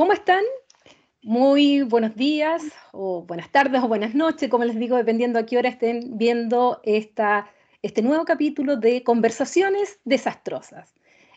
¿Cómo 0.00 0.14
están? 0.14 0.42
Muy 1.22 1.82
buenos 1.82 2.16
días 2.16 2.62
o 2.90 3.22
buenas 3.26 3.52
tardes 3.52 3.82
o 3.82 3.86
buenas 3.86 4.14
noches, 4.14 4.48
como 4.48 4.64
les 4.64 4.78
digo, 4.78 4.96
dependiendo 4.96 5.38
a 5.38 5.44
qué 5.44 5.58
hora 5.58 5.68
estén 5.68 6.16
viendo 6.16 6.80
esta, 6.84 7.50
este 7.82 8.00
nuevo 8.00 8.24
capítulo 8.24 8.76
de 8.76 9.02
Conversaciones 9.02 10.00
Desastrosas. 10.06 10.94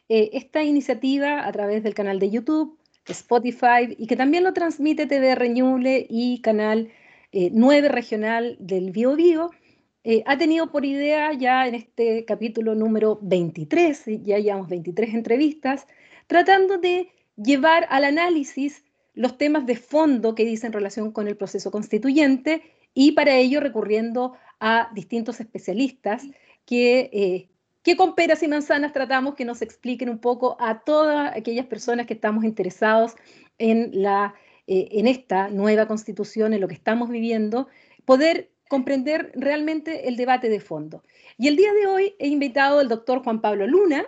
Eh, 0.07 0.29
esta 0.31 0.63
iniciativa 0.63 1.45
a 1.45 1.51
través 1.51 1.83
del 1.83 1.93
canal 1.93 2.19
de 2.19 2.29
YouTube, 2.29 2.79
Spotify 3.05 3.97
y 3.97 4.07
que 4.07 4.15
también 4.15 4.45
lo 4.45 4.53
transmite 4.53 5.07
TV 5.07 5.35
Reñuble 5.35 6.07
y 6.09 6.39
canal 6.39 6.89
9 7.33 7.87
eh, 7.87 7.89
regional 7.89 8.55
del 8.61 8.91
Bio 8.91 9.17
Bio, 9.17 9.51
eh, 10.05 10.23
ha 10.25 10.37
tenido 10.37 10.71
por 10.71 10.85
idea 10.85 11.33
ya 11.33 11.67
en 11.67 11.75
este 11.75 12.23
capítulo 12.23 12.75
número 12.75 13.19
23, 13.23 14.05
ya 14.23 14.39
llevamos 14.39 14.69
23 14.69 15.15
entrevistas, 15.15 15.85
tratando 16.27 16.77
de 16.77 17.09
llevar 17.35 17.87
al 17.89 18.05
análisis 18.05 18.83
los 19.13 19.37
temas 19.37 19.65
de 19.65 19.75
fondo 19.75 20.35
que 20.35 20.45
dicen 20.45 20.73
relación 20.73 21.11
con 21.11 21.27
el 21.27 21.37
proceso 21.37 21.71
constituyente 21.71 22.63
y 22.93 23.13
para 23.13 23.35
ello 23.35 23.59
recurriendo 23.59 24.33
a 24.59 24.89
distintos 24.93 25.39
especialistas 25.39 26.23
que, 26.65 27.09
eh, 27.13 27.49
que 27.83 27.95
con 27.95 28.15
peras 28.15 28.43
y 28.43 28.47
manzanas 28.47 28.93
tratamos 28.93 29.35
que 29.35 29.45
nos 29.45 29.61
expliquen 29.61 30.09
un 30.09 30.19
poco 30.19 30.57
a 30.59 30.83
todas 30.83 31.35
aquellas 31.35 31.65
personas 31.65 32.07
que 32.07 32.13
estamos 32.13 32.43
interesados 32.43 33.13
en, 33.57 33.89
la, 33.93 34.35
eh, 34.67 34.89
en 34.91 35.07
esta 35.07 35.49
nueva 35.49 35.87
constitución, 35.87 36.53
en 36.53 36.61
lo 36.61 36.67
que 36.67 36.75
estamos 36.75 37.09
viviendo, 37.09 37.67
poder 38.05 38.51
comprender 38.69 39.31
realmente 39.35 40.07
el 40.07 40.15
debate 40.15 40.49
de 40.49 40.59
fondo. 40.59 41.03
Y 41.37 41.47
el 41.47 41.55
día 41.55 41.73
de 41.73 41.87
hoy 41.87 42.15
he 42.19 42.27
invitado 42.27 42.79
al 42.79 42.89
doctor 42.89 43.23
Juan 43.23 43.41
Pablo 43.41 43.67
Luna, 43.67 44.05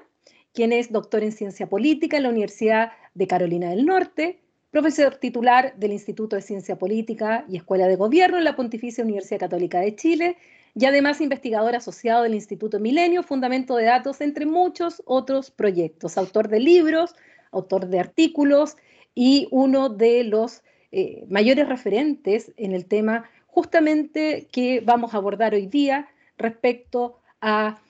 quien 0.55 0.71
es 0.71 0.91
doctor 0.91 1.21
en 1.23 1.33
ciencia 1.33 1.67
política 1.67 2.17
en 2.17 2.23
la 2.23 2.29
Universidad 2.29 2.93
de 3.13 3.27
Carolina 3.27 3.69
del 3.69 3.85
Norte, 3.85 4.39
profesor 4.71 5.17
titular 5.17 5.75
del 5.77 5.91
Instituto 5.91 6.35
de 6.35 6.41
Ciencia 6.41 6.77
Política 6.77 7.45
y 7.47 7.57
Escuela 7.57 7.87
de 7.87 7.95
Gobierno 7.97 8.37
en 8.37 8.45
la 8.45 8.55
Pontificia 8.55 9.03
Universidad 9.03 9.39
Católica 9.39 9.79
de 9.79 9.95
Chile 9.95 10.37
y 10.73 10.85
además 10.85 11.21
investigador 11.21 11.75
asociado 11.75 12.23
del 12.23 12.35
Instituto 12.35 12.79
Milenio, 12.79 13.23
Fundamento 13.23 13.75
de 13.75 13.85
Datos, 13.85 14.21
entre 14.21 14.45
muchos 14.45 15.01
otros 15.05 15.51
proyectos. 15.51 16.17
Autor 16.17 16.49
de 16.49 16.59
libros, 16.59 17.15
autor 17.51 17.87
de 17.87 17.99
artículos 17.99 18.75
y 19.13 19.47
uno 19.51 19.89
de 19.89 20.23
los 20.23 20.63
eh, 20.91 21.25
mayores 21.29 21.67
referentes 21.69 22.51
en 22.57 22.73
el 22.73 22.85
tema 22.85 23.29
justamente 23.47 24.47
que 24.51 24.81
vamos 24.81 25.13
a 25.13 25.17
abordar 25.17 25.53
hoy 25.53 25.67
día 25.67 26.07
respecto 26.37 27.19
a 27.39 27.81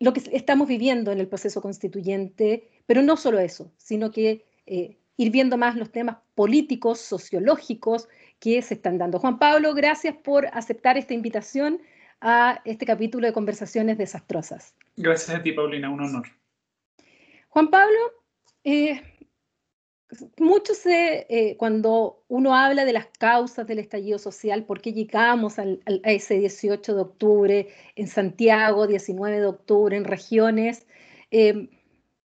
lo 0.00 0.12
que 0.12 0.22
estamos 0.32 0.68
viviendo 0.68 1.10
en 1.12 1.20
el 1.20 1.28
proceso 1.28 1.60
constituyente, 1.60 2.68
pero 2.86 3.02
no 3.02 3.16
solo 3.16 3.38
eso, 3.38 3.72
sino 3.76 4.10
que 4.10 4.44
eh, 4.66 4.96
ir 5.16 5.30
viendo 5.30 5.56
más 5.56 5.76
los 5.76 5.90
temas 5.90 6.18
políticos, 6.34 7.00
sociológicos 7.00 8.08
que 8.38 8.62
se 8.62 8.74
están 8.74 8.98
dando. 8.98 9.18
Juan 9.18 9.38
Pablo, 9.38 9.74
gracias 9.74 10.14
por 10.16 10.46
aceptar 10.52 10.96
esta 10.96 11.14
invitación 11.14 11.80
a 12.20 12.60
este 12.64 12.86
capítulo 12.86 13.26
de 13.26 13.32
Conversaciones 13.32 13.98
Desastrosas. 13.98 14.74
Gracias 14.96 15.36
a 15.36 15.42
ti, 15.42 15.52
Paulina, 15.52 15.90
un 15.90 16.00
honor. 16.00 16.28
Juan 17.48 17.68
Pablo, 17.68 17.98
eh, 18.64 19.02
mucho 20.38 20.74
se, 20.74 21.26
eh, 21.28 21.56
cuando 21.58 22.22
uno 22.28 22.54
habla 22.54 22.84
de 22.84 22.92
las 22.92 23.06
causas 23.18 23.66
del 23.66 23.78
estallido 23.78 24.18
social, 24.18 24.64
por 24.64 24.80
qué 24.80 24.92
llegamos 24.92 25.58
a 25.58 25.64
ese 26.04 26.38
18 26.38 26.94
de 26.94 27.00
octubre 27.00 27.68
en 27.94 28.06
Santiago, 28.06 28.86
19 28.86 29.40
de 29.40 29.46
octubre 29.46 29.96
en 29.96 30.04
regiones, 30.04 30.86
eh, 31.30 31.68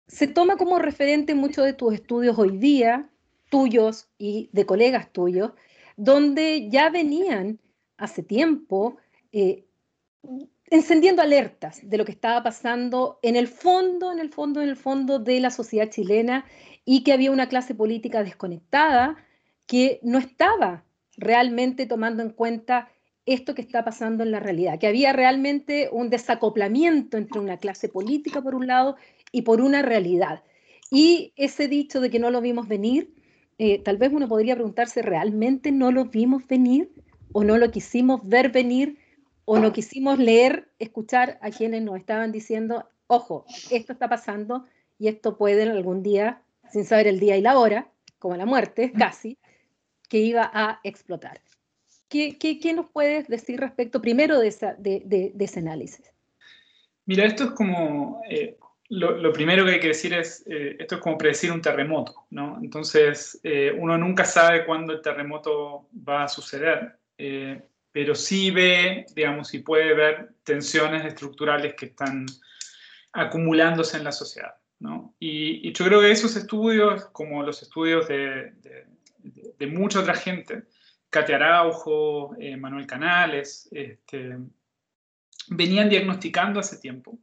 se 0.07 0.27
toma 0.29 0.57
como 0.57 0.79
referente 0.79 1.35
muchos 1.35 1.65
de 1.65 1.73
tus 1.73 1.95
estudios 1.95 2.39
hoy 2.39 2.59
día, 2.59 3.11
tuyos 3.51 4.09
y 4.19 4.49
de 4.53 4.67
colegas 4.67 5.13
tuyos, 5.13 5.53
donde 5.97 6.69
ya 6.71 6.91
venían 6.91 7.59
hace 7.97 8.23
tiempo 8.23 8.97
eh, 9.33 9.65
encendiendo 10.73 11.21
alertas 11.21 11.81
de 11.83 11.99
lo 11.99 12.07
que 12.07 12.13
estaba 12.13 12.43
pasando 12.43 13.19
en 13.21 13.37
el 13.37 13.47
fondo, 13.47 14.11
en 14.11 14.19
el 14.19 14.31
fondo, 14.31 14.63
en 14.63 14.71
el 14.71 14.77
fondo 14.77 15.19
de 15.19 15.39
la 15.39 15.51
sociedad 15.51 15.91
chilena 15.91 16.47
y 16.87 17.05
que 17.05 17.13
había 17.13 17.31
una 17.31 17.51
clase 17.51 17.75
política 17.75 18.25
desconectada 18.25 19.17
que 19.67 20.01
no 20.03 20.19
estaba 20.19 20.83
realmente 21.19 21.85
tomando 21.85 22.23
en 22.23 22.31
cuenta 22.31 22.89
esto 23.27 23.55
que 23.55 23.61
está 23.61 23.85
pasando 23.85 24.23
en 24.23 24.31
la 24.31 24.41
realidad, 24.41 24.79
que 24.79 24.87
había 24.87 25.13
realmente 25.13 25.91
un 25.93 26.09
desacoplamiento 26.09 27.19
entre 27.19 27.39
una 27.39 27.59
clase 27.59 27.91
política 27.91 28.41
por 28.41 28.55
un 28.55 28.67
lado 28.67 28.97
y 29.31 29.43
por 29.43 29.61
una 29.61 29.83
realidad. 29.83 30.43
Y 30.91 31.35
ese 31.37 31.69
dicho 31.69 32.01
de 32.01 32.09
que 32.09 32.19
no 32.19 32.31
lo 32.31 32.41
vimos 32.41 32.67
venir, 32.67 33.13
eh, 33.59 33.79
tal 33.79 33.99
vez 33.99 34.11
uno 34.11 34.27
podría 34.27 34.55
preguntarse, 34.55 35.03
¿realmente 35.03 35.71
no 35.71 35.93
lo 35.93 36.07
vimos 36.07 36.47
venir 36.47 36.91
o 37.35 37.45
no 37.45 37.59
lo 37.59 37.71
quisimos 37.71 38.27
ver 38.27 38.51
venir 38.51 39.02
o 39.45 39.59
no 39.59 39.73
quisimos 39.73 40.19
leer, 40.19 40.69
escuchar 40.79 41.39
a 41.43 41.51
quienes 41.51 41.83
nos 41.83 41.99
estaban 41.99 42.33
diciendo, 42.33 42.89
ojo, 43.07 43.45
esto 43.71 43.93
está 43.93 44.09
pasando 44.09 44.65
y 44.99 45.09
esto 45.09 45.37
puede 45.37 45.65
algún 45.65 46.03
día, 46.03 46.43
sin 46.71 46.85
saber 46.85 47.07
el 47.07 47.21
día 47.21 47.37
y 47.37 47.41
la 47.41 47.59
hora, 47.59 47.89
como 48.19 48.37
la 48.37 48.47
muerte, 48.47 48.93
casi, 48.99 49.39
que 50.09 50.19
iba 50.19 50.51
a 50.53 50.81
explotar. 50.85 51.41
¿Qué, 52.09 52.39
qué, 52.39 52.75
nos 52.75 52.91
puedes 52.91 53.27
decir 53.27 53.59
respecto 53.59 54.03
primero 54.03 54.39
de, 54.39 54.49
esa, 54.49 54.75
de, 54.75 55.03
de, 55.05 55.33
ese 55.45 55.61
análisis? 55.61 56.13
Mira, 57.07 57.25
esto 57.25 57.45
es 57.45 57.51
como 57.53 58.21
eh, 58.29 58.59
lo, 58.95 59.33
primero 59.33 59.65
que 59.65 59.73
hay 59.73 59.81
que 59.81 59.89
decir 59.89 60.13
es, 60.13 60.45
eh, 60.47 60.77
esto 60.79 60.97
es 60.97 61.01
como 61.01 61.17
predecir 61.17 61.51
un 61.51 61.63
terremoto, 61.63 62.27
¿no? 62.29 62.59
Entonces, 62.63 63.41
eh, 63.43 63.75
uno 63.79 63.97
nunca 63.97 64.27
sabe 64.27 64.67
cuándo 64.67 64.93
el 64.93 65.01
terremoto 65.01 65.89
va 66.07 66.25
a 66.25 66.29
suceder, 66.29 66.99
eh, 67.17 67.63
pero 67.93 68.15
sí 68.15 68.51
ve, 68.51 69.07
digamos, 69.15 69.53
y 69.55 69.61
puede 69.61 69.95
ver 69.95 70.35
tensiones 70.45 71.05
estructurales 71.05 71.75
que 71.75 71.87
están 71.87 72.27
acumulándose 73.13 73.99
en 73.99 74.05
la 74.05 74.13
sociedad, 74.13 74.55
¿no? 74.79 75.15
Y, 75.19 75.73
yo 75.73 75.85
creo 75.85 76.01
que 76.01 76.11
esos 76.11 76.35
estudios, 76.37 77.07
como 77.13 77.43
los 77.43 77.63
estudios 77.63 78.09
de, 78.09 78.53
de, 79.59 79.67
mucha 79.67 80.01
otra 80.01 80.15
gente, 80.15 80.65
Katia 81.11 81.37
Araujo, 81.37 82.35
Manuel 82.59 82.87
Canales, 82.87 83.69
este, 83.71 84.39
venían 85.49 85.89
diagnosticando 85.89 86.61
hace 86.61 86.79
tiempo 86.79 87.19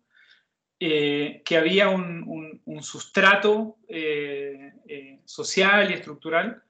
eh, 0.80 1.42
que 1.44 1.58
había 1.58 1.90
un, 1.90 2.62
sustrato 2.82 3.78
eh, 3.90 4.72
eh, 4.88 5.20
social 5.26 5.92
y 5.92 5.94
estructural 5.94 6.64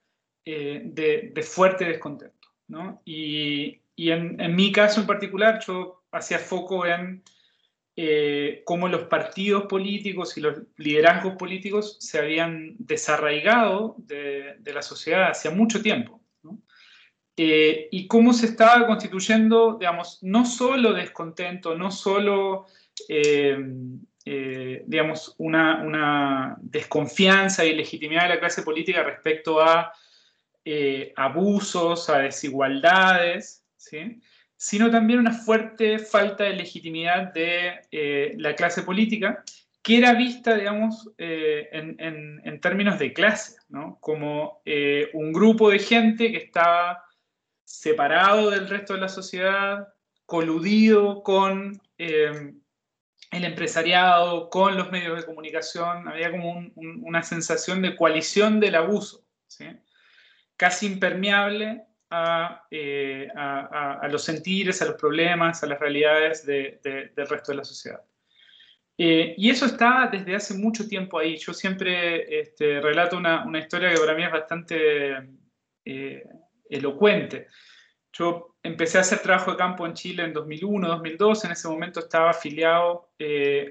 de, 0.43 1.43
fuerte 1.47 1.85
descontento. 1.85 2.47
¿no? 2.67 3.01
Y, 3.05 3.81
en, 4.09 4.55
mi 4.55 4.71
caso 4.71 5.01
en 5.01 5.07
particular, 5.07 5.59
yo 5.65 6.03
hacía 6.11 6.39
foco 6.39 6.85
en 6.85 7.23
cómo 8.63 8.87
los 8.87 9.03
partidos 9.09 9.63
políticos 9.65 10.37
y 10.37 10.41
los 10.41 10.61
liderazgos 10.77 11.33
políticos 11.35 11.97
se 11.99 12.17
habían 12.17 12.75
desarraigado 12.77 13.95
de, 13.97 14.55
la 14.73 14.81
sociedad 14.81 15.31
hace 15.31 15.49
mucho 15.49 15.81
tiempo. 15.81 16.21
y 17.35 18.07
cómo 18.07 18.31
se 18.31 18.45
estaba 18.45 18.87
constituyendo, 18.87 19.77
digamos, 19.77 20.19
no 20.21 20.45
solo 20.45 20.93
descontento, 20.93 21.75
no 21.75 21.91
solo 21.91 22.67
eh, 23.07 23.57
eh, 24.25 24.83
digamos, 24.85 25.33
una, 25.37 26.55
desconfianza 26.61 27.65
y 27.65 27.73
legitimidad 27.73 28.23
de 28.23 28.29
la 28.29 28.39
clase 28.39 28.63
política 28.63 29.01
respecto 29.01 29.61
a 29.61 29.91
eh, 30.65 31.13
abusos, 31.15 32.09
a 32.09 32.19
desigualdades, 32.19 33.65
sino 34.55 34.91
también 34.91 35.19
una 35.19 35.31
fuerte 35.31 35.99
falta 35.99 36.43
de 36.43 36.53
legitimidad 36.53 37.33
de 37.33 38.35
la 38.37 38.55
clase 38.55 38.83
política, 38.83 39.43
que 39.81 39.97
era 39.97 40.13
vista, 40.13 40.55
digamos, 40.55 41.09
en, 41.17 42.59
términos 42.61 42.99
de 42.99 43.13
clase, 43.13 43.55
como 43.99 44.61
un 45.13 45.31
grupo 45.31 45.69
de 45.69 45.79
gente 45.79 46.31
que 46.31 46.37
estaba 46.37 47.03
separado 47.63 48.49
del 48.49 48.67
resto 48.67 48.93
de 48.93 49.01
la 49.01 49.09
sociedad, 49.09 49.87
coludido 50.25 51.23
con 51.23 51.81
el 51.97 53.43
empresariado, 53.43 54.49
con 54.49 54.75
los 54.75 54.91
medios 54.91 55.17
de 55.17 55.25
comunicación, 55.25 56.07
había 56.07 56.31
como 56.31 56.69
una 56.75 57.23
sensación 57.23 57.81
de 57.81 57.95
coalición 57.95 58.59
del 58.59 58.75
abuso, 58.75 59.23
casi 60.57 60.87
impermeable 60.87 61.85
eh, 62.11 63.27
a, 63.35 64.07
los 64.09 64.23
sentires, 64.23 64.81
a 64.81 64.85
los 64.85 64.95
problemas, 64.95 65.63
a 65.63 65.67
las 65.67 65.79
realidades 65.79 66.45
del 66.45 67.27
resto 67.27 67.51
de 67.51 67.57
la 67.57 67.63
sociedad. 67.63 68.01
Eh, 68.97 69.35
y 69.37 69.49
eso 69.49 69.65
está 69.65 70.09
desde 70.11 70.35
hace 70.35 70.55
mucho 70.55 70.87
tiempo 70.87 71.19
ahí. 71.19 71.37
Yo 71.37 71.53
siempre 71.53 72.41
este, 72.41 72.81
relato 72.81 73.17
una, 73.17 73.45
historia 73.59 73.91
que 73.93 73.99
para 73.99 74.15
mí 74.15 74.23
es 74.23 74.31
bastante 74.31 75.29
eh, 75.85 76.23
elocuente. 76.69 77.47
Yo 78.11 78.57
empecé 78.63 78.97
a 78.97 79.01
hacer 79.01 79.19
trabajo 79.19 79.51
de 79.51 79.57
campo 79.57 79.85
en 79.85 79.93
Chile 79.93 80.23
en 80.23 80.33
2001, 80.33 80.87
2002. 80.87 81.45
En 81.45 81.51
ese 81.51 81.67
momento 81.67 81.99
estaba 81.99 82.31
afiliado 82.31 83.11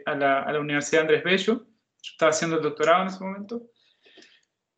a, 0.06 0.14
la, 0.14 0.60
Universidad 0.60 1.02
Andrés 1.02 1.24
Bello. 1.24 1.66
Estaba 2.00 2.30
haciendo 2.30 2.56
el 2.56 2.62
doctorado 2.62 3.02
en 3.02 3.08
ese 3.08 3.24
momento. 3.24 3.62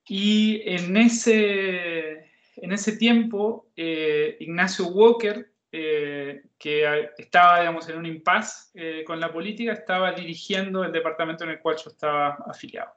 Y 0.09 0.62
en 0.65 0.97
ese, 0.97 2.30
en 2.56 2.73
ese 2.73 2.97
tiempo, 2.97 3.70
eh, 3.76 4.37
Ignacio 4.41 4.87
Walker, 4.88 5.50
eh, 5.73 6.43
que 6.58 7.11
estaba, 7.17 7.61
digamos, 7.61 7.88
en 7.88 7.97
un 7.97 8.06
impasse 8.06 8.70
eh, 8.75 9.05
con 9.05 9.20
la 9.20 9.32
política, 9.32 9.73
estaba 9.73 10.12
dirigiendo 10.12 10.82
el 10.82 10.91
departamento 10.91 11.44
en 11.44 11.50
el 11.50 11.61
cual 11.61 11.76
yo 11.76 11.91
estaba 11.91 12.38
afiliado. 12.47 12.93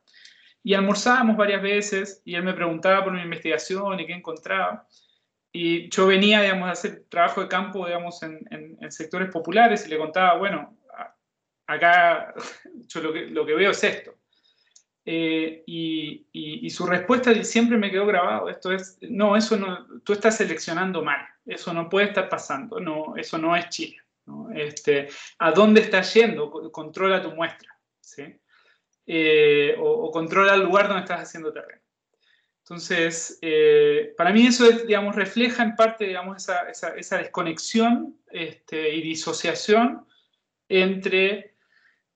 Y 0.64 0.74
almorzábamos 0.74 1.38
varias 1.38 1.62
veces 1.62 2.22
y 2.26 2.36
él 2.36 2.44
me 2.44 2.54
preguntaba 2.54 3.04
por 3.04 3.14
mi 3.14 3.22
investigación 3.22 4.00
y 4.00 4.08
qué 4.08 4.14
encontraba. 4.14 4.88
Y 5.52 5.90
yo 5.90 6.08
venía, 6.08 6.42
digamos, 6.42 6.68
a 6.68 6.72
hacer 6.72 7.04
trabajo 7.10 7.42
de 7.42 7.48
campo, 7.48 7.86
digamos, 7.86 8.24
en, 8.24 8.40
en, 8.50 8.92
sectores 8.92 9.30
populares 9.30 9.86
y 9.86 9.90
le 9.90 10.00
contaba, 10.00 10.38
bueno, 10.38 10.76
acá 11.68 12.34
yo 12.88 13.02
lo 13.02 13.14
que, 13.14 13.28
lo 13.28 13.46
que 13.46 13.54
veo 13.54 13.70
es 13.72 13.84
esto. 13.84 14.16
Eh, 15.06 15.64
y, 15.66 16.70
su 16.70 16.86
respuesta 16.88 17.44
siempre 17.44 17.78
me 17.78 17.92
quedó 17.92 18.06
grabado. 18.06 18.50
Esto 18.50 18.72
es, 18.72 18.98
no, 19.02 19.36
eso 19.36 19.58
no, 19.58 19.86
tú 20.04 20.14
estás 20.14 20.38
seleccionando 20.38 21.04
mal. 21.04 21.22
Eso 21.46 21.74
no 21.74 21.90
puede 21.90 22.08
estar 22.08 22.30
pasando. 22.30 22.80
No, 22.80 23.16
eso 23.16 23.38
no 23.38 23.56
es 23.56 23.70
Chile. 23.70 23.98
Este, 24.56 25.10
¿A 25.40 25.52
dónde 25.52 25.82
estás 25.82 26.14
yendo? 26.14 26.50
Controla 26.72 27.22
tu 27.22 27.32
muestra. 27.32 27.78
¿sí? 28.00 28.24
Eh, 29.06 29.76
o, 29.80 30.10
controla 30.12 30.56
el 30.56 30.64
lugar 30.64 30.88
donde 30.88 31.02
estás 31.02 31.22
haciendo 31.22 31.52
terreno. 31.52 31.82
Entonces, 32.60 33.38
eh, 33.42 34.14
para 34.16 34.32
mí 34.32 34.48
eso 34.48 34.70
digamos, 34.70 35.16
refleja 35.16 35.64
en 35.64 35.76
parte 35.76 36.06
digamos, 36.06 36.38
esa, 36.38 36.70
esa, 36.70 37.18
desconexión 37.18 38.18
este, 38.32 38.96
y 38.96 39.02
disociación 39.02 40.08
entre 40.70 41.56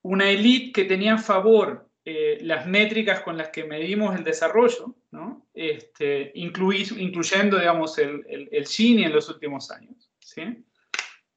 una 0.00 0.30
élite 0.30 0.72
que 0.72 0.84
tenía 0.88 1.18
favor 1.18 1.87
eh, 2.10 2.38
las 2.40 2.66
métricas 2.66 3.20
con 3.20 3.36
las 3.36 3.50
que 3.50 3.64
medimos 3.64 4.16
el 4.16 4.24
desarrollo, 4.24 4.94
¿no? 5.10 5.46
este, 5.52 6.32
incluyendo 6.36 7.58
digamos, 7.58 7.98
el, 7.98 8.24
el, 8.26 8.48
el, 8.50 8.66
Gini 8.66 9.04
en 9.04 9.12
los 9.12 9.28
últimos 9.28 9.70
años, 9.70 10.10
¿sí? 10.18 10.64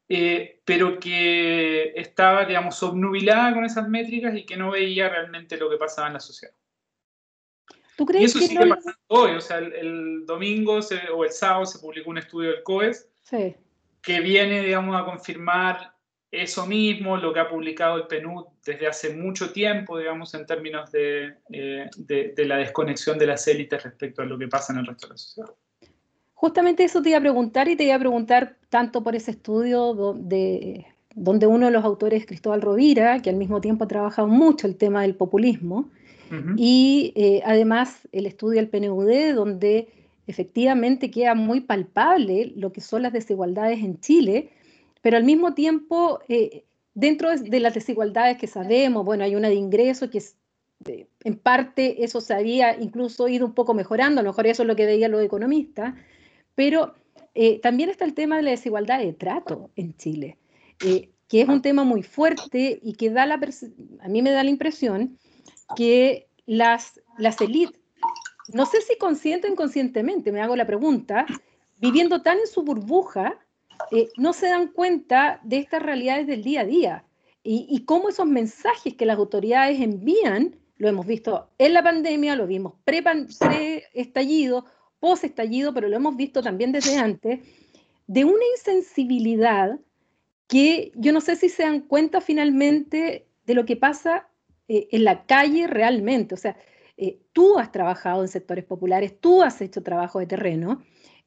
Eh, 0.08 0.62
pero 0.64 0.98
que 0.98 1.92
estaba 1.94 2.46
digamos, 2.46 2.82
obnubilada 2.84 3.54
con 3.54 3.66
esas 3.66 3.90
métricas 3.90 4.34
y 4.34 4.46
que 4.46 4.56
no 4.56 4.72
veía 4.72 5.10
realmente 5.10 5.58
lo 5.58 5.70
que 5.70 5.76
pasaba 5.76 6.08
en 6.08 6.14
la 6.14 6.22
sociedad. 6.22 6.56
¿Tú 7.98 8.06
crees 8.06 8.22
y 8.22 8.26
eso 8.28 8.40
que 8.40 8.48
sigue 8.48 8.66
no... 8.66 8.74
pasando 8.74 9.00
hoy, 9.08 9.32
o 9.32 9.42
sea, 9.42 9.58
el, 9.58 10.26
domingo 10.26 10.80
o 11.14 11.26
el 11.26 11.32
sábado 11.32 11.66
se 11.66 11.80
publicó 11.80 12.12
un 12.12 12.20
estudio 12.20 12.52
del 12.52 12.64
COES 12.64 13.10
que 14.02 14.22
viene, 14.22 14.62
digamos, 14.62 14.96
a 14.96 15.04
confirmar 15.04 15.91
eso 16.32 16.66
mismo, 16.66 17.18
lo 17.18 17.34
que 17.34 17.42
ha 17.42 17.50
publicado 17.50 17.98
el 17.98 18.08
PNUD 18.08 18.46
desde 18.66 18.88
hace 18.88 19.14
mucho 19.14 19.52
tiempo, 19.52 19.98
digamos, 19.98 20.34
en 20.34 20.46
términos 20.46 20.92
de, 20.92 21.34
eh, 21.52 21.90
de, 21.98 22.34
de, 22.36 22.46
la 22.46 22.58
desconexión 22.58 23.18
de 23.20 23.28
las 23.28 23.46
élites 23.48 23.84
respecto 23.84 24.22
a 24.22 24.26
lo 24.26 24.38
que 24.38 24.48
pasa 24.48 24.72
en 24.72 24.80
el 24.80 24.86
resto 24.86 25.08
de 25.08 25.14
la 25.14 25.18
sociedad. 25.18 25.50
Justamente 26.34 26.84
eso 26.84 27.02
te 27.02 27.10
iba 27.10 27.18
a 27.18 27.22
preguntar 27.22 27.68
y 27.68 27.76
te 27.76 27.84
iba 27.84 27.96
a 27.96 28.00
preguntar 28.00 28.56
tanto 28.70 29.04
por 29.04 29.16
ese 29.16 29.32
estudio 29.32 30.16
de, 30.18 30.88
donde 31.14 31.48
uno 31.48 31.68
de 31.68 31.72
los 31.72 31.84
autores 31.84 32.22
es 32.22 32.26
Cristóbal 32.26 32.62
Rovira, 32.62 33.22
que 33.22 33.30
al 33.30 33.36
mismo 33.36 33.62
tiempo 33.62 33.84
ha 33.84 33.88
trabajado 33.88 34.28
mucho 34.28 34.68
el 34.68 34.76
tema 34.76 35.02
del 35.02 35.16
populismo, 35.16 35.90
y 36.56 37.12
eh, 37.18 37.42
además 37.46 38.08
el 38.14 38.26
estudio 38.26 38.62
del 38.62 38.70
PNUD, 38.70 39.34
donde 39.36 39.90
efectivamente 40.28 41.12
queda 41.12 41.36
muy 41.36 41.60
palpable 41.60 42.54
lo 42.56 42.72
que 42.72 42.80
son 42.80 43.02
las 43.02 43.12
desigualdades 43.12 43.80
en 43.80 44.00
Chile, 44.00 44.50
pero 45.02 45.18
al 45.18 45.24
mismo 45.24 45.54
tiempo, 45.54 46.20
eh, 46.28 46.64
dentro 46.94 47.36
de 47.36 47.60
las 47.60 47.74
desigualdades 47.74 48.38
que 48.38 48.48
sabemos, 48.48 49.06
bueno, 49.06 49.24
hay 49.24 49.36
una 49.36 49.50
de 49.50 49.56
ingreso 49.56 50.10
que 50.10 50.20
es, 50.20 50.38
en 51.24 51.38
parte 51.38 52.04
eso 52.04 52.22
se 52.22 52.34
había 52.34 52.80
incluso 52.80 53.28
ido 53.28 53.46
un 53.46 53.54
poco 53.54 53.74
mejorando, 53.74 54.22
a 54.22 54.24
lo 54.24 54.30
mejor 54.30 54.48
eso 54.48 54.64
es 54.64 54.68
lo 54.68 54.76
que 54.76 54.86
veían 54.86 55.12
los 55.12 55.24
economistas, 55.24 55.96
pero 56.56 56.96
eh, 57.34 57.60
también 57.60 57.90
está 57.90 58.06
el 58.06 58.14
tema 58.14 58.38
de 58.38 58.44
la 58.44 58.52
desigualdad 58.52 59.00
de 59.00 59.14
trato 59.14 59.70
en 59.76 59.96
Chile, 59.96 60.38
que 60.78 61.42
es 61.42 61.48
un 61.48 61.62
tema 61.62 61.84
muy 61.84 62.04
fuerte 62.04 62.80
y 62.82 62.94
que 62.94 63.10
da 63.10 63.26
la 63.26 63.40
a 64.02 64.08
mí 64.10 64.22
me 64.22 64.32
da 64.32 64.44
la 64.44 64.50
impresión 64.50 65.18
que 65.76 66.28
las, 66.46 67.00
las 67.18 67.40
élites, 67.40 67.80
no 68.54 68.66
sé 68.66 68.82
si 68.82 68.98
consciente 68.98 69.48
o 69.48 69.52
inconscientemente, 69.52 70.32
me 70.32 70.42
hago 70.42 70.56
la 70.56 70.68
pregunta, 70.68 71.26
viviendo 71.80 72.22
tan 72.22 72.40
en 72.40 72.48
su 72.48 72.64
burbuja, 72.64 73.40
eh, 73.92 74.10
no 74.18 74.34
se 74.34 74.48
dan 74.48 74.68
cuenta 74.68 75.40
de 75.44 75.58
estas 75.58 75.82
realidades 75.82 76.28
del 76.28 76.44
día 76.44 76.62
a 76.62 76.66
día 76.66 77.06
y, 77.44 77.86
cómo 77.86 78.10
esos 78.10 78.28
mensajes 78.28 78.94
que 78.94 79.06
las 79.06 79.18
autoridades 79.18 79.82
envían, 79.82 80.58
lo 80.78 80.88
hemos 80.88 81.08
visto 81.08 81.50
en 81.58 81.74
la 81.74 81.82
pandemia, 81.82 82.36
lo 82.36 82.46
vimos 82.46 82.74
pre-estallido, 82.84 84.66
post-estallido, 85.00 85.74
pero 85.74 85.90
lo 85.90 85.96
hemos 85.96 86.16
visto 86.16 86.44
también 86.44 86.72
desde 86.72 86.98
antes, 86.98 87.40
de 88.06 88.26
una 88.26 88.46
insensibilidad 88.58 89.80
que 90.48 90.92
yo 90.96 91.14
no 91.14 91.22
sé 91.22 91.36
si 91.36 91.50
se 91.50 91.64
dan 91.64 91.82
cuenta 91.82 92.22
finalmente 92.22 93.26
de 93.46 93.54
lo 93.56 93.66
que 93.66 93.76
pasa 93.76 94.28
eh, 94.68 94.88
en 94.92 95.04
la 95.04 95.26
calle 95.26 95.66
realmente. 95.66 96.36
O 96.36 96.38
sea, 96.38 96.56
eh, 96.98 97.20
tú 97.34 97.58
has 97.58 97.72
trabajado 97.72 98.22
en 98.22 98.28
sectores 98.28 98.66
populares, 98.66 99.20
tú 99.20 99.42
has 99.42 99.62
hecho 99.62 99.82
trabajo 99.82 100.20
de 100.20 100.28
terreno, 100.28 100.84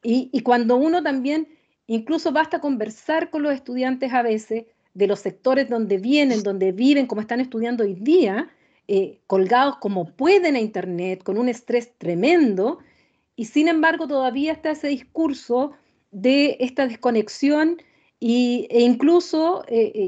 y, 0.07 0.43
cuando 0.43 0.77
uno 0.77 1.03
también, 1.03 1.49
incluso 1.87 2.33
basta 2.33 2.61
conversar 2.61 3.31
con 3.31 3.43
los 3.43 3.53
estudiantes 3.55 4.13
a 4.13 4.23
veces 4.23 4.65
de 4.95 5.07
los 5.07 5.21
sectores 5.21 5.69
donde 5.69 5.99
vienen, 5.99 6.43
donde 6.43 6.73
viven, 6.73 7.07
como 7.07 7.21
están 7.21 7.41
estudiando 7.41 7.85
hoy 7.85 7.95
día, 7.95 8.51
eh, 8.87 9.21
colgados 9.27 9.77
como 9.79 10.07
pueden 10.07 10.57
a 10.57 10.61
Internet, 10.61 11.23
con 11.23 11.39
un 11.39 11.49
estrés 11.49 11.93
tremendo, 11.99 12.79
y 13.37 13.47
sin 13.47 13.69
embargo 13.69 14.07
todavía 14.07 14.53
está 14.53 14.71
ese 14.71 14.89
discurso 14.89 15.73
de 16.13 16.57
esta 16.61 16.87
desconexión 16.87 17.79
y, 18.21 18.69
e 18.71 18.83
incluso 18.83 19.65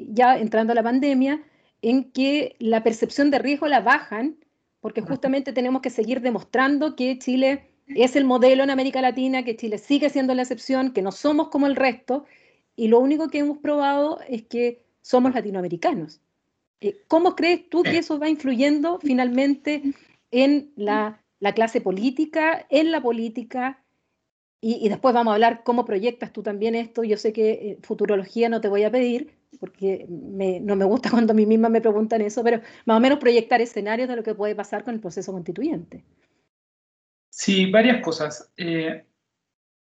ya 0.08 0.38
entrando 0.38 0.72
a 0.72 0.76
la 0.76 0.82
pandemia, 0.82 1.42
en 1.82 2.10
que 2.12 2.56
la 2.58 2.82
percepción 2.82 3.30
de 3.30 3.38
riesgo 3.38 3.66
la 3.66 3.80
bajan, 3.80 4.36
porque 4.80 5.00
justamente 5.00 5.52
tenemos 5.52 5.82
que 5.82 5.90
seguir 5.90 6.20
demostrando 6.20 6.96
que 6.96 7.18
Chile 7.18 7.70
es 7.86 8.16
el 8.16 8.24
modelo 8.24 8.64
en 8.64 8.70
América 8.70 9.00
Latina, 9.00 9.44
que 9.44 9.56
Chile 9.56 9.78
sigue 9.78 10.10
siendo 10.10 10.34
la 10.34 10.42
excepción, 10.42 10.92
que 10.92 11.02
no 11.02 11.12
somos 11.12 11.48
como 11.48 11.66
el 11.66 11.76
resto, 11.76 12.24
y 12.74 12.88
lo 12.88 12.98
único 13.00 13.28
que 13.28 13.38
hemos 13.38 13.58
probado 13.58 14.20
es 14.28 14.42
que 14.42 14.84
somos 15.02 15.34
latinoamericanos. 15.34 16.20
Eh, 16.80 17.02
¿Cómo 17.08 17.34
crees 17.36 17.68
tú 17.70 17.82
que 17.82 17.98
eso 17.98 18.18
va 18.18 18.28
influyendo 18.28 18.98
finalmente 19.00 19.82
en 20.30 20.72
la, 20.76 21.22
la 21.40 21.52
clase 21.52 21.80
política, 21.80 22.66
en 22.68 22.90
la 22.90 23.00
política? 23.00 23.82
Y, 24.60 24.84
y, 24.84 24.88
después 24.88 25.14
vamos 25.14 25.30
a 25.30 25.34
hablar 25.34 25.62
cómo 25.64 25.84
proyectas 25.84 26.32
tú 26.32 26.42
también 26.42 26.74
esto. 26.74 27.04
Yo 27.04 27.16
sé 27.16 27.32
que 27.32 27.50
eh, 27.50 27.78
futurología 27.82 28.48
no 28.48 28.60
te 28.60 28.68
voy 28.68 28.82
a 28.82 28.90
pedir, 28.90 29.36
porque 29.58 30.06
no 30.08 30.76
me 30.76 30.84
gusta 30.84 31.10
cuando 31.10 31.32
a 31.32 31.36
mí 31.36 31.46
misma 31.46 31.68
me 31.68 31.80
preguntan 31.80 32.20
eso, 32.20 32.42
pero 32.42 32.60
más 32.84 32.96
o 32.96 33.00
menos 33.00 33.18
proyectar 33.18 33.60
escenarios 33.60 34.08
de 34.08 34.16
lo 34.16 34.22
que 34.22 34.34
puede 34.34 34.54
pasar 34.54 34.84
con 34.84 34.94
el 34.94 35.00
proceso 35.00 35.32
constituyente. 35.32 36.04
Sí, 37.38 37.70
varias 37.70 38.00
cosas. 38.00 38.50
Eh, 38.56 39.04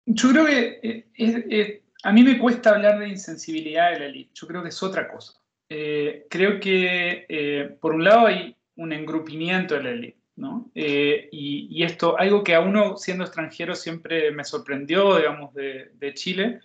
yo 0.06 0.30
creo 0.30 0.46
que 0.46 1.10
eh, 1.14 1.82
a 2.02 2.10
mí 2.10 2.22
me 2.22 2.38
cuesta 2.38 2.70
hablar 2.70 2.98
de 2.98 3.08
insensibilidad 3.08 3.92
de 3.92 3.98
la 3.98 4.06
élite, 4.06 4.30
yo 4.32 4.46
creo 4.46 4.62
que 4.62 4.70
es 4.70 4.82
otra 4.82 5.06
cosa. 5.12 5.34
Eh, 5.68 6.26
creo 6.30 6.58
que 6.58 7.76
por 7.82 7.94
un 7.94 8.04
lado 8.04 8.28
hay 8.28 8.56
un 8.76 8.94
engrupimiento 8.94 9.74
de 9.74 9.82
la 9.82 9.90
élite, 9.90 10.18
¿no? 10.36 10.70
Y, 10.74 11.68
y, 11.70 11.82
esto, 11.82 12.18
algo 12.18 12.42
que 12.42 12.54
a 12.54 12.60
uno 12.60 12.96
siendo 12.96 13.24
extranjero 13.24 13.74
siempre 13.74 14.30
me 14.30 14.44
sorprendió, 14.44 15.18
digamos, 15.18 15.52
de, 15.52 15.90
de 15.96 16.14
Chile, 16.14 16.60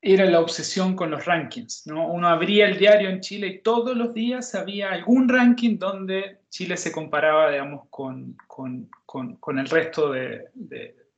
era 0.00 0.24
la 0.26 0.40
obsesión 0.40 0.94
con 0.94 1.10
los 1.10 1.24
rankings. 1.24 1.86
¿no? 1.86 2.06
Uno 2.06 2.28
abría 2.28 2.68
el 2.68 2.78
diario 2.78 3.10
en 3.10 3.20
Chile 3.20 3.48
y 3.48 3.62
todos 3.62 3.96
los 3.96 4.14
días 4.14 4.54
había 4.54 4.92
algún 4.92 5.28
ranking 5.28 5.78
donde 5.78 6.37
Chile 6.50 6.76
se 6.76 6.92
comparaba, 6.92 7.50
digamos, 7.50 7.88
con, 7.90 8.36
con, 8.46 8.88
con, 9.06 9.58
el 9.58 9.68
resto 9.68 10.10
de, 10.10 10.46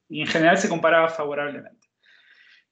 Y 0.09 0.23
en 0.23 0.27
general 0.27 0.59
se 0.59 0.69
comparaba 0.69 1.09
favorablemente. 1.09 1.89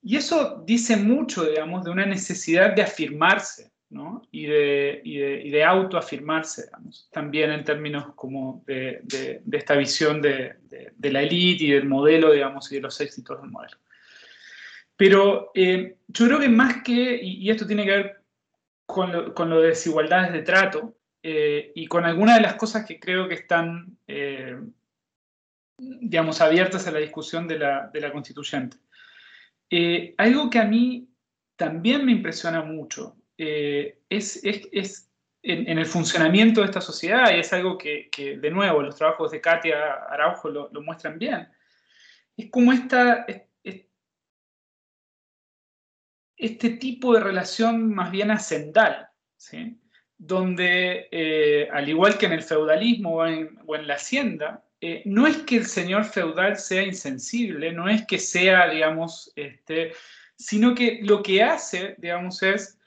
Y 0.02 0.16
eso 0.16 0.62
dice 0.66 0.96
mucho, 0.96 1.44
digamos, 1.44 1.84
de 1.84 1.90
una 1.90 2.06
necesidad 2.06 2.74
de 2.74 2.82
afirmarse, 2.82 3.72
¿no? 3.90 4.22
Y 4.30 4.46
de, 4.46 5.00
y 5.04 5.18
de, 5.18 5.42
y 5.42 5.50
de 5.50 5.64
autoafirmarse, 5.64 6.66
digamos, 6.66 7.08
también 7.12 7.50
en 7.50 7.64
términos 7.64 8.14
como 8.14 8.62
de, 8.66 9.00
de 9.02 9.58
esta 9.58 9.74
visión 9.74 10.20
de, 10.20 10.56
la 11.00 11.22
élite 11.22 11.64
y 11.64 11.70
del 11.72 11.86
modelo, 11.86 12.32
digamos, 12.32 12.70
y 12.70 12.76
de 12.76 12.82
los 12.82 13.00
éxitos 13.00 13.40
del 13.40 13.50
modelo. 13.50 13.76
Pero 14.98 15.52
eh, 15.54 15.96
yo 16.08 16.26
creo 16.26 16.40
que 16.40 16.48
más 16.48 16.82
que, 16.82 17.20
y, 17.22 17.48
esto 17.48 17.66
tiene 17.66 17.84
que 17.84 17.90
ver 17.90 18.22
con 18.84 19.12
lo, 19.12 19.32
con 19.32 19.48
lo 19.48 19.60
de 19.60 19.68
desigualdades 19.68 20.32
de 20.32 20.42
trato, 20.42 20.97
eh, 21.22 21.72
y 21.74 21.86
con 21.86 22.04
algunas 22.04 22.36
de 22.36 22.42
las 22.42 22.54
cosas 22.54 22.86
que 22.86 22.98
creo 23.00 23.28
que 23.28 23.34
están, 23.34 23.98
eh, 24.06 24.58
digamos, 25.76 26.40
abiertas 26.40 26.86
a 26.86 26.92
la 26.92 26.98
discusión 26.98 27.48
de 27.48 27.58
la, 27.58 27.90
de 27.92 28.00
la 28.00 28.12
constituyente. 28.12 28.76
algo 30.16 30.50
que 30.50 30.58
a 30.58 30.64
mí 30.64 31.08
también 31.56 32.04
me 32.04 32.12
impresiona 32.12 32.62
mucho 32.62 33.16
es, 33.36 34.44
es, 34.44 34.68
es 34.72 35.08
en, 35.42 35.78
el 35.78 35.86
funcionamiento 35.86 36.60
de 36.60 36.66
esta 36.66 36.80
sociedad, 36.80 37.30
y 37.34 37.40
es 37.40 37.52
algo 37.52 37.78
que, 37.78 38.10
de 38.16 38.50
nuevo, 38.50 38.82
los 38.82 38.96
trabajos 38.96 39.30
de 39.30 39.40
Katia 39.40 39.92
Araujo 40.08 40.48
lo, 40.48 40.82
muestran 40.82 41.18
bien, 41.18 41.48
es 42.36 42.50
como 42.50 42.72
esta, 42.72 43.26
este 46.36 46.70
tipo 46.70 47.14
de 47.14 47.20
relación 47.20 47.92
más 47.92 48.10
bien 48.10 48.30
hacendal, 48.30 49.08
¿sí? 49.36 49.80
Donde, 50.18 51.08
eh, 51.12 51.68
al 51.72 51.88
igual 51.88 52.18
que 52.18 52.26
en 52.26 52.32
el 52.32 52.42
feudalismo 52.42 53.16
o 53.16 53.26
en, 53.26 53.86
la 53.86 53.94
hacienda, 53.94 54.64
eh, 54.80 55.02
no 55.04 55.26
es 55.26 55.38
que 55.38 55.56
el 55.56 55.66
señor 55.66 56.04
feudal 56.04 56.58
sea 56.58 56.82
insensible, 56.82 57.72
no 57.72 57.88
es 57.88 58.04
que 58.06 58.18
sea, 58.18 58.68
digamos, 58.68 59.32
este, 59.36 59.92
sino 60.36 60.74
que 60.74 61.00
lo 61.02 61.22
que 61.22 61.42
hace, 61.42 61.94
digamos, 61.98 62.42
es 62.42 62.78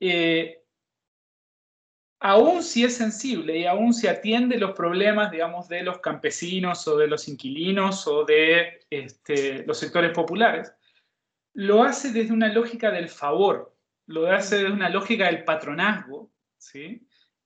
eh, 0.00 0.64
aún 2.20 2.62
si 2.62 2.84
es 2.84 2.96
sensible 2.96 3.58
y 3.58 3.66
aún 3.66 3.94
si 3.94 4.08
atiende 4.08 4.58
los 4.58 4.72
problemas, 4.72 5.30
digamos, 5.30 5.68
de 5.68 5.82
los 5.82 5.98
campesinos 5.98 6.88
o 6.88 6.96
de 6.96 7.06
los 7.06 7.28
inquilinos 7.28 8.06
o 8.08 8.24
de 8.24 8.80
este, 8.90 9.64
los 9.64 9.78
sectores 9.78 10.12
populares, 10.12 10.72
lo 11.52 11.84
hace 11.84 12.12
desde 12.12 12.32
una 12.32 12.52
lógica 12.52 12.90
del 12.90 13.08
favor, 13.08 13.76
lo 14.06 14.26
hace 14.26 14.56
desde 14.56 14.72
una 14.72 14.88
lógica 14.88 15.26
del 15.26 15.44
patronazgo, 15.44 16.33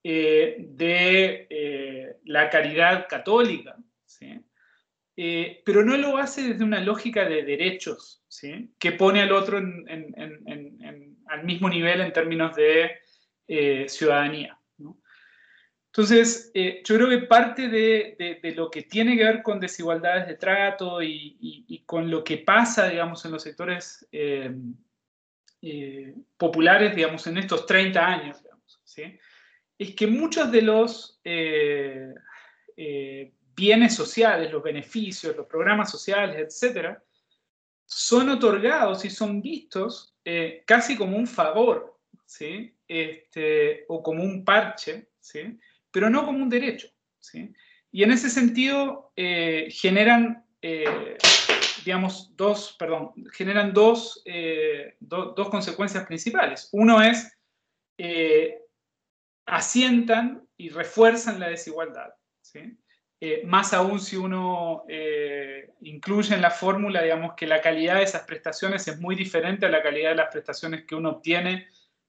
Eh, 0.04 0.56
de 0.60 1.46
eh, 1.50 2.16
la 2.24 2.48
caridad 2.48 3.06
católica, 3.08 3.76
¿sí? 4.04 4.40
Eh, 5.16 5.60
pero 5.64 5.84
no 5.84 5.96
lo 5.96 6.16
hace 6.16 6.50
desde 6.50 6.62
una 6.62 6.80
lógica 6.80 7.28
de 7.28 7.42
derechos, 7.42 8.22
¿sí? 8.28 8.72
que 8.78 8.92
pone 8.92 9.20
al 9.20 9.32
otro 9.32 9.58
al 9.58 11.44
mismo 11.44 11.68
nivel 11.68 12.00
en 12.00 12.12
términos 12.12 12.54
de 12.54 13.88
ciudadanía. 13.88 14.56
Entonces, 15.86 16.52
yo 16.54 16.94
creo 16.94 17.08
que 17.08 17.26
parte 17.26 17.68
de, 17.68 18.40
lo 18.54 18.70
que 18.70 18.82
tiene 18.82 19.16
que 19.16 19.24
ver 19.24 19.42
con 19.42 19.58
desigualdades 19.58 20.28
de 20.28 20.36
trato 20.36 21.02
y, 21.02 21.82
con 21.84 22.08
lo 22.08 22.22
que 22.22 22.38
pasa, 22.38 22.88
digamos, 22.88 23.24
en 23.24 23.32
los 23.32 23.42
sectores 23.42 24.08
populares, 26.36 26.94
digamos, 26.94 27.26
en 27.26 27.38
estos 27.38 27.66
30 27.66 28.06
años, 28.06 28.47
es 29.78 29.94
que 29.94 30.06
muchos 30.06 30.50
de 30.50 30.62
los 30.62 31.20
bienes 33.54 33.94
sociales, 33.94 34.52
los 34.52 34.62
beneficios, 34.62 35.36
los 35.36 35.46
programas 35.46 35.90
sociales, 35.90 36.36
etcétera, 36.38 37.02
son 37.84 38.28
otorgados 38.28 39.04
y 39.04 39.10
son 39.10 39.40
vistos 39.40 40.14
casi 40.66 40.96
como 40.96 41.16
un 41.16 41.26
favor, 41.26 41.98
¿sí? 42.24 42.74
Este, 42.86 43.84
o 43.88 44.02
como 44.02 44.22
un 44.24 44.44
parche, 44.44 45.08
¿sí? 45.20 45.58
pero 45.90 46.08
no 46.08 46.24
como 46.24 46.42
un 46.42 46.48
derecho. 46.48 46.88
¿sí? 47.18 47.52
Y 47.92 48.02
en 48.02 48.12
ese 48.12 48.30
sentido 48.30 49.12
eh, 49.14 49.68
generan, 49.70 50.46
eh, 50.62 51.18
digamos, 51.84 52.34
dos, 52.36 52.76
perdón, 52.78 53.12
generan 53.32 53.74
dos, 53.74 54.22
eh, 54.24 54.96
dos 55.00 55.48
consecuencias 55.50 56.06
principales. 56.06 56.68
Uno 56.72 57.02
es, 57.02 57.36
asientan 59.48 60.46
y 60.56 60.68
refuerzan 60.70 61.40
la 61.40 61.48
desigualdad. 61.48 62.14
¿sí? 62.40 62.78
más 63.44 63.74
aún 63.74 63.98
si 63.98 64.16
uno 64.16 64.84
incluye 65.80 66.34
en 66.34 66.40
la 66.40 66.52
fórmula, 66.52 67.02
digamos, 67.02 67.34
que 67.34 67.48
la 67.48 67.60
calidad 67.60 67.96
de 67.96 68.04
esas 68.04 68.22
prestaciones 68.22 68.86
es 68.86 69.00
muy 69.00 69.16
diferente 69.16 69.66
a 69.66 69.70
la 69.70 69.82
calidad 69.82 70.10
de 70.10 70.16
las 70.16 70.30
prestaciones 70.30 70.84
que 70.84 70.94
uno 70.94 71.10
obtiene 71.10 71.66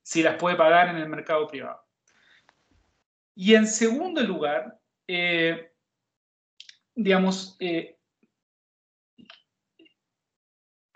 si 0.10 0.24
las 0.24 0.36
puede 0.38 0.55
pagar 0.55 0.89
en 0.89 0.98
el 0.98 1.08
mercado 1.08 1.48
privado. 1.48 1.84
Y 3.36 3.55
en 3.55 3.67
segundo 3.67 4.22
lugar, 4.22 4.79
eh, 5.08 5.72
digamos, 6.96 7.55
eh, 7.60 7.99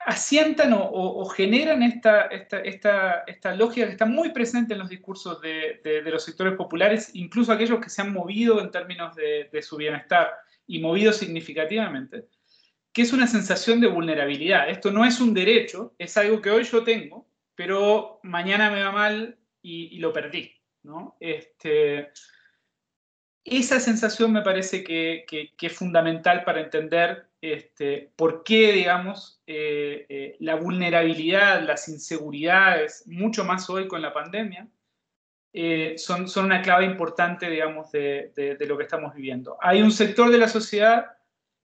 asientan 0.05 0.73
o, 0.73 1.25
generan 1.25 1.83
esta, 1.83 2.27
esta, 2.27 3.55
lógica 3.55 3.85
que 3.85 3.93
está 3.93 4.05
muy 4.05 4.31
presente 4.31 4.73
en 4.73 4.79
los 4.79 4.89
discursos 4.89 5.41
de, 5.41 6.01
los 6.05 6.23
sectores 6.23 6.55
populares, 6.55 7.11
incluso 7.13 7.51
aquellos 7.51 7.79
que 7.79 7.89
se 7.89 8.01
han 8.01 8.13
movido 8.13 8.61
en 8.61 8.71
términos 8.71 9.15
de, 9.15 9.61
su 9.61 9.77
bienestar 9.77 10.31
y 10.67 10.79
movido 10.79 11.13
significativamente, 11.13 12.25
que 12.91 13.01
es 13.01 13.13
una 13.13 13.27
sensación 13.27 13.81
de 13.81 13.87
vulnerabilidad. 13.87 14.69
Esto 14.69 14.91
no 14.91 15.05
es 15.05 15.19
un 15.19 15.33
derecho, 15.33 15.93
es 15.97 16.15
algo 16.17 16.41
que 16.41 16.51
hoy 16.51 16.63
yo 16.63 16.83
tengo, 16.83 17.27
pero 17.55 18.19
mañana 18.23 18.69
me 18.69 18.83
va 18.83 18.91
mal 18.91 19.37
y, 19.61 19.95
y 19.95 19.99
lo 19.99 20.13
perdí. 20.13 20.51
¿no? 20.83 21.15
Este, 21.19 22.11
esa 23.43 23.79
sensación 23.79 24.31
me 24.31 24.41
parece 24.41 24.83
que, 24.83 25.25
es 25.59 25.73
fundamental 25.73 26.43
para 26.43 26.61
entender 26.61 27.27
este, 27.43 28.09
por 28.15 28.41
qué, 28.45 28.71
digamos, 28.71 29.41
eh, 29.45 30.05
eh, 30.07 30.37
la 30.39 30.55
vulnerabilidad, 30.55 31.61
las 31.63 31.89
inseguridades, 31.89 33.03
mucho 33.05 33.43
más 33.43 33.69
hoy 33.69 33.85
con 33.89 34.01
la 34.01 34.13
pandemia, 34.13 34.69
eh, 35.51 35.95
son, 35.97 36.29
son, 36.29 36.45
una 36.45 36.61
clave 36.61 36.85
importante, 36.85 37.49
digamos, 37.49 37.91
de, 37.91 38.55
lo 38.61 38.77
que 38.77 38.83
estamos 38.83 39.13
viviendo. 39.13 39.57
Hay 39.59 39.81
un 39.81 39.91
sector 39.91 40.31
de 40.31 40.37
la 40.37 40.47
sociedad 40.47 41.17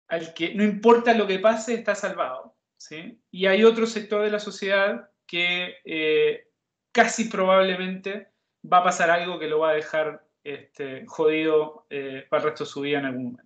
al 0.06 0.32
que 0.34 0.54
no 0.54 0.62
importa 0.62 1.14
lo 1.14 1.26
que 1.26 1.40
pase, 1.40 1.74
está 1.74 1.96
salvado. 1.96 2.54
¿sí? 2.76 3.20
Y 3.32 3.46
hay 3.46 3.64
otro 3.64 3.86
sector 3.86 4.22
de 4.22 4.30
la 4.30 4.38
sociedad 4.38 5.10
que 5.26 6.44
casi 6.92 7.24
probablemente 7.24 8.28
va 8.72 8.78
a 8.78 8.84
pasar 8.84 9.10
algo 9.10 9.40
que 9.40 9.48
lo 9.48 9.58
va 9.58 9.70
a 9.70 9.74
dejar 9.74 10.24
este, 10.44 11.04
jodido 11.06 11.88
para 12.30 12.44
el 12.44 12.50
resto 12.50 12.62
de 12.62 12.70
su 12.70 12.80
vida 12.82 13.00
en 13.00 13.06
algún 13.06 13.24
momento. 13.32 13.45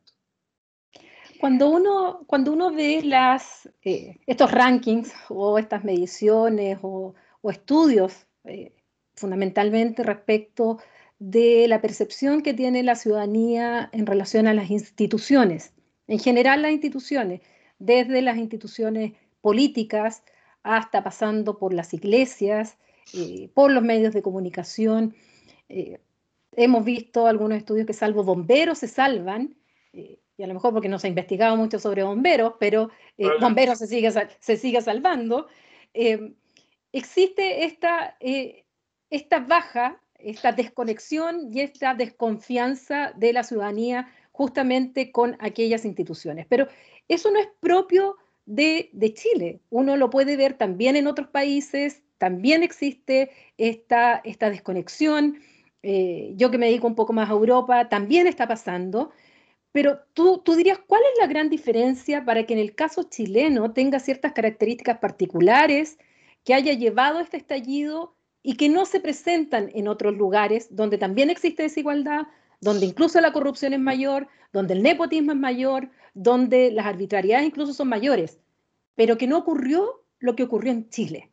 Cuando 1.41 1.71
uno, 1.71 2.25
cuando 2.27 2.53
uno 2.53 2.71
ve 2.71 3.03
las, 3.03 3.69
eh, 3.83 4.19
estos 4.27 4.53
rankings 4.53 5.13
o 5.29 5.59
estas 5.59 5.85
mediciones 5.85 6.79
o, 6.83 7.15
estudios, 7.51 8.27
eh, 8.45 8.73
fundamentalmente 9.15 10.03
respecto 10.03 10.79
de 11.19 11.67
la 11.69 11.81
percepción 11.81 12.43
que 12.43 12.55
tiene 12.55 12.83
la 12.83 12.95
ciudadanía 12.95 13.89
en 13.93 14.07
relación 14.07 14.47
a 14.47 14.55
las 14.55 14.71
instituciones, 14.71 15.73
en 16.07 16.19
general 16.19 16.63
las 16.63 16.73
instituciones, 16.73 17.41
desde 17.79 18.23
las 18.23 18.37
instituciones 18.37 19.13
políticas 19.41 20.23
hasta 20.63 21.03
pasando 21.03 21.59
por 21.59 21.73
las 21.73 21.95
iglesias, 21.95 22.77
por 23.55 23.73
los 23.73 23.83
medios 23.83 24.13
de 24.13 24.23
comunicación, 24.23 25.15
Hemos 26.53 26.85
visto 26.85 27.27
algunos 27.27 27.59
estudios 27.59 27.87
que 27.87 27.93
salvo 27.93 28.25
bomberos 28.25 28.79
se 28.79 28.89
salvan, 28.89 29.55
eh, 29.93 30.19
y 30.41 30.43
a 30.43 30.47
lo 30.47 30.55
mejor 30.55 30.73
porque 30.73 30.89
no 30.89 30.99
se 30.99 31.07
ha 31.07 31.11
investigado 31.11 31.55
mucho 31.55 31.79
sobre 31.79 32.03
bomberos, 32.03 32.55
pero 32.59 32.91
eh, 33.19 33.29
bomberos 33.41 33.79
se 33.79 33.87
sigue, 33.87 34.11
se 34.39 34.57
sigue 34.57 34.81
salvando. 34.81 35.49
Eh, 35.93 36.33
existe 36.93 37.67
esta, 37.67 38.17
esta 39.11 39.41
baja, 39.41 40.01
esta 40.19 40.53
desconexión 40.53 41.51
y 41.53 41.61
esta 41.61 41.93
desconfianza 41.93 43.13
de 43.17 43.35
la 43.35 43.43
ciudadanía 43.43 44.09
justamente 44.33 45.13
con 45.13 45.37
aquellas 45.41 45.85
instituciones. 45.85 46.47
Pero 46.49 46.69
eso 47.07 47.31
no 47.31 47.39
es 47.39 47.49
propio 47.61 48.17
de, 48.47 48.89
de, 48.95 49.13
Chile. 49.13 49.61
Uno 49.69 49.99
lo 49.99 50.09
puede 50.09 50.39
ver 50.39 50.55
también 50.55 50.97
en 50.97 51.07
otros 51.07 51.29
países, 51.29 52.03
también 52.17 52.63
existe 52.63 53.31
esta, 53.59 54.23
esta 54.25 54.49
desconexión. 54.49 55.39
Eh, 55.83 56.33
yo 56.37 56.51
que 56.51 56.59
me 56.59 56.67
dedico 56.67 56.87
un 56.87 56.95
poco 56.95 57.13
más 57.13 57.29
a 57.29 57.33
Europa, 57.33 57.91
también 57.91 58.27
está 58.27 58.49
pasando. 58.49 59.13
Pero 59.73 60.01
tú, 60.15 60.43
tú 60.45 60.55
dirías, 60.55 60.79
¿cuál 60.87 61.03
es 61.03 61.21
la 61.21 61.27
gran 61.27 61.49
diferencia 61.49 62.25
para 62.25 62.45
que 62.45 62.55
en 62.55 62.59
el 62.59 62.75
caso 62.75 63.05
chileno 63.05 63.73
tenga 63.73 64.01
ciertas 64.01 64.33
características 64.33 64.99
particulares 64.99 65.99
que 66.45 66.55
haya 66.55 66.73
llevado 66.73 67.21
este 67.21 67.37
estallido 67.37 68.15
y 68.43 68.57
que 68.57 68.69
no 68.69 68.87
se 68.87 69.01
presentan 69.01 69.71
en 69.75 69.87
otros 69.87 70.17
lugares 70.17 70.75
donde 70.75 70.99
también 70.99 71.31
existe 71.31 71.63
desigualdad, 71.63 72.27
donde 72.61 72.87
incluso 72.87 73.21
la 73.21 73.33
corrupción 73.33 73.73
es 73.73 73.81
mayor, 73.81 74.29
donde 74.53 74.75
el 74.75 74.83
nepotismo 74.83 75.33
es 75.33 75.39
mayor, 75.39 75.91
donde 76.15 76.71
las 76.73 76.87
arbitrariedades 76.87 77.47
incluso 77.47 77.73
son 77.73 77.89
mayores, 77.89 78.41
pero 78.97 79.17
que 79.19 79.27
no 79.27 79.39
ocurrió 79.39 80.01
lo 80.21 80.37
que 80.37 80.45
ocurrió 80.45 80.73
en 80.73 80.89
Chile? 80.91 81.31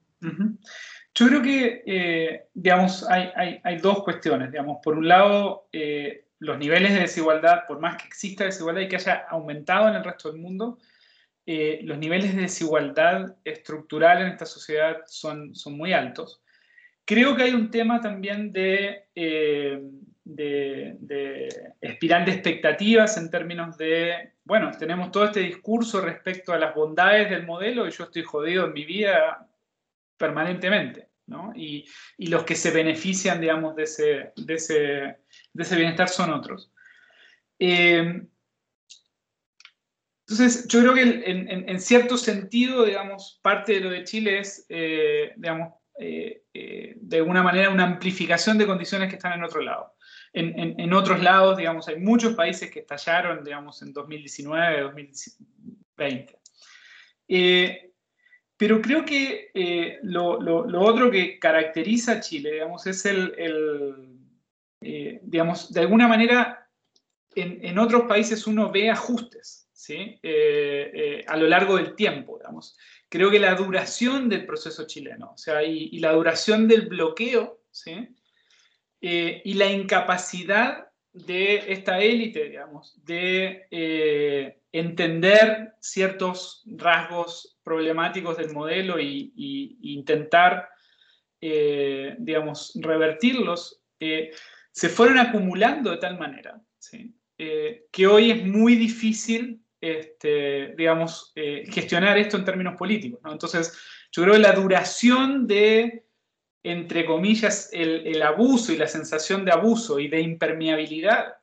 Yo 1.13 1.27
creo 1.27 1.41
que, 1.41 1.83
eh, 1.85 2.47
digamos, 2.53 3.05
hay, 3.09 3.77
dos 3.81 4.03
cuestiones. 4.03 4.51
Digamos, 4.51 4.79
por 4.83 4.97
un 4.97 5.07
lado, 5.07 5.67
eh, 5.71 6.25
los 6.39 6.57
niveles 6.57 6.93
de 6.93 7.01
desigualdad, 7.01 7.65
por 7.67 7.79
más 7.79 7.97
que 7.97 8.07
exista 8.07 8.45
desigualdad 8.45 8.81
y 8.81 8.87
que 8.87 8.97
haya 8.97 9.25
aumentado 9.29 9.87
en 9.89 9.95
el 9.95 10.03
resto 10.03 10.31
del 10.31 10.41
mundo, 10.41 10.77
eh, 11.45 11.79
los 11.83 11.97
niveles 11.97 12.35
de 12.35 12.41
desigualdad 12.41 13.37
estructural 13.43 14.21
en 14.21 14.27
esta 14.27 14.45
sociedad 14.45 14.97
son, 15.07 15.53
muy 15.67 15.93
altos. 15.93 16.41
Creo 17.05 17.35
que 17.35 17.43
hay 17.43 17.53
un 17.53 17.71
tema 17.71 18.01
también 18.01 18.51
de, 18.51 19.05
de, 19.15 19.81
de, 20.25 21.73
espiral 21.79 22.25
de 22.25 22.31
expectativas 22.33 23.17
en 23.17 23.31
términos 23.31 23.77
de, 23.77 24.33
bueno, 24.43 24.71
tenemos 24.77 25.09
todo 25.09 25.25
este 25.25 25.39
discurso 25.39 26.01
respecto 26.01 26.51
a 26.51 26.59
las 26.59 26.75
bondades 26.75 27.29
del 27.29 27.45
modelo 27.45 27.87
y 27.87 27.91
yo 27.91 28.03
estoy 28.03 28.23
jodido 28.23 28.65
en 28.65 28.73
mi 28.73 28.83
vida 28.83 29.47
permanentemente. 30.17 31.06
¿No? 31.27 31.53
Y, 31.55 31.85
los 32.17 32.43
que 32.43 32.55
se 32.55 32.71
benefician, 32.71 33.39
digamos, 33.39 33.75
de 33.75 33.83
ese, 33.83 34.33
de 34.35 34.53
ese, 34.53 34.73
de 34.73 35.63
ese 35.63 35.75
bienestar 35.75 36.09
son 36.09 36.31
otros. 36.31 36.71
Eh, 37.59 38.21
entonces, 40.27 40.67
yo 40.67 40.81
creo 40.81 40.93
que 40.93 41.01
en, 41.01 41.69
en, 41.69 41.79
cierto 41.79 42.17
sentido, 42.17 42.83
digamos, 42.83 43.39
parte 43.41 43.73
de 43.73 43.79
lo 43.79 43.89
de 43.89 44.03
Chile 44.03 44.39
es, 44.39 44.65
eh, 44.67 45.31
digamos, 45.37 45.73
eh, 45.99 46.43
de 46.53 47.17
alguna 47.17 47.41
manera 47.41 47.69
una 47.69 47.85
amplificación 47.85 48.57
de 48.57 48.67
condiciones 48.67 49.09
que 49.09 49.15
están 49.15 49.33
en 49.33 49.43
otro 49.43 49.61
lado. 49.61 49.93
En, 50.33 50.79
en, 50.79 50.93
otros 50.93 51.23
lados, 51.23 51.57
digamos, 51.57 51.87
hay 51.87 51.97
muchos 51.97 52.35
países 52.35 52.69
que 52.69 52.81
estallaron, 52.81 53.43
digamos, 53.43 53.81
en 53.81 53.93
2019, 53.93 54.81
2020. 54.81 56.39
Eh, 57.27 57.86
pero 58.57 58.81
creo 58.81 59.05
que 59.05 59.51
eh, 59.53 59.99
lo, 60.03 60.37
otro 60.81 61.11
que 61.11 61.39
caracteriza 61.39 62.13
a 62.13 62.19
Chile, 62.19 62.53
digamos, 62.53 62.85
es 62.87 63.05
el, 63.05 63.33
eh, 64.81 65.19
digamos, 65.23 65.71
de 65.71 65.79
alguna 65.79 66.07
manera, 66.07 66.67
en, 67.35 67.77
otros 67.77 68.03
países 68.03 68.47
uno 68.47 68.71
ve 68.71 68.89
ajustes, 68.89 69.69
¿sí? 69.71 70.19
a 71.27 71.37
lo 71.37 71.47
largo 71.47 71.77
del 71.77 71.95
tiempo, 71.95 72.39
digamos 72.39 72.75
creo 73.09 73.31
que 73.31 73.39
la 73.39 73.55
duración 73.55 74.29
del 74.29 74.45
proceso 74.45 74.85
chileno, 74.85 75.31
o 75.33 75.37
sea, 75.37 75.63
y, 75.63 75.89
y 75.91 75.99
la 75.99 76.11
duración 76.11 76.67
del 76.67 76.87
bloqueo, 76.87 77.61
¿sí? 77.71 78.09
Eh, 79.01 79.41
y 79.45 79.53
la 79.53 79.71
incapacidad 79.71 80.87
de 81.13 81.71
esta 81.71 81.99
élite, 81.99 82.49
digamos, 82.49 82.99
de 83.03 83.67
eh, 83.71 84.56
entender 84.71 85.73
ciertos 85.79 86.63
rasgos 86.65 87.57
problemáticos 87.63 88.37
del 88.37 88.53
modelo 88.53 88.99
y 88.99 89.77
intentar, 89.81 90.69
eh, 91.39 92.15
digamos, 92.17 92.71
revertirlos, 92.81 93.81
eh, 93.99 94.31
se 94.71 94.89
fueron 94.89 95.19
acumulando 95.19 95.91
de 95.91 95.97
tal 95.97 96.17
manera. 96.17 96.61
Eh, 97.39 97.85
que 97.91 98.07
hoy 98.07 98.31
es 98.31 98.43
muy 98.43 98.75
difícil 98.75 99.61
este, 99.79 100.73
digamos, 100.75 101.33
gestionar 101.35 102.17
esto 102.17 102.37
en 102.37 102.45
términos 102.45 102.75
políticos. 102.75 103.19
Entonces, 103.31 103.77
yo 104.11 104.23
creo 104.23 104.33
que 104.33 104.39
la 104.39 104.53
duración 104.53 105.45
de, 105.45 106.03
entre 106.63 107.05
comillas, 107.05 107.69
el, 107.71 108.19
abuso 108.23 108.73
y 108.73 108.77
la 108.77 108.87
sensación 108.87 109.45
de 109.45 109.51
abuso 109.51 109.99
y 109.99 110.07
de 110.07 110.21
impermeabilidad. 110.21 111.35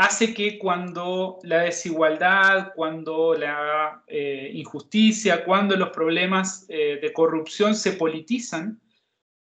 Hace 0.00 0.32
que 0.32 0.58
cuando 0.58 1.38
la 1.42 1.58
desigualdad, 1.64 2.72
cuando 2.74 3.34
la 3.34 4.02
eh, 4.06 4.50
injusticia, 4.54 5.44
cuando 5.44 5.76
los 5.76 5.90
problemas 5.90 6.64
eh, 6.70 6.98
de 7.02 7.12
corrupción 7.12 7.74
se 7.74 7.92
politizan, 7.92 8.80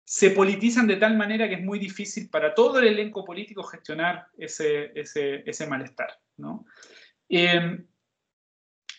se 0.05 0.31
politizan 0.31 0.87
de 0.87 0.97
tal 0.97 1.17
manera 1.17 1.49
que 1.49 1.55
es 1.55 1.63
muy 1.63 1.79
difícil 1.79 2.29
para 2.29 2.55
todo 2.55 2.81
el 2.81 2.89
elenco 2.89 3.25
político 3.25 3.63
gestionar 3.63 4.27
ese, 4.37 4.93
ese, 4.95 5.67
malestar. 5.67 6.19
¿no? 6.37 6.67
Eh, 7.31 7.79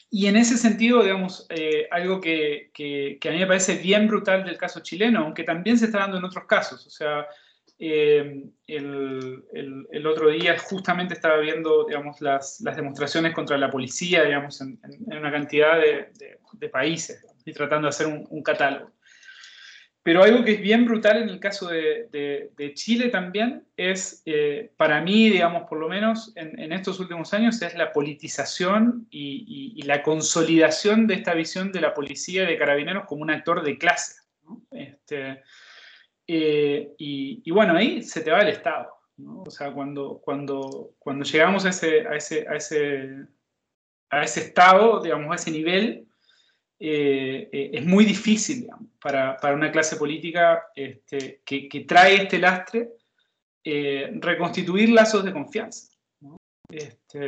y 0.09 0.25
en 0.25 0.37
ese 0.37 0.57
sentido, 0.57 1.03
digamos, 1.03 1.45
eh, 1.49 1.87
algo 1.91 2.19
que, 2.19 2.71
que, 2.73 3.19
que, 3.21 3.29
a 3.29 3.31
mí 3.31 3.37
me 3.37 3.47
parece 3.47 3.75
bien 3.75 4.07
brutal 4.07 4.43
del 4.43 4.57
caso 4.57 4.79
chileno, 4.79 5.19
aunque 5.19 5.43
también 5.43 5.77
se 5.77 5.85
está 5.85 5.99
dando 5.99 6.17
en 6.17 6.25
otros 6.25 6.45
casos. 6.45 6.87
O 6.87 6.89
sea, 6.89 7.27
eh, 7.85 8.45
el, 8.67 9.43
el, 9.51 9.87
el, 9.91 10.07
otro 10.07 10.29
día 10.29 10.57
justamente 10.57 11.13
estaba 11.13 11.37
viendo, 11.39 11.85
digamos, 11.85 12.21
las, 12.21 12.61
las 12.61 12.77
demostraciones 12.77 13.33
contra 13.33 13.57
la 13.57 13.69
policía, 13.69 14.23
digamos, 14.23 14.61
en, 14.61 14.79
en 14.83 15.17
una 15.17 15.29
cantidad 15.29 15.75
de, 15.81 16.09
de, 16.17 16.39
de, 16.53 16.69
países 16.69 17.25
y 17.43 17.51
tratando 17.51 17.87
de 17.87 17.89
hacer 17.89 18.07
un, 18.07 18.25
un 18.29 18.41
catálogo. 18.41 18.89
Pero 20.01 20.23
algo 20.23 20.45
que 20.45 20.53
es 20.53 20.61
bien 20.61 20.85
brutal 20.85 21.23
en 21.23 21.27
el 21.27 21.41
caso 21.41 21.67
de, 21.67 22.07
de, 22.55 22.73
Chile 22.73 23.09
también 23.09 23.65
es, 23.75 24.21
eh, 24.25 24.71
para 24.77 25.01
mí, 25.01 25.29
digamos, 25.29 25.63
por 25.67 25.77
lo 25.77 25.89
menos 25.89 26.31
en, 26.37 26.57
en, 26.59 26.71
estos 26.71 27.01
últimos 27.01 27.33
años, 27.33 27.61
es 27.61 27.75
la 27.75 27.91
politización 27.91 29.07
y, 29.09 29.73
y, 29.75 29.81
y, 29.81 29.81
la 29.83 30.03
consolidación 30.03 31.05
de 31.07 31.15
esta 31.15 31.33
visión 31.33 31.73
de 31.73 31.81
la 31.81 31.93
policía 31.93 32.43
y 32.43 32.47
de 32.47 32.57
carabineros 32.57 33.05
como 33.07 33.23
un 33.23 33.31
actor 33.31 33.61
de 33.61 33.77
clase. 33.77 34.21
¿no? 34.45 34.61
Este, 34.71 35.41
eh, 36.27 36.93
y, 36.97 37.51
bueno, 37.51 37.75
ahí 37.75 38.01
se 38.01 38.21
te 38.21 38.31
va 38.31 38.41
el 38.41 38.49
Estado. 38.49 38.89
¿no? 39.17 39.43
O 39.43 39.51
sea, 39.51 39.71
cuando, 39.71 40.19
cuando, 40.23 40.95
cuando 40.99 41.25
llegamos 41.25 41.65
a 41.65 41.69
ese, 41.69 42.07
a, 42.07 42.15
ese, 42.15 42.47
a, 42.47 42.55
ese, 42.55 43.27
a 44.09 44.23
ese 44.23 44.39
estado, 44.41 45.01
digamos, 45.01 45.31
a 45.31 45.35
ese 45.35 45.51
nivel, 45.51 46.07
eh, 46.79 47.49
eh, 47.51 47.69
es 47.73 47.85
muy 47.85 48.03
difícil 48.03 48.61
digamos, 48.61 48.89
para, 49.01 49.37
para, 49.37 49.55
una 49.55 49.71
clase 49.71 49.95
política 49.95 50.63
este, 50.75 51.41
que, 51.45 51.69
que, 51.69 51.81
trae 51.81 52.15
este 52.15 52.39
lastre 52.39 52.89
eh, 53.63 54.11
reconstituir 54.15 54.89
lazos 54.89 55.23
de 55.23 55.31
confianza. 55.31 55.95
¿no? 56.19 56.35
Este, 56.69 57.19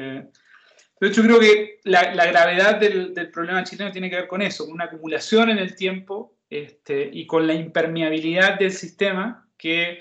de 0.99 1.07
hecho, 1.07 1.21
creo 1.21 1.39
que 1.39 1.79
la, 1.83 2.13
la 2.13 2.25
gravedad 2.25 2.79
del, 2.79 3.13
del, 3.13 3.29
problema 3.31 3.63
chileno 3.63 3.91
tiene 3.91 4.09
que 4.09 4.17
ver 4.17 4.27
con 4.27 4.41
eso, 4.41 4.65
con 4.65 4.73
una 4.73 4.85
acumulación 4.85 5.49
en 5.49 5.59
el 5.59 5.75
tiempo 5.75 6.34
este, 6.63 7.09
y 7.11 7.27
con 7.27 7.47
la 7.47 7.53
impermeabilidad 7.53 8.59
del 8.59 8.71
sistema 8.71 9.47
que 9.57 9.99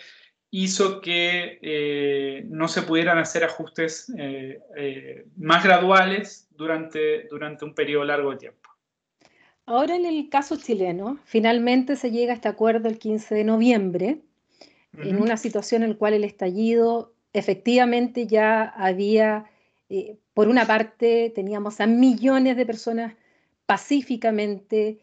hizo 0.56 1.00
que 1.00 1.58
eh, 1.62 2.44
no 2.48 2.68
se 2.68 2.82
pudieran 2.82 3.18
hacer 3.18 3.42
ajustes 3.42 4.12
eh, 4.16 4.60
eh, 4.76 5.26
más 5.36 5.64
graduales 5.64 6.46
durante, 6.56 7.26
durante 7.28 7.64
un 7.64 7.74
periodo 7.74 8.04
largo 8.04 8.30
de 8.30 8.36
tiempo. 8.36 8.70
Ahora 9.66 9.96
en 9.96 10.06
el 10.06 10.28
caso 10.28 10.56
chileno, 10.56 11.18
finalmente 11.24 11.96
se 11.96 12.12
llega 12.12 12.32
a 12.32 12.36
este 12.36 12.46
acuerdo 12.46 12.88
el 12.88 12.98
15 12.98 13.34
de 13.34 13.42
noviembre, 13.42 14.18
uh 14.92 14.98
-huh. 14.98 15.08
en 15.08 15.20
una 15.20 15.36
situación 15.36 15.82
en 15.82 15.90
la 15.90 15.96
cual 15.96 16.14
el 16.14 16.22
estallido 16.22 17.14
efectivamente 17.32 18.28
ya 18.28 18.62
había, 18.62 19.46
por 20.34 20.46
una 20.46 20.66
parte, 20.66 21.32
teníamos 21.34 21.80
a 21.80 21.88
millones 21.88 22.56
de 22.56 22.64
personas 22.64 23.14
pacíficamente 23.66 25.00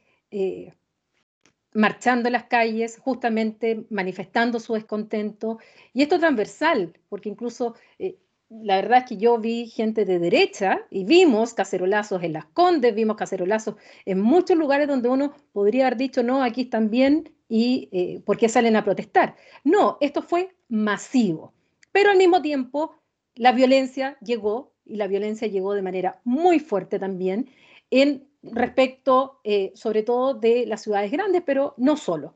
marchando 1.73 2.27
en 2.27 2.33
las 2.33 2.45
calles, 2.45 2.97
justamente 2.99 3.85
manifestando 3.89 4.59
su 4.59 4.73
descontento, 4.73 5.59
y 5.93 6.01
esto 6.01 6.19
transversal, 6.19 6.93
porque 7.09 7.29
incluso 7.29 7.75
eh, 7.99 8.17
la 8.49 8.75
verdad 8.75 8.99
es 8.99 9.05
que 9.05 9.17
yo 9.17 9.37
vi 9.37 9.67
gente 9.67 10.03
de 10.03 10.19
derecha 10.19 10.81
y 10.89 11.05
vimos 11.05 11.53
cacerolazos 11.53 12.21
en 12.23 12.33
las 12.33 12.45
Condes, 12.45 12.93
vimos 12.93 13.15
cacerolazos 13.15 13.75
en 14.05 14.19
muchos 14.19 14.57
lugares 14.57 14.87
donde 14.87 15.07
uno 15.07 15.33
podría 15.53 15.87
haber 15.87 15.97
dicho, 15.97 16.21
no, 16.21 16.43
aquí 16.43 16.61
están 16.61 16.89
bien 16.89 17.33
y 17.47 17.87
eh, 17.93 18.21
¿por 18.25 18.37
qué 18.37 18.49
salen 18.49 18.75
a 18.75 18.83
protestar? 18.83 19.35
No, 19.63 19.97
esto 20.01 20.21
fue 20.21 20.53
masivo, 20.67 21.53
pero 21.93 22.11
al 22.11 22.17
mismo 22.17 22.41
tiempo 22.41 22.95
la 23.35 23.53
violencia 23.53 24.17
llegó 24.21 24.73
y 24.85 24.97
la 24.97 25.07
violencia 25.07 25.47
llegó 25.47 25.73
de 25.73 25.81
manera 25.81 26.19
muy 26.25 26.59
fuerte 26.59 26.99
también 26.99 27.49
en 27.89 28.27
respecto 28.43 29.39
eh, 29.43 29.71
sobre 29.75 30.03
todo 30.03 30.33
de 30.33 30.65
las 30.65 30.81
ciudades 30.81 31.11
grandes, 31.11 31.43
pero 31.45 31.73
no 31.77 31.97
solo. 31.97 32.33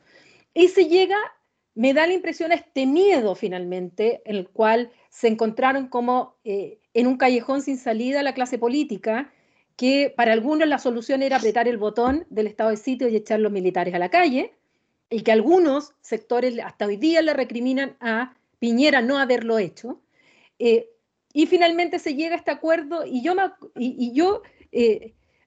Y 0.54 0.68
se 0.70 0.88
llega, 0.88 1.18
me 1.74 1.94
da 1.94 2.08
la 2.08 2.13
impresión, 2.13 2.52
a 2.52 2.56
este 2.56 2.86
miedo 2.86 3.36
finalmente, 3.36 4.22
en 4.26 4.38
el 4.38 4.50
cual 4.50 4.91
se 5.10 5.28
encontraron 5.28 5.88
como 5.88 6.36
eh, 6.44 6.80
en 6.94 7.08
un 7.08 7.18
callejón 7.18 7.62
sin 7.62 7.78
salida 7.78 8.24
la 8.24 8.34
clase 8.34 8.58
política, 8.58 9.32
que 9.76 10.13
para 10.15 10.32
algunos 10.32 10.68
la 10.68 10.80
solución 10.80 11.22
era 11.22 11.38
apretar 11.38 11.68
el 11.68 11.78
botón 11.78 12.26
del 12.30 12.48
estado 12.48 12.70
de 12.70 12.78
sitio 12.78 13.10
y 13.10 13.15
echar 13.15 13.39
los 13.39 13.52
militares 13.52 13.94
a 13.94 14.00
la 14.00 14.10
calle, 14.10 14.54
y 15.10 15.22
que 15.22 15.32
algunos 15.32 15.94
sectores 16.02 16.58
hasta 16.60 16.86
hoy 16.86 16.98
día 16.98 17.22
le 17.22 17.34
recriminan 17.34 17.96
a 18.00 18.36
Piñera 18.60 19.02
no 19.02 19.18
haberlo 19.18 19.60
hecho. 19.60 20.02
Eh, 20.60 20.89
y 21.34 21.48
finalmente 21.48 22.00
se 22.00 22.15
llega 22.15 22.36
a 22.36 22.38
este 22.38 22.52
acuerdo 22.52 23.06
y 23.06 23.22
yo, 23.22 23.36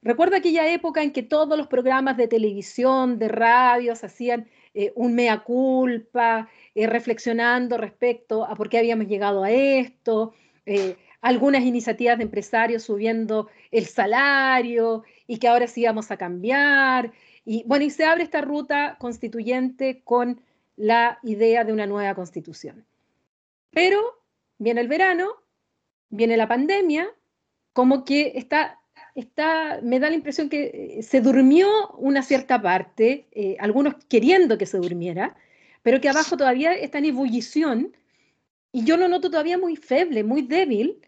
recuerdo 0.01 0.35
aquella 0.35 0.71
época 0.71 1.03
en 1.03 1.11
que 1.11 1.23
todos 1.23 1.57
los 1.57 1.67
programas 1.67 2.17
de 2.17 2.27
televisión, 2.27 3.19
de 3.19 3.27
radios 3.27 4.03
hacían 4.03 4.47
eh, 4.73 4.91
un 4.95 5.15
mea 5.15 5.39
culpa, 5.43 6.49
eh, 6.75 6.87
reflexionando 6.87 7.77
respecto 7.77 8.45
a 8.45 8.55
por 8.55 8.69
qué 8.69 8.77
habíamos 8.77 9.07
llegado 9.07 9.43
a 9.43 9.51
esto, 9.51 10.33
eh, 10.65 10.95
algunas 11.21 11.63
iniciativas 11.63 12.17
de 12.17 12.23
empresarios 12.23 12.83
subiendo 12.83 13.49
el 13.71 13.85
salario 13.85 15.03
y 15.27 15.37
que 15.37 15.47
ahora 15.47 15.67
sí 15.67 15.85
vamos 15.85 16.11
a 16.11 16.17
cambiar. 16.17 17.11
Y 17.45 17.63
bueno, 17.65 17.85
y 17.85 17.89
se 17.89 18.05
abre 18.05 18.23
esta 18.23 18.41
ruta 18.41 18.97
constituyente 18.99 20.01
con 20.03 20.41
la 20.75 21.19
idea 21.23 21.63
de 21.63 21.73
una 21.73 21.87
nueva 21.87 22.15
constitución. 22.15 22.85
Pero 23.71 23.99
viene 24.59 24.81
el 24.81 24.87
verano, 24.87 25.29
viene 26.09 26.37
la 26.37 26.47
pandemia, 26.47 27.09
como 27.73 28.05
que 28.05 28.33
está 28.35 28.78
está, 29.15 29.79
me 29.81 29.99
da 29.99 30.09
la 30.09 30.15
impresión 30.15 30.49
que 30.49 30.97
eh, 30.99 31.03
se 31.03 31.21
durmió 31.21 31.67
una 31.97 32.23
cierta 32.23 32.61
parte, 32.61 33.27
eh, 33.31 33.57
algunos 33.59 33.95
queriendo 34.07 34.57
que 34.57 34.65
se 34.65 34.77
durmiera, 34.77 35.35
pero 35.81 36.01
que 36.01 36.09
abajo 36.09 36.37
todavía 36.37 36.73
está 36.73 36.97
en 36.97 37.05
ebullición 37.05 37.95
y 38.71 38.83
yo 38.83 38.97
lo 38.97 39.07
noto 39.07 39.29
todavía 39.29 39.57
muy 39.57 39.75
feble, 39.75 40.23
muy 40.23 40.43
débil, 40.43 40.99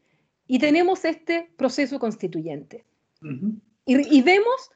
y 0.47 0.59
tenemos 0.59 1.05
este 1.05 1.51
proceso 1.55 1.99
constituyente. 1.99 2.83
Uh 3.21 3.27
-huh. 3.27 3.61
y, 3.85 4.17
y, 4.17 4.21
vemos 4.21 4.71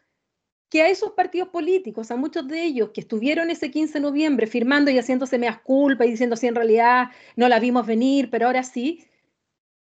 que 0.69 0.83
a 0.83 0.89
esos 0.89 1.11
partidos 1.11 1.49
políticos, 1.49 2.11
a 2.11 2.15
muchos 2.15 2.47
de 2.47 2.63
ellos 2.63 2.91
que 2.91 3.01
estuvieron 3.01 3.49
ese 3.49 3.71
15 3.71 3.93
de 3.93 3.99
noviembre 4.01 4.47
firmando 4.47 4.91
y 4.91 4.99
haciéndose 4.99 5.39
meas 5.39 5.59
culpa 5.61 6.05
y 6.05 6.11
diciendo 6.11 6.35
si 6.35 6.47
en 6.47 6.55
realidad 6.55 7.07
no 7.35 7.49
la 7.49 7.59
vimos 7.59 7.87
venir, 7.87 8.29
pero 8.29 8.45
ahora 8.45 8.63
sí, 8.63 9.05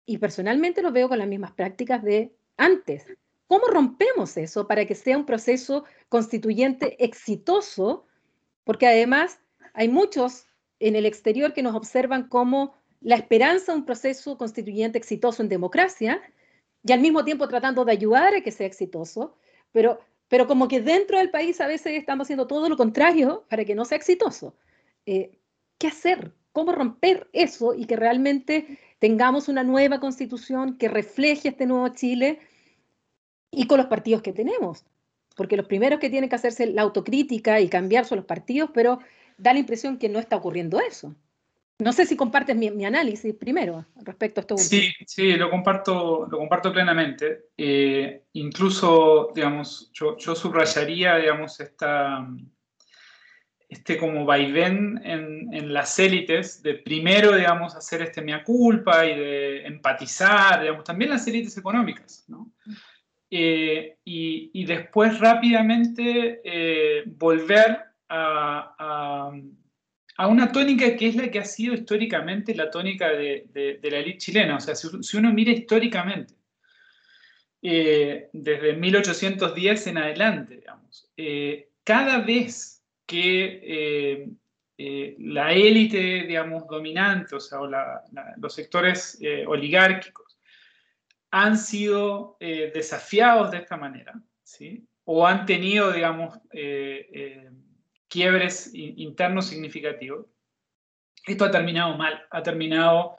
y 0.05 0.17
personalmente 0.17 0.81
lo 0.81 0.91
veo 0.91 1.07
con 1.07 1.19
las 1.19 1.27
mismas 1.27 1.51
prácticas 1.51 2.01
de 2.03 2.33
antes. 2.59 3.05
¿Cómo 3.47 3.65
rompemos 3.67 4.37
eso 4.37 4.67
para 4.67 4.85
que 4.85 4.93
sea 4.93 5.17
un 5.17 5.25
proceso 5.25 5.85
constituyente 6.07 7.03
exitoso? 7.03 8.05
Porque 8.63 8.85
además 8.85 9.39
hay 9.73 9.89
muchos 9.89 10.45
en 10.79 10.95
el 10.95 11.07
exterior 11.07 11.53
que 11.53 11.63
nos 11.63 11.75
observan 11.75 12.27
como 12.27 12.75
la 13.01 13.15
esperanza 13.15 13.71
de 13.71 13.79
un 13.79 13.85
proceso 13.85 14.37
constituyente 14.37 14.97
exitoso 14.97 15.41
en 15.41 15.49
democracia 15.49 16.21
y 16.83 16.91
al 16.91 16.99
mismo 16.99 17.25
tiempo 17.25 17.47
tratando 17.47 17.85
de 17.85 17.91
ayudar 17.91 18.35
a 18.35 18.41
que 18.41 18.51
sea 18.51 18.67
exitoso, 18.67 19.35
pero, 19.71 19.99
pero 20.27 20.47
como 20.47 20.67
que 20.67 20.81
dentro 20.81 21.17
del 21.17 21.31
país 21.31 21.59
a 21.61 21.67
veces 21.67 21.93
estamos 21.93 22.25
haciendo 22.25 22.47
todo 22.47 22.69
lo 22.69 22.77
contrario 22.77 23.45
para 23.49 23.65
que 23.65 23.75
no 23.75 23.85
sea 23.85 23.97
exitoso. 23.97 24.55
Eh, 25.05 25.39
¿Qué 25.77 25.87
hacer? 25.87 26.33
¿Cómo 26.51 26.71
romper 26.71 27.29
eso 27.31 27.73
y 27.73 27.85
que 27.85 27.95
realmente 27.95 28.79
tengamos 28.99 29.47
una 29.47 29.63
nueva 29.63 29.99
constitución 29.99 30.77
que 30.77 30.89
refleje 30.89 31.49
este 31.49 31.65
nuevo 31.65 31.87
Chile 31.89 32.39
y 33.51 33.67
con 33.67 33.77
los 33.77 33.87
partidos 33.87 34.21
que 34.21 34.33
tenemos? 34.33 34.85
Porque 35.35 35.57
los 35.57 35.67
primeros 35.67 35.99
que 35.99 36.09
tienen 36.09 36.29
que 36.29 36.35
hacerse 36.35 36.65
la 36.67 36.81
autocrítica 36.81 37.59
y 37.59 37.69
cambiar 37.69 38.05
son 38.05 38.17
los 38.17 38.25
partidos, 38.25 38.71
pero 38.73 38.99
da 39.37 39.53
la 39.53 39.59
impresión 39.59 39.97
que 39.97 40.09
no 40.09 40.19
está 40.19 40.35
ocurriendo 40.35 40.79
eso. 40.79 41.15
No 41.79 41.93
sé 41.93 42.05
si 42.05 42.17
compartes 42.17 42.57
mi, 42.57 42.83
análisis 42.83 43.33
primero 43.35 43.85
respecto 44.03 44.41
a 44.41 44.43
esto. 44.43 44.57
Sí, 44.57 44.91
sí, 45.07 45.31
lo 45.37 45.49
comparto, 45.49 46.27
lo 46.29 46.37
comparto 46.37 46.73
plenamente. 46.73 47.51
Eh, 47.55 48.23
incluso, 48.33 49.31
digamos, 49.33 49.89
yo, 49.93 50.17
subrayaría, 50.35 51.15
digamos, 51.15 51.57
esta, 51.61 52.27
este 53.69 53.97
como 53.97 54.25
vaivén 54.25 54.99
en, 55.05 55.53
en, 55.53 55.73
las 55.73 55.97
élites 55.99 56.61
de 56.61 56.73
primero, 56.75 57.33
digamos, 57.33 57.73
hacer 57.77 58.01
este 58.01 58.21
mea 58.21 58.43
culpa 58.43 59.05
y 59.05 59.17
de 59.17 59.65
empatizar, 59.65 60.59
digamos, 60.59 60.83
también 60.83 61.11
las 61.11 61.25
élites 61.27 61.57
económicas, 61.57 62.25
¿no? 62.27 62.51
Eh, 63.31 63.97
y, 64.03 64.65
después 64.65 65.19
rápidamente 65.19 66.41
eh, 66.43 67.03
volver 67.05 67.79
a 68.09 69.31
a 70.19 70.27
una 70.27 70.51
tónica 70.51 70.97
que 70.97 71.07
es 71.07 71.15
la 71.15 71.31
que 71.31 71.39
ha 71.39 71.45
sido 71.45 71.73
históricamente 71.73 72.53
la 72.53 72.69
tónica 72.69 73.07
de, 73.07 73.79
la 73.81 73.99
élite 73.99 74.17
chilena. 74.17 74.57
O 74.57 74.59
sea, 74.59 74.75
si, 74.75 75.15
uno 75.15 75.31
mira 75.31 75.53
históricamente, 75.53 76.33
eh, 77.61 78.27
desde 78.33 78.73
1810 78.73 79.87
en 79.87 79.97
adelante, 79.97 80.57
digamos, 80.57 81.09
cada 81.85 82.19
vez 82.19 82.83
que 83.05 84.27
la 85.19 85.53
élite, 85.53 86.25
digamos, 86.27 86.67
dominante, 86.67 87.37
o 87.37 87.39
sea, 87.39 87.59
los 88.35 88.53
sectores 88.53 89.17
oligárquicos, 89.47 90.28
han 91.31 91.57
sido 91.57 92.37
desafiados 92.39 93.51
de 93.51 93.57
esta 93.57 93.77
manera, 93.77 94.13
¿sí? 94.43 94.87
o 95.03 95.25
han 95.25 95.45
tenido, 95.45 95.91
digamos, 95.91 96.39
quiebres 98.07 98.71
internos 98.73 99.47
significativos. 99.47 100.25
Esto 101.25 101.45
ha 101.45 101.51
terminado 101.51 101.95
mal, 101.97 102.25
ha 102.31 102.41
terminado 102.41 103.17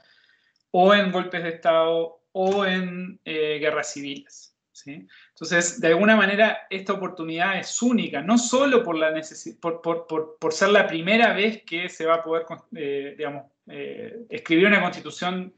o 0.71 0.95
en 0.95 1.11
golpes 1.11 1.43
de 1.43 1.51
Estado 1.51 2.21
o 2.33 2.65
en 2.65 3.21
eh, 3.25 3.59
guerras 3.61 3.93
civiles. 3.93 4.57
¿sí? 4.73 5.07
Entonces, 5.31 5.81
de 5.81 5.89
alguna 5.89 6.17
manera, 6.17 6.67
esta 6.71 6.93
oportunidad 6.93 7.59
es 7.59 7.83
única, 7.83 8.23
no 8.23 8.39
solo 8.39 8.83
por, 8.83 8.97
la 8.97 9.13
por, 9.61 9.83
por, 9.83 10.37
por, 10.39 10.53
ser 10.53 10.71
la 10.71 10.87
primera 10.87 11.33
vez 11.35 11.63
que 11.65 11.89
se 11.89 12.07
va 12.07 12.17
a 12.17 12.23
poder 12.23 12.47
eh, 12.75 13.15
digamos, 13.17 13.47
eh, 13.67 14.21
escribir 14.29 14.67
una 14.67 14.81
constitución 14.81 15.55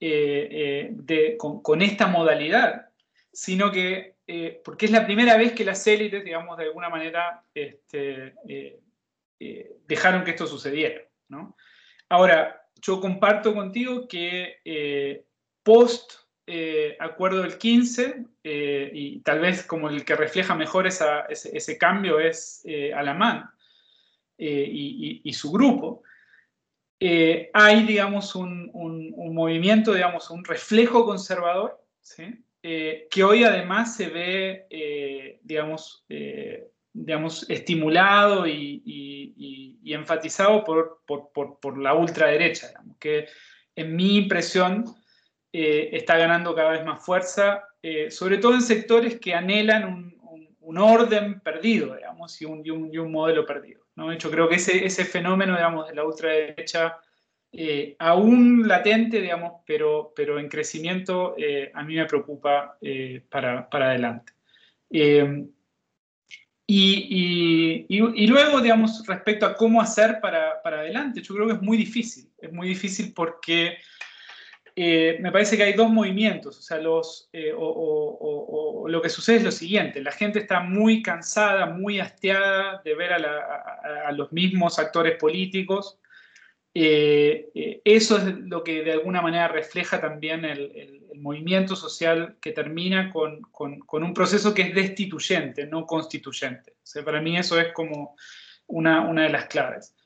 de, 0.00 1.36
con, 1.38 1.82
esta 1.82 2.06
modalidad, 2.06 2.88
sino 3.32 3.70
que 3.70 4.16
eh, 4.28 4.60
porque 4.64 4.86
es 4.86 4.92
la 4.92 5.06
primera 5.06 5.36
vez 5.36 5.52
que 5.52 5.64
las 5.64 5.86
élites, 5.86 6.24
digamos, 6.24 6.58
de 6.58 6.64
alguna 6.64 6.88
manera 6.88 7.44
este, 7.54 8.34
eh, 8.48 8.80
eh, 9.38 9.76
dejaron 9.86 10.24
que 10.24 10.32
esto 10.32 10.46
sucediera. 10.46 11.00
¿no? 11.28 11.56
Ahora, 12.08 12.66
yo 12.82 13.00
comparto 13.00 13.54
contigo 13.54 14.08
que 14.08 15.24
post 15.62 16.12
acuerdo 17.00 17.42
del 17.42 17.58
15, 17.58 18.24
y 18.44 19.20
tal 19.20 19.40
vez 19.40 19.64
como 19.64 19.88
el 19.88 20.04
que 20.04 20.14
refleja 20.14 20.54
mejor 20.54 20.86
ese, 20.86 21.78
cambio 21.78 22.20
es 22.20 22.64
Alamán 22.94 23.50
y, 24.38 25.32
su 25.32 25.50
grupo, 25.50 26.02
hay, 27.00 27.84
digamos, 27.84 28.34
un, 28.34 28.70
movimiento, 29.34 29.92
digamos, 29.92 30.30
un 30.30 30.44
reflejo 30.44 31.04
conservador. 31.04 31.80
Eh, 32.68 33.06
que 33.12 33.22
hoy 33.22 33.44
además 33.44 33.94
se 33.94 34.08
ve, 34.08 34.66
eh, 34.70 35.38
digamos, 35.44 36.04
eh, 36.08 36.66
digamos, 36.92 37.48
estimulado 37.48 38.44
y, 38.44 39.78
enfatizado 39.84 40.64
por, 40.64 41.78
la 41.78 41.94
ultraderecha, 41.94 42.68
digamos, 42.68 42.96
que 42.98 43.28
en 43.76 43.94
mi 43.94 44.16
impresión 44.16 44.84
está 45.52 46.18
ganando 46.18 46.56
cada 46.56 46.72
vez 46.72 46.84
más 46.84 47.04
fuerza, 47.04 47.62
sobre 48.10 48.38
todo 48.38 48.54
en 48.54 48.62
sectores 48.62 49.20
que 49.20 49.32
anhelan 49.32 50.12
un, 50.60 50.78
orden 50.78 51.40
perdido, 51.40 51.94
digamos, 51.94 52.42
y 52.42 52.46
un, 52.46 53.12
modelo 53.12 53.46
perdido. 53.46 53.85
¿No? 53.96 54.08
De 54.08 54.14
hecho, 54.14 54.30
creo 54.30 54.48
que 54.48 54.56
ese, 54.56 54.84
ese 54.84 55.04
fenómeno, 55.04 55.54
digamos, 55.54 55.88
de 55.88 55.94
la 55.94 56.04
ultraderecha 56.04 56.98
eh, 57.52 57.96
aún 57.98 58.68
latente, 58.68 59.20
digamos, 59.20 59.62
pero, 59.66 60.12
pero 60.14 60.38
en 60.38 60.48
crecimiento, 60.48 61.34
eh, 61.38 61.70
a 61.74 61.82
mí 61.82 61.94
me 61.94 62.04
preocupa 62.04 62.76
eh, 62.82 63.22
para, 63.30 63.68
para, 63.70 63.86
adelante. 63.86 64.34
Y, 64.90 65.20
y, 66.66 67.86
y, 67.88 68.26
luego, 68.26 68.60
digamos, 68.60 69.06
respecto 69.06 69.46
a 69.46 69.56
cómo 69.56 69.80
hacer 69.80 70.20
para, 70.20 70.60
para, 70.62 70.80
adelante, 70.80 71.22
yo 71.22 71.34
creo 71.34 71.46
que 71.46 71.54
es 71.54 71.62
muy 71.62 71.78
difícil. 71.78 72.28
Es 72.38 72.52
muy 72.52 72.68
difícil 72.68 73.14
porque 73.14 73.78
me 74.76 75.32
parece 75.32 75.56
que 75.56 75.62
hay 75.62 75.72
dos 75.72 75.90
movimientos. 75.90 76.58
O 76.58 76.62
sea, 76.62 76.78
los, 76.78 77.30
o, 77.56 78.82
o, 78.82 78.88
lo 78.88 79.00
que 79.00 79.08
sucede 79.08 79.36
es 79.38 79.44
lo 79.44 79.50
siguiente: 79.50 80.02
la 80.02 80.12
gente 80.12 80.38
está 80.40 80.60
muy 80.60 81.02
cansada, 81.02 81.66
muy 81.66 81.98
hastiada 81.98 82.82
de 82.84 82.94
ver 82.94 83.12
a, 83.14 84.12
los 84.12 84.32
mismos 84.32 84.78
actores 84.78 85.16
políticos 85.16 85.98
eh, 86.78 87.48
eh, 87.54 87.80
eso 87.86 88.18
es 88.18 88.24
lo 88.36 88.62
que 88.62 88.84
de 88.84 88.92
alguna 88.92 89.22
manera 89.22 89.48
refleja 89.48 89.98
también 89.98 90.44
el, 90.44 91.06
movimiento 91.14 91.74
social 91.74 92.36
que 92.42 92.52
termina 92.52 93.10
con, 93.10 93.40
un 93.90 94.14
proceso 94.14 94.52
que 94.52 94.60
es 94.60 94.74
destituyente, 94.74 95.66
no 95.66 95.86
constituyente. 95.86 96.74
para 97.02 97.22
mí 97.22 97.38
eso 97.38 97.58
es 97.58 97.72
como 97.72 98.14
una, 98.66 99.10
de 99.10 99.30
las 99.30 99.46
claves. 99.46 99.96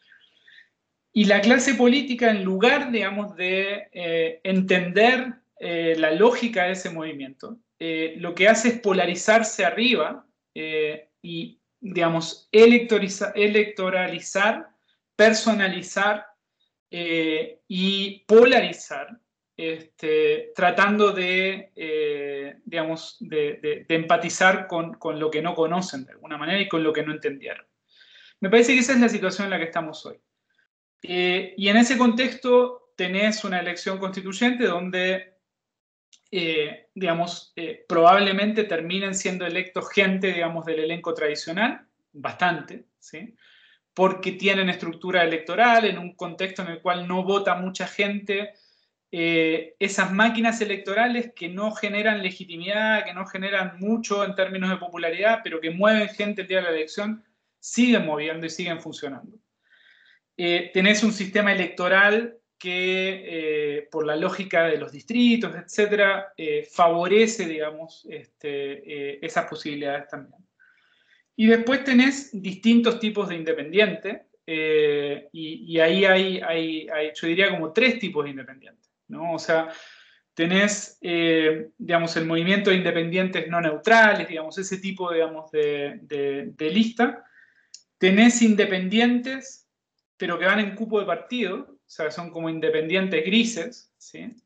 Y 1.12 1.24
la 1.24 1.40
clase 1.40 1.74
política, 1.74 2.30
en 2.30 2.44
lugar, 2.44 2.92
digamos, 2.92 3.34
de 3.36 3.88
eh, 3.92 4.40
entender 4.44 5.34
la 5.62 6.12
lógica 6.12 6.64
de 6.64 6.72
ese 6.72 6.88
movimiento, 6.88 7.58
lo 7.78 8.34
que 8.34 8.48
hace 8.48 8.68
es 8.68 8.80
polarizarse 8.80 9.66
arriba 9.66 10.26
y, 10.54 11.60
digamos, 11.80 12.48
electoralizar, 12.50 14.68
personalizar 15.16 16.26
eh, 16.90 17.60
y 17.68 18.24
polarizar, 18.26 19.20
este, 19.56 20.52
tratando 20.56 21.12
de, 21.12 21.70
eh, 21.76 22.56
digamos, 22.64 23.16
de, 23.20 23.86
empatizar 23.88 24.66
con, 24.66 24.94
con, 24.94 25.20
lo 25.20 25.30
que 25.30 25.42
no 25.42 25.54
conocen 25.54 26.04
de 26.04 26.12
alguna 26.12 26.36
manera 26.36 26.60
y 26.60 26.68
con 26.68 26.82
lo 26.82 26.92
que 26.92 27.02
no 27.02 27.12
entendieron. 27.12 27.64
Me 28.40 28.50
parece 28.50 28.72
que 28.72 28.80
esa 28.80 28.94
es 28.94 29.00
la 29.00 29.08
situación 29.08 29.44
en 29.44 29.50
la 29.50 29.58
que 29.58 29.66
estamos 29.66 30.04
hoy. 30.06 30.16
Eh, 31.02 31.54
y 31.56 31.68
en 31.68 31.76
ese 31.76 31.96
contexto 31.96 32.92
tenés 32.96 33.44
una 33.44 33.60
elección 33.60 33.98
constituyente 33.98 34.64
donde, 34.66 35.38
digamos, 36.94 37.54
probablemente 37.88 38.64
terminen 38.64 39.14
siendo 39.14 39.46
electos 39.46 39.90
gente, 39.90 40.32
digamos, 40.32 40.66
del 40.66 40.80
elenco 40.80 41.14
tradicional, 41.14 41.86
bastante, 42.12 42.84
¿sí? 42.98 43.34
porque 43.94 44.32
tienen 44.32 44.68
estructura 44.68 45.24
electoral 45.24 45.84
en 45.84 45.98
un 45.98 46.14
contexto 46.14 46.62
en 46.62 46.68
el 46.68 46.80
cual 46.80 47.06
no 47.08 47.24
vota 47.24 47.54
mucha 47.56 47.86
gente. 47.86 48.54
Eh, 49.12 49.74
esas 49.78 50.12
máquinas 50.12 50.60
electorales 50.60 51.32
que 51.34 51.48
no 51.48 51.72
generan 51.72 52.22
legitimidad, 52.22 53.04
que 53.04 53.12
no 53.12 53.26
generan 53.26 53.78
mucho 53.78 54.24
en 54.24 54.34
términos 54.34 54.70
de 54.70 54.76
popularidad, 54.76 55.40
pero 55.42 55.60
que 55.60 55.70
mueven 55.70 56.08
gente 56.08 56.42
el 56.42 56.48
día 56.48 56.58
de 56.58 56.62
la 56.64 56.70
elección, 56.70 57.24
siguen 57.58 58.06
moviendo 58.06 58.46
y 58.46 58.50
siguen 58.50 58.80
funcionando. 58.80 59.36
Eh, 60.42 60.70
tenés 60.72 61.02
un 61.02 61.12
sistema 61.12 61.52
electoral 61.52 62.38
que, 62.58 63.24
eh, 63.26 63.88
por 63.90 64.06
la 64.06 64.16
lógica 64.16 64.64
de 64.64 64.78
los 64.78 64.92
distritos, 64.92 65.54
etcétera, 65.54 66.32
favorece, 66.70 67.46
digamos, 67.46 68.06
este, 68.08 69.24
esas 69.24 69.46
posibilidades 69.46 70.08
también. 70.08 70.40
Y 71.36 71.46
después 71.46 71.84
tenés 71.84 72.30
distintos 72.32 73.00
tipos 73.00 73.28
de 73.28 73.36
independientes, 73.36 74.20
eh, 74.46 75.28
y, 75.32 75.78
ahí 75.78 76.04
hay, 76.04 76.88
yo 77.14 77.26
diría, 77.26 77.50
como 77.50 77.72
tres 77.72 77.98
tipos 77.98 78.24
de 78.24 78.30
independientes, 78.30 78.90
¿no? 79.08 79.34
O 79.34 79.38
sea, 79.38 79.68
tenés, 80.34 80.98
eh, 81.00 81.70
digamos, 81.78 82.16
el 82.16 82.26
movimiento 82.26 82.70
de 82.70 82.76
independientes 82.76 83.46
no 83.48 83.60
neutrales, 83.60 84.26
digamos, 84.26 84.58
ese 84.58 84.78
tipo, 84.78 85.12
digamos, 85.12 85.50
de, 85.52 86.52
lista. 86.58 87.24
Tenés 87.98 88.42
independientes, 88.42 89.68
pero 90.20 90.38
que 90.38 90.44
van 90.44 90.60
en 90.60 90.74
cupo 90.74 91.00
de 91.00 91.06
partido, 91.06 91.66
o 91.70 91.78
sea, 91.86 92.10
son 92.10 92.28
como 92.28 92.50
independientes 92.50 93.24
grises, 93.24 93.90
¿sí? 93.96 94.36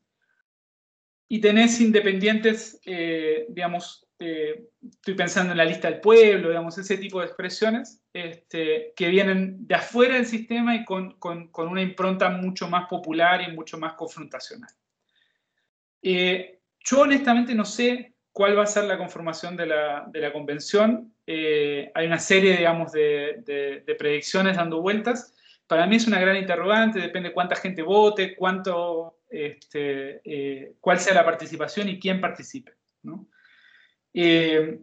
Y 1.27 1.41
tenés 1.41 1.81
independientes, 1.81 2.79
eh, 2.85 3.45
digamos, 3.49 4.07
eh, 4.19 4.69
estoy 4.89 5.15
pensando 5.15 5.51
en 5.51 5.57
la 5.57 5.65
lista 5.65 5.89
del 5.89 5.99
pueblo, 5.99 6.47
digamos, 6.47 6.77
ese 6.77 6.97
tipo 6.97 7.19
de 7.19 7.25
expresiones 7.25 8.01
este, 8.13 8.93
que 8.95 9.09
vienen 9.09 9.67
de 9.67 9.75
afuera 9.75 10.13
del 10.15 10.25
sistema 10.25 10.77
y 10.77 10.85
con, 10.85 11.19
con, 11.19 11.49
una 11.67 11.81
impronta 11.81 12.29
mucho 12.29 12.69
más 12.69 12.87
popular 12.87 13.41
y 13.41 13.51
mucho 13.53 13.77
más 13.77 13.95
confrontacional. 13.95 14.71
Eh, 16.01 16.61
yo 16.79 17.01
honestamente 17.01 17.53
no 17.53 17.65
sé 17.65 18.15
cuál 18.31 18.57
va 18.57 18.63
a 18.63 18.67
ser 18.67 18.85
la 18.85 18.97
conformación 18.97 19.57
de 19.57 19.65
la, 19.65 20.05
de 20.07 20.21
la 20.21 20.31
convención. 20.31 21.13
hay 21.27 22.05
una 22.07 22.19
serie, 22.19 22.55
digamos, 22.55 22.93
de, 22.93 23.83
de 23.85 23.95
predicciones 23.95 24.55
dando 24.55 24.81
vueltas. 24.81 25.34
Para 25.67 25.87
mí 25.87 25.95
es 25.95 26.07
una 26.07 26.19
gran 26.19 26.37
interrogante, 26.37 26.99
depende 26.99 27.33
cuánta 27.33 27.55
gente 27.55 27.81
vote, 27.81 28.35
cuánto 28.35 29.17
este, 29.29 30.21
eh, 30.23 30.75
cuál 30.79 30.99
sea 30.99 31.13
la 31.13 31.25
participación 31.25 31.89
y 31.89 31.99
quién 31.99 32.21
participe. 32.21 32.73
Eh, 34.13 34.79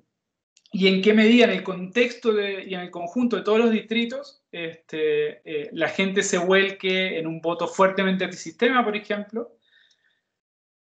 y 0.73 0.89
en 0.89 1.03
qué 1.03 1.13
medida 1.13 1.45
en 1.45 1.51
el 1.51 1.63
contexto 1.63 2.39
y 2.41 2.75
en 2.75 2.81
el 2.81 2.91
conjunto 2.91 3.37
de 3.37 3.43
todos 3.43 3.59
los 3.59 3.71
distritos 3.71 4.43
este, 4.53 5.41
eh, 5.45 5.71
la 5.73 5.89
gente 5.89 6.23
se 6.23 6.39
vuelque 6.39 7.19
en 7.19 7.27
un 7.27 7.41
voto 7.41 7.67
fuertemente 7.67 8.25
antisistema, 8.25 8.85
por 8.85 8.97
ejemplo. 8.97 9.57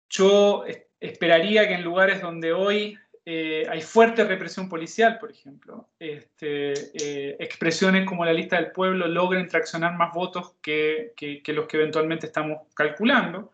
Yo 0.09 0.65
esperaría 0.99 1.67
que 1.67 1.75
en 1.75 1.83
lugares 1.83 2.21
donde 2.21 2.53
hoy 2.53 2.97
hay 3.25 3.81
fuerte 3.81 4.23
represión 4.23 4.67
policial, 4.67 5.17
por 5.19 5.31
ejemplo, 5.31 5.89
este, 5.99 7.41
expresiones 7.43 8.05
como 8.05 8.25
la 8.25 8.33
lista 8.33 8.55
del 8.55 8.71
pueblo 8.71 9.07
logren 9.07 9.47
traccionar 9.47 9.95
más 9.95 10.13
votos 10.13 10.55
que, 10.61 11.13
que 11.15 11.53
los 11.53 11.67
que 11.67 11.77
eventualmente 11.77 12.25
estamos 12.25 12.59
calculando. 12.73 13.51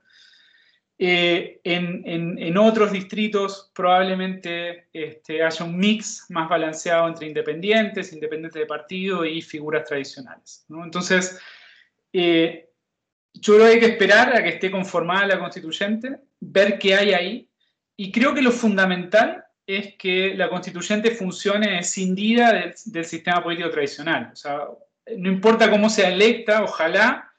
Eh, 0.99 1.61
en, 1.63 2.57
otros 2.57 2.91
distritos 2.91 3.71
probablemente 3.75 4.87
este, 4.91 5.43
haya 5.43 5.63
un 5.63 5.77
mix 5.77 6.25
más 6.29 6.49
balanceado 6.49 7.07
entre 7.07 7.27
independientes, 7.27 8.11
independientes 8.13 8.59
de 8.59 8.65
partido 8.65 9.23
y 9.23 9.41
figuras 9.43 9.87
tradicionales. 9.87 10.65
Entonces, 10.69 11.39
eh, 12.11 12.69
yo 13.33 13.53
creo 13.53 13.67
que 13.67 13.73
hay 13.73 13.79
que 13.79 13.85
esperar 13.85 14.35
a 14.35 14.41
que 14.41 14.49
esté 14.49 14.71
conformada 14.71 15.27
la 15.27 15.39
constituyente, 15.39 16.17
ver 16.39 16.79
qué 16.79 16.95
hay 16.95 17.13
ahí, 17.13 17.49
y 17.95 18.11
creo 18.11 18.33
que 18.33 18.41
lo 18.41 18.51
fundamental 18.51 19.45
es 19.67 19.95
que 19.95 20.33
la 20.33 20.49
constituyente 20.49 21.11
funcione 21.11 21.79
escindida 21.79 22.53
del, 22.53 22.73
del 22.85 23.05
sistema 23.05 23.43
político 23.43 23.69
tradicional. 23.69 24.29
O 24.31 24.35
sea, 24.35 24.69
no 25.17 25.29
importa 25.29 25.69
cómo 25.69 25.89
sea 25.89 26.09
electa, 26.09 26.63
ojalá 26.63 27.29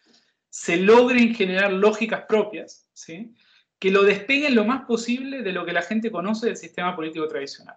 se 0.50 0.76
logren 0.76 1.34
generar 1.34 1.72
lógicas 1.72 2.24
propias, 2.28 2.86
¿sí? 2.92 3.34
que 3.78 3.90
lo 3.90 4.02
despeguen 4.02 4.54
lo 4.54 4.64
más 4.64 4.84
posible 4.84 5.42
de 5.42 5.52
lo 5.52 5.64
que 5.64 5.72
la 5.72 5.82
gente 5.82 6.10
conoce 6.10 6.46
del 6.46 6.56
sistema 6.56 6.94
político 6.94 7.28
tradicional. 7.28 7.76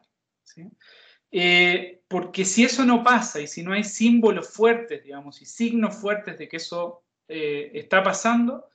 Eh, 1.32 2.02
porque 2.08 2.44
si 2.44 2.66
eso 2.66 2.84
no 2.84 3.04
pasa 3.04 3.40
y 3.40 3.48
si 3.48 3.64
no 3.64 3.72
hay 3.72 3.84
símbolos 3.84 4.50
fuertes, 4.50 5.04
digamos, 5.04 5.42
y 5.42 5.46
signos 5.46 5.96
fuertes 5.96 6.38
de 6.38 6.50
que 6.50 6.58
eso 6.58 7.04
eh, 7.28 7.72
está 7.74 8.04
pasando, 8.04 8.70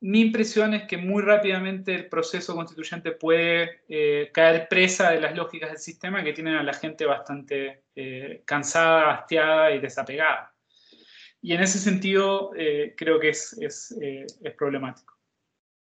mi 0.00 0.20
impresión 0.20 0.74
es 0.74 0.84
que 0.84 0.96
muy 0.96 1.22
rápidamente 1.22 1.94
el 1.94 2.08
proceso 2.08 2.54
constituyente 2.54 3.12
puede 3.12 3.82
eh, 3.88 4.30
caer 4.32 4.68
presa 4.68 5.10
de 5.10 5.20
las 5.20 5.36
lógicas 5.36 5.70
del 5.70 5.78
sistema 5.78 6.22
que 6.22 6.32
tienen 6.32 6.54
a 6.54 6.62
la 6.62 6.72
gente 6.72 7.04
bastante 7.04 7.82
cansada, 8.44 9.12
hastiada 9.14 9.72
y 9.72 9.80
desapegada. 9.80 10.54
Y 11.42 11.52
en 11.52 11.62
ese 11.62 11.78
sentido 11.78 12.52
creo 12.96 13.18
que 13.18 13.30
es, 13.30 13.96
problemático. 14.56 15.18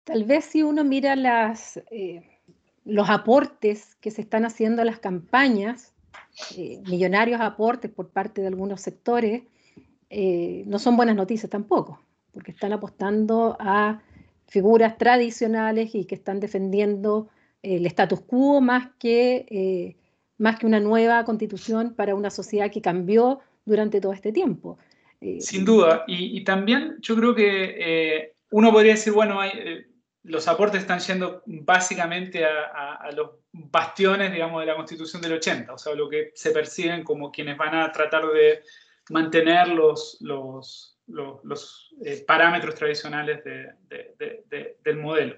Tal 0.05 0.23
vez 0.23 0.45
si 0.45 0.61
uno 0.61 0.83
mira 0.83 1.15
eh, 1.89 2.21
los 2.85 3.09
aportes 3.09 3.95
que 3.95 4.11
se 4.11 4.21
están 4.21 4.45
haciendo 4.45 4.83
a 4.83 4.85
las 4.85 4.99
campañas, 4.99 5.93
eh, 6.55 6.79
millonarios 6.87 7.41
aportes 7.41 7.89
por 7.89 8.09
parte 8.11 8.41
de 8.41 8.47
algunos 8.47 8.81
sectores, 8.81 9.43
eh, 10.11 10.63
no 10.67 10.77
son 10.77 10.95
buenas 10.95 11.15
noticias 11.15 11.49
tampoco, 11.49 11.99
porque 12.35 12.51
están 12.51 12.73
apostando 12.73 13.55
a 13.59 14.01
figuras 14.47 14.97
tradicionales 14.99 15.95
y 15.95 16.05
que 16.05 16.15
están 16.15 16.39
defendiendo 16.39 17.29
el 17.63 17.85
status 17.87 18.19
quo 18.19 18.61
más 18.61 18.89
que, 18.99 19.95
más 20.37 20.59
que 20.59 20.67
una 20.67 20.79
nueva 20.79 21.23
constitución 21.23 21.95
para 21.95 22.13
una 22.13 22.29
sociedad 22.29 22.69
que 22.69 22.81
cambió 22.81 23.39
durante 23.65 23.99
todo 24.01 24.13
este 24.13 24.31
tiempo. 24.31 24.77
Sin 25.39 25.65
duda, 25.65 26.03
y, 26.05 26.43
también 26.43 26.97
yo 26.99 27.15
creo 27.15 27.33
que 27.33 28.33
uno 28.51 28.71
podría 28.71 28.91
decir, 28.91 29.13
bueno, 29.13 29.39
los 30.25 30.47
aportes 30.47 30.81
están 30.81 30.99
yendo 30.99 31.43
básicamente 31.45 32.43
a, 32.45 33.09
los 33.15 33.31
bastiones, 33.51 34.31
digamos, 34.31 34.59
de 34.61 34.65
la 34.65 34.75
Constitución 34.75 35.21
del 35.21 35.33
80, 35.33 35.73
o 35.73 35.77
sea, 35.77 35.95
lo 35.95 36.09
que 36.09 36.31
se 36.35 36.51
perciben 36.51 37.03
como 37.03 37.31
quienes 37.31 37.57
van 37.57 37.75
a 37.75 37.91
tratar 37.91 38.27
de 38.27 38.61
mantener 39.09 39.69
los, 39.69 40.17
los, 40.21 40.94
los, 41.07 41.93
eh, 42.03 42.23
parámetros 42.25 42.75
tradicionales 42.75 43.43
del 43.43 44.97
modelo. 44.97 45.37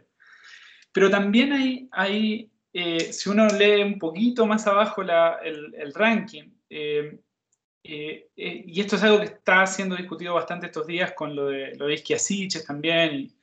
Pero 0.91 1.09
también 1.09 1.53
hay, 1.53 1.89
hay 1.91 2.51
eh, 2.73 3.11
si 3.13 3.29
uno 3.29 3.47
lee 3.47 3.83
un 3.83 3.99
poquito 3.99 4.45
más 4.45 4.67
abajo 4.67 5.01
el, 5.01 5.93
ranking, 5.93 6.51
eh, 6.69 8.27
y 8.35 8.81
esto 8.81 8.97
es 8.97 9.03
algo 9.03 9.19
que 9.19 9.25
está 9.25 9.65
siendo 9.65 9.95
discutido 9.95 10.33
bastante 10.33 10.65
estos 10.65 10.85
días 10.85 11.13
con 11.13 11.35
lo 11.35 11.47
de, 11.47 11.75
lo 11.75 11.87
de 11.87 12.03
también, 12.65 13.15
y, 13.15 13.37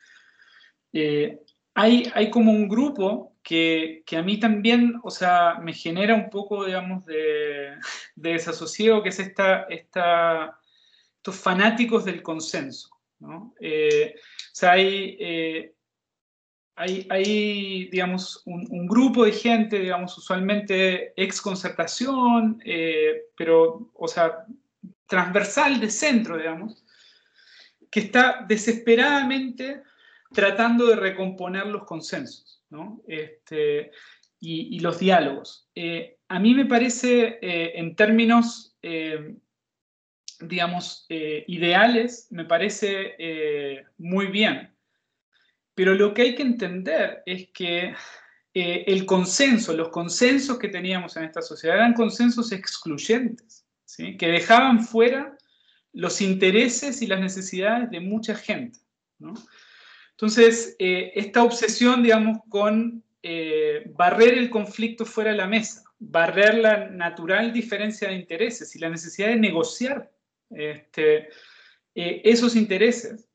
eh, 0.92 1.40
hay, 1.74 2.10
hay, 2.14 2.30
como 2.30 2.52
un 2.52 2.68
grupo 2.68 3.36
que, 3.42 4.04
que, 4.06 4.16
a 4.16 4.22
mí 4.22 4.38
también, 4.38 5.00
o 5.02 5.10
sea, 5.10 5.58
me 5.60 5.72
genera 5.72 6.14
un 6.14 6.30
poco, 6.30 6.64
digamos, 6.64 7.04
de, 7.04 7.72
de 8.14 8.32
desasosiego, 8.32 9.02
que 9.02 9.08
es 9.08 9.18
esta, 9.18 9.64
esta, 9.64 10.56
estos 11.24 11.40
fanáticos 11.40 12.04
del 12.04 12.22
consenso. 12.22 12.90
¿no? 13.18 13.54
Eh, 13.58 14.14
o 14.14 14.20
sea, 14.52 14.72
hay, 14.72 15.16
eh, 15.18 15.74
hay, 16.76 17.88
digamos, 17.88 18.42
un, 18.44 18.86
grupo 18.86 19.24
de 19.24 19.32
gente, 19.32 19.78
digamos, 19.78 20.18
usualmente 20.18 21.14
ex 21.16 21.40
concertación, 21.40 22.60
pero, 23.36 23.90
o 23.94 24.06
sea, 24.06 24.44
transversal 25.06 25.80
de 25.80 25.88
centro, 25.88 26.36
digamos, 26.36 26.84
que 27.90 28.00
está 28.00 28.44
desesperadamente 28.46 29.82
tratando 30.30 30.88
de 30.88 30.96
recomponer 30.96 31.66
los 31.66 31.84
consensos 31.84 32.62
este, 33.06 33.92
y, 34.40 34.78
los 34.80 34.98
diálogos. 34.98 35.70
Eh, 35.74 36.18
a 36.28 36.38
mí 36.38 36.54
me 36.54 36.66
parece, 36.66 37.38
eh, 37.40 37.72
en 37.76 37.94
términos, 37.96 38.76
eh, 40.40 40.46
digamos, 40.48 41.06
ideales, 41.08 42.28
me 42.30 42.44
parece 42.44 43.84
muy 43.98 44.26
bien. 44.26 44.74
Pero 45.74 45.94
lo 45.94 46.14
que 46.14 46.22
hay 46.22 46.34
que 46.34 46.42
entender 46.42 47.22
es 47.26 47.48
que 47.50 47.94
el 48.54 49.04
consenso, 49.06 49.72
los 49.72 49.88
consensos 49.88 50.58
que 50.58 50.68
teníamos 50.68 51.16
en 51.16 51.24
esta 51.24 51.42
sociedad 51.42 51.76
eran 51.76 51.94
consensos 51.94 52.52
excluyentes, 52.52 53.66
que 53.96 54.28
dejaban 54.28 54.84
fuera 54.84 55.36
los 55.92 56.20
intereses 56.20 57.02
y 57.02 57.06
las 57.06 57.20
necesidades 57.20 57.90
de 57.90 58.00
mucha 58.00 58.34
gente. 58.34 58.80
¿no? 59.18 59.34
Entonces, 60.14 60.76
eh, 60.78 61.12
esta 61.16 61.42
obsesión, 61.42 62.02
digamos, 62.02 62.38
con 62.48 63.02
eh, 63.22 63.90
barrer 63.96 64.38
el 64.38 64.48
conflicto 64.48 65.04
fuera 65.04 65.32
de 65.32 65.36
la 65.36 65.48
mesa, 65.48 65.82
barrer 65.98 66.56
la 66.56 66.88
natural 66.88 67.52
diferencia 67.52 68.08
de 68.08 68.14
intereses 68.14 68.76
y 68.76 68.78
la 68.78 68.90
necesidad 68.90 69.28
de 69.28 69.36
negociar 69.36 70.12
este, 70.50 71.28
eh, 71.94 72.22
esos 72.24 72.56
intereses 72.56 73.28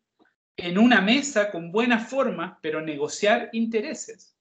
en 0.58 0.78
una 0.78 1.02
mesa 1.02 1.52
con 1.52 1.72
buena 1.72 2.00
forma, 2.00 2.60
pero 2.62 2.82
negociar 2.82 3.50
intereses, 3.54 4.36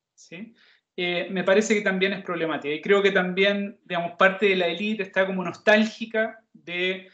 me 0.96 1.44
parece 1.44 1.74
que 1.74 1.82
también 1.82 2.12
es 2.12 2.24
problemática. 2.24 2.74
Y 2.74 2.82
creo 2.82 3.00
que 3.00 3.12
también, 3.12 3.78
digamos, 3.84 4.12
parte 4.18 4.46
de 4.46 4.56
la 4.56 4.66
élite 4.66 5.04
está 5.04 5.24
como 5.24 5.44
nostálgica 5.44 6.44
de 6.52 7.08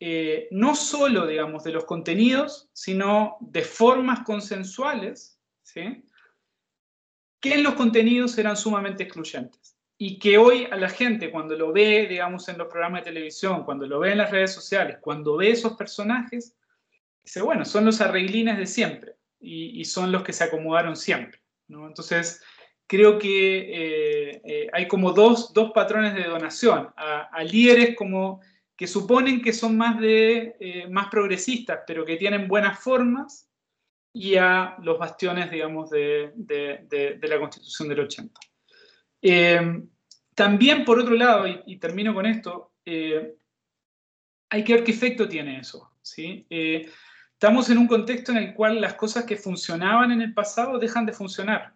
eh, 0.00 0.48
no 0.50 0.74
solo, 0.74 1.26
digamos, 1.26 1.64
de 1.64 1.72
los 1.72 1.84
contenidos, 1.84 2.68
sino 2.74 3.38
de 3.40 3.62
formas 3.62 4.20
consensuales, 4.20 5.40
¿sí? 5.62 6.04
que 7.40 7.54
en 7.54 7.62
los 7.62 7.74
contenidos 7.74 8.36
eran 8.36 8.56
sumamente 8.56 9.04
excluyentes. 9.04 9.73
Y 9.96 10.18
que 10.18 10.38
hoy 10.38 10.66
a 10.70 10.76
la 10.76 10.88
gente 10.88 11.30
cuando 11.30 11.56
lo 11.56 11.72
ve, 11.72 12.06
digamos, 12.08 12.48
en 12.48 12.58
los 12.58 12.68
programas 12.68 13.02
de 13.02 13.12
televisión, 13.12 13.64
cuando 13.64 13.86
lo 13.86 14.00
ve 14.00 14.12
en 14.12 14.18
las 14.18 14.30
redes 14.30 14.52
sociales, 14.52 14.98
cuando 15.00 15.36
ve 15.36 15.50
esos 15.50 15.74
personajes, 15.74 16.56
dice, 17.22 17.42
bueno, 17.42 17.64
son 17.64 17.84
los 17.84 18.00
arreglines 18.00 18.58
de 18.58 18.66
siempre 18.66 19.14
y, 19.40 19.84
son 19.84 20.10
los 20.10 20.22
que 20.22 20.32
se 20.32 20.44
acomodaron 20.44 20.96
siempre. 20.96 21.40
¿no? 21.68 21.86
Entonces, 21.86 22.42
creo 22.86 23.18
que 23.18 23.58
eh, 23.58 24.42
eh, 24.44 24.70
hay 24.72 24.88
como 24.88 25.12
dos, 25.12 25.52
dos, 25.52 25.70
patrones 25.72 26.14
de 26.14 26.24
donación, 26.24 26.88
a, 26.96 27.42
líderes 27.44 27.96
como 27.96 28.40
que 28.76 28.86
suponen 28.88 29.40
que 29.40 29.52
son 29.52 29.76
más, 29.76 30.00
de, 30.00 30.56
eh, 30.58 30.88
más 30.88 31.08
progresistas, 31.08 31.80
pero 31.86 32.04
que 32.04 32.16
tienen 32.16 32.48
buenas 32.48 32.80
formas, 32.80 33.48
y 34.12 34.36
a 34.36 34.76
los 34.82 34.98
bastiones, 34.98 35.50
digamos, 35.50 35.90
de, 35.90 36.32
de, 36.36 37.18
de 37.20 37.28
la 37.28 37.38
Constitución 37.38 37.88
del 37.88 38.00
80. 38.00 38.40
También, 40.34 40.84
por 40.84 40.98
otro 40.98 41.14
lado, 41.14 41.46
y, 41.46 41.76
termino 41.78 42.12
con 42.14 42.26
esto, 42.26 42.72
hay 42.84 44.64
que 44.64 44.74
ver 44.74 44.84
qué 44.84 44.92
efecto 44.92 45.28
tiene 45.28 45.60
eso. 45.60 45.90
¿sí? 46.02 46.46
estamos 46.48 47.70
en 47.70 47.78
un 47.78 47.86
contexto 47.86 48.32
en 48.32 48.38
el 48.38 48.54
cual 48.54 48.80
las 48.80 48.94
cosas 48.94 49.24
que 49.24 49.36
funcionaban 49.36 50.10
en 50.10 50.22
el 50.22 50.34
pasado 50.34 50.78
dejan 50.78 51.06
de 51.06 51.12
funcionar. 51.12 51.74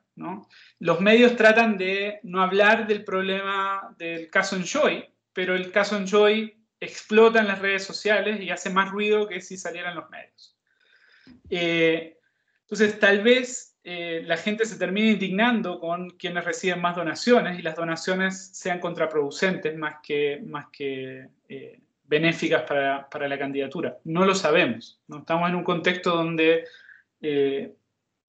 Los 0.78 1.00
medios 1.00 1.36
tratan 1.36 1.76
de 1.78 2.20
no 2.22 2.42
hablar 2.42 2.86
del 2.86 3.04
problema 3.04 3.94
del 3.98 4.30
caso 4.30 4.56
Enjoy, 4.56 5.04
pero 5.32 5.54
el 5.54 5.70
caso 5.70 5.96
Enjoy 5.96 6.56
explota 6.80 7.40
en 7.40 7.48
las 7.48 7.60
redes 7.60 7.84
sociales 7.84 8.40
y 8.40 8.50
hace 8.50 8.70
más 8.70 8.90
ruido 8.90 9.28
que 9.28 9.40
si 9.40 9.56
salieran 9.56 9.94
los 9.94 10.08
medios. 10.10 10.56
Eh, 11.50 12.18
entonces, 12.62 12.98
tal 12.98 13.22
vez 13.22 13.67
eh, 13.90 14.22
la 14.22 14.36
gente 14.36 14.66
se 14.66 14.76
termine 14.76 15.12
indignando 15.12 15.80
con 15.80 16.10
quienes 16.10 16.44
reciben 16.44 16.78
más 16.78 16.94
donaciones 16.94 17.58
y 17.58 17.62
las 17.62 17.74
donaciones 17.74 18.50
sean 18.52 18.80
contraproducentes 18.80 19.78
más 19.78 19.96
que, 20.02 20.42
más 20.44 20.66
que 20.70 21.26
eh, 21.48 21.80
benéficas 22.04 22.64
para, 22.64 23.08
para, 23.08 23.26
la 23.26 23.38
candidatura. 23.38 23.96
No 24.04 24.26
lo 24.26 24.34
sabemos. 24.34 25.00
¿no? 25.08 25.20
Estamos 25.20 25.48
en 25.48 25.54
un 25.54 25.64
contexto 25.64 26.14
donde 26.14 26.66
eh, 27.22 27.72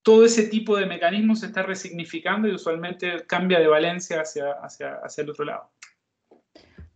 todo 0.00 0.24
ese 0.24 0.46
tipo 0.46 0.78
de 0.78 0.86
mecanismos 0.86 1.40
se 1.40 1.46
está 1.48 1.62
resignificando 1.62 2.48
y 2.48 2.54
usualmente 2.54 3.26
cambia 3.26 3.60
de 3.60 3.66
valencia 3.66 4.22
hacia, 4.22 4.52
hacia, 4.62 4.94
hacia 5.04 5.24
el 5.24 5.28
otro 5.28 5.44
lado. 5.44 5.68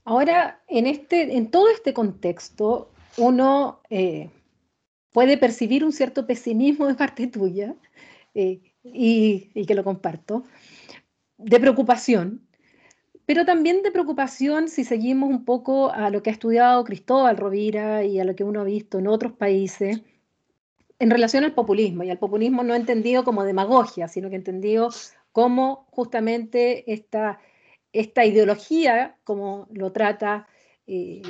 Ahora, 0.07 0.62
en, 0.68 0.87
este, 0.87 1.37
en 1.37 1.50
todo 1.50 1.68
este 1.68 1.92
contexto, 1.92 2.90
uno 3.18 3.83
eh, 3.90 4.31
puede 5.12 5.37
percibir 5.37 5.85
un 5.85 5.92
cierto 5.92 6.27
pesimismo 6.27 6.87
de 6.87 6.94
parte 6.94 7.27
tuya, 7.27 7.74
eh, 8.34 8.60
y, 8.82 9.64
que 9.66 9.74
lo 9.74 9.84
comparto, 9.84 10.44
de 11.38 11.60
preocupación, 11.60 12.46
pero 13.26 13.44
también 13.44 13.82
de 13.82 13.90
preocupación 13.90 14.68
si 14.68 14.84
seguimos 14.84 15.30
un 15.30 15.44
poco 15.44 15.90
a 15.90 16.10
lo 16.10 16.22
que 16.22 16.30
ha 16.30 16.32
estudiado 16.32 16.84
Cristóbal 16.84 17.36
Rovira 17.36 18.04
y 18.04 18.20
a 18.20 18.24
lo 18.24 18.34
que 18.34 18.44
uno 18.44 18.60
ha 18.60 18.64
visto 18.64 18.98
en 18.98 19.06
otros 19.06 19.32
países 19.32 20.02
en 20.98 21.10
relación 21.10 21.44
al 21.44 21.54
populismo, 21.54 22.04
y 22.04 22.10
al 22.10 22.18
populismo 22.18 22.62
no 22.62 22.74
entendido 22.74 23.24
como 23.24 23.44
demagogia, 23.44 24.08
sino 24.08 24.30
que 24.30 24.36
entendido 24.36 24.90
como 25.32 25.86
justamente 25.90 26.92
esta, 26.92 27.40
esta 27.92 28.24
ideología, 28.24 29.16
como 29.24 29.66
lo 29.72 29.92
trata 29.92 30.46
eh, 30.86 31.22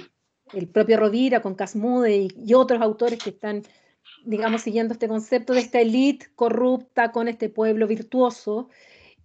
el 0.52 0.68
propio 0.68 0.98
Rovira 0.98 1.40
con 1.40 1.54
Casmude 1.54 2.28
y 2.36 2.54
otros 2.54 2.82
autores 2.82 3.18
que 3.18 3.30
están, 3.30 3.62
digamos, 4.24 4.62
siguiendo 4.62 4.94
este 4.94 5.08
concepto 5.08 5.52
de 5.52 5.60
esta 5.60 5.80
élite 5.80 6.26
corrupta 6.34 7.12
con 7.12 7.28
este 7.28 7.48
pueblo 7.48 7.86
virtuoso 7.86 8.68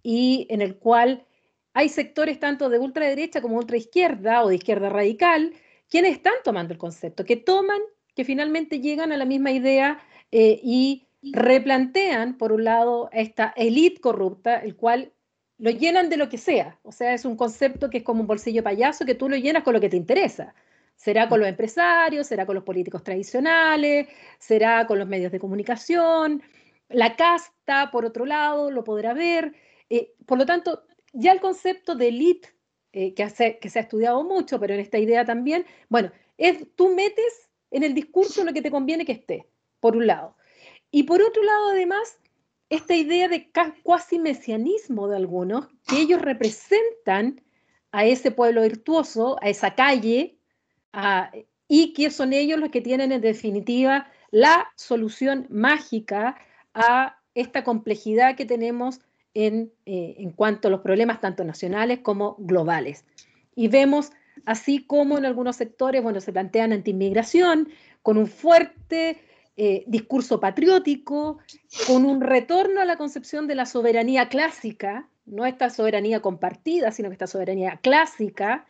y 0.02 0.46
en 0.50 0.60
el 0.60 0.76
cual 0.76 1.26
hay 1.72 1.88
sectores 1.88 2.38
tanto 2.40 2.68
de 2.68 2.78
ultraderecha 2.78 3.40
como 3.40 3.56
ultraizquierda 3.56 4.42
o 4.42 4.48
de 4.48 4.56
izquierda 4.56 4.88
radical 4.88 5.52
quienes 5.88 6.12
están 6.12 6.34
tomando 6.44 6.72
el 6.72 6.78
concepto, 6.78 7.24
que 7.24 7.36
toman, 7.36 7.80
que 8.14 8.24
finalmente 8.24 8.80
llegan 8.80 9.12
a 9.12 9.16
la 9.16 9.24
misma 9.24 9.50
idea 9.50 10.00
eh, 10.30 10.60
y 10.62 11.06
replantean, 11.22 12.38
por 12.38 12.52
un 12.52 12.64
lado, 12.64 13.10
esta 13.12 13.52
élite 13.56 14.00
corrupta, 14.00 14.56
el 14.56 14.76
cual 14.76 15.12
lo 15.58 15.70
llenan 15.70 16.08
de 16.08 16.16
lo 16.16 16.28
que 16.28 16.38
sea. 16.38 16.78
O 16.82 16.92
sea, 16.92 17.12
es 17.12 17.24
un 17.24 17.36
concepto 17.36 17.90
que 17.90 17.98
es 17.98 18.04
como 18.04 18.20
un 18.22 18.26
bolsillo 18.26 18.62
payaso 18.62 19.04
que 19.04 19.14
tú 19.14 19.28
lo 19.28 19.36
llenas 19.36 19.62
con 19.62 19.74
lo 19.74 19.80
que 19.80 19.88
te 19.90 19.96
interesa. 19.96 20.54
Será 21.00 21.30
con 21.30 21.40
los 21.40 21.48
empresarios, 21.48 22.26
será 22.26 22.44
con 22.44 22.54
los 22.54 22.62
políticos 22.62 23.02
tradicionales, 23.02 24.06
será 24.38 24.86
con 24.86 24.98
los 24.98 25.08
medios 25.08 25.32
de 25.32 25.40
comunicación. 25.40 26.42
La 26.90 27.16
casta, 27.16 27.90
por 27.90 28.04
otro 28.04 28.26
lado, 28.26 28.70
lo 28.70 28.84
podrá 28.84 29.14
ver. 29.14 29.54
Eh, 29.88 30.12
por 30.26 30.36
lo 30.36 30.44
tanto, 30.44 30.82
ya 31.14 31.32
el 31.32 31.40
concepto 31.40 31.94
de 31.94 32.08
elite, 32.08 32.50
eh, 32.92 33.14
que, 33.14 33.22
hace, 33.22 33.58
que 33.58 33.70
se 33.70 33.78
ha 33.78 33.82
estudiado 33.82 34.22
mucho, 34.24 34.60
pero 34.60 34.74
en 34.74 34.80
esta 34.80 34.98
idea 34.98 35.24
también, 35.24 35.64
bueno, 35.88 36.12
es 36.36 36.66
tú 36.76 36.94
metes 36.94 37.48
en 37.70 37.82
el 37.82 37.94
discurso 37.94 38.44
lo 38.44 38.52
que 38.52 38.60
te 38.60 38.70
conviene 38.70 39.06
que 39.06 39.12
esté, 39.12 39.48
por 39.80 39.96
un 39.96 40.06
lado. 40.06 40.36
Y 40.90 41.04
por 41.04 41.22
otro 41.22 41.42
lado, 41.42 41.70
además, 41.70 42.20
esta 42.68 42.94
idea 42.94 43.26
de 43.26 43.50
cuasi 43.82 44.18
mesianismo 44.18 45.08
de 45.08 45.16
algunos, 45.16 45.66
que 45.88 45.98
ellos 45.98 46.20
representan 46.20 47.40
a 47.90 48.04
ese 48.04 48.30
pueblo 48.30 48.60
virtuoso, 48.60 49.38
a 49.40 49.48
esa 49.48 49.74
calle, 49.74 50.36
y 51.68 51.92
que 51.92 52.10
son 52.10 52.32
ellos 52.32 52.58
los 52.58 52.70
que 52.70 52.80
tienen 52.80 53.12
en 53.12 53.20
definitiva 53.20 54.10
la 54.30 54.68
solución 54.76 55.46
mágica 55.50 56.36
a 56.74 57.16
esta 57.34 57.64
complejidad 57.64 58.36
que 58.36 58.46
tenemos 58.46 59.00
en, 59.34 59.72
eh, 59.86 60.16
en 60.18 60.30
cuanto 60.32 60.68
a 60.68 60.70
los 60.70 60.80
problemas 60.80 61.20
tanto 61.20 61.44
nacionales 61.44 62.00
como 62.00 62.36
globales. 62.38 63.04
Y 63.54 63.68
vemos 63.68 64.12
así 64.44 64.84
como 64.84 65.18
en 65.18 65.26
algunos 65.26 65.56
sectores, 65.56 66.02
bueno, 66.02 66.20
se 66.20 66.32
plantean 66.32 66.72
anti-inmigración, 66.72 67.68
con 68.02 68.16
un 68.16 68.26
fuerte 68.26 69.20
eh, 69.56 69.84
discurso 69.86 70.40
patriótico, 70.40 71.38
con 71.86 72.04
un 72.04 72.20
retorno 72.20 72.80
a 72.80 72.84
la 72.84 72.96
concepción 72.96 73.46
de 73.46 73.54
la 73.54 73.66
soberanía 73.66 74.28
clásica, 74.28 75.08
no 75.26 75.44
esta 75.46 75.70
soberanía 75.70 76.20
compartida, 76.20 76.90
sino 76.92 77.08
que 77.08 77.14
esta 77.14 77.26
soberanía 77.26 77.78
clásica, 77.82 78.66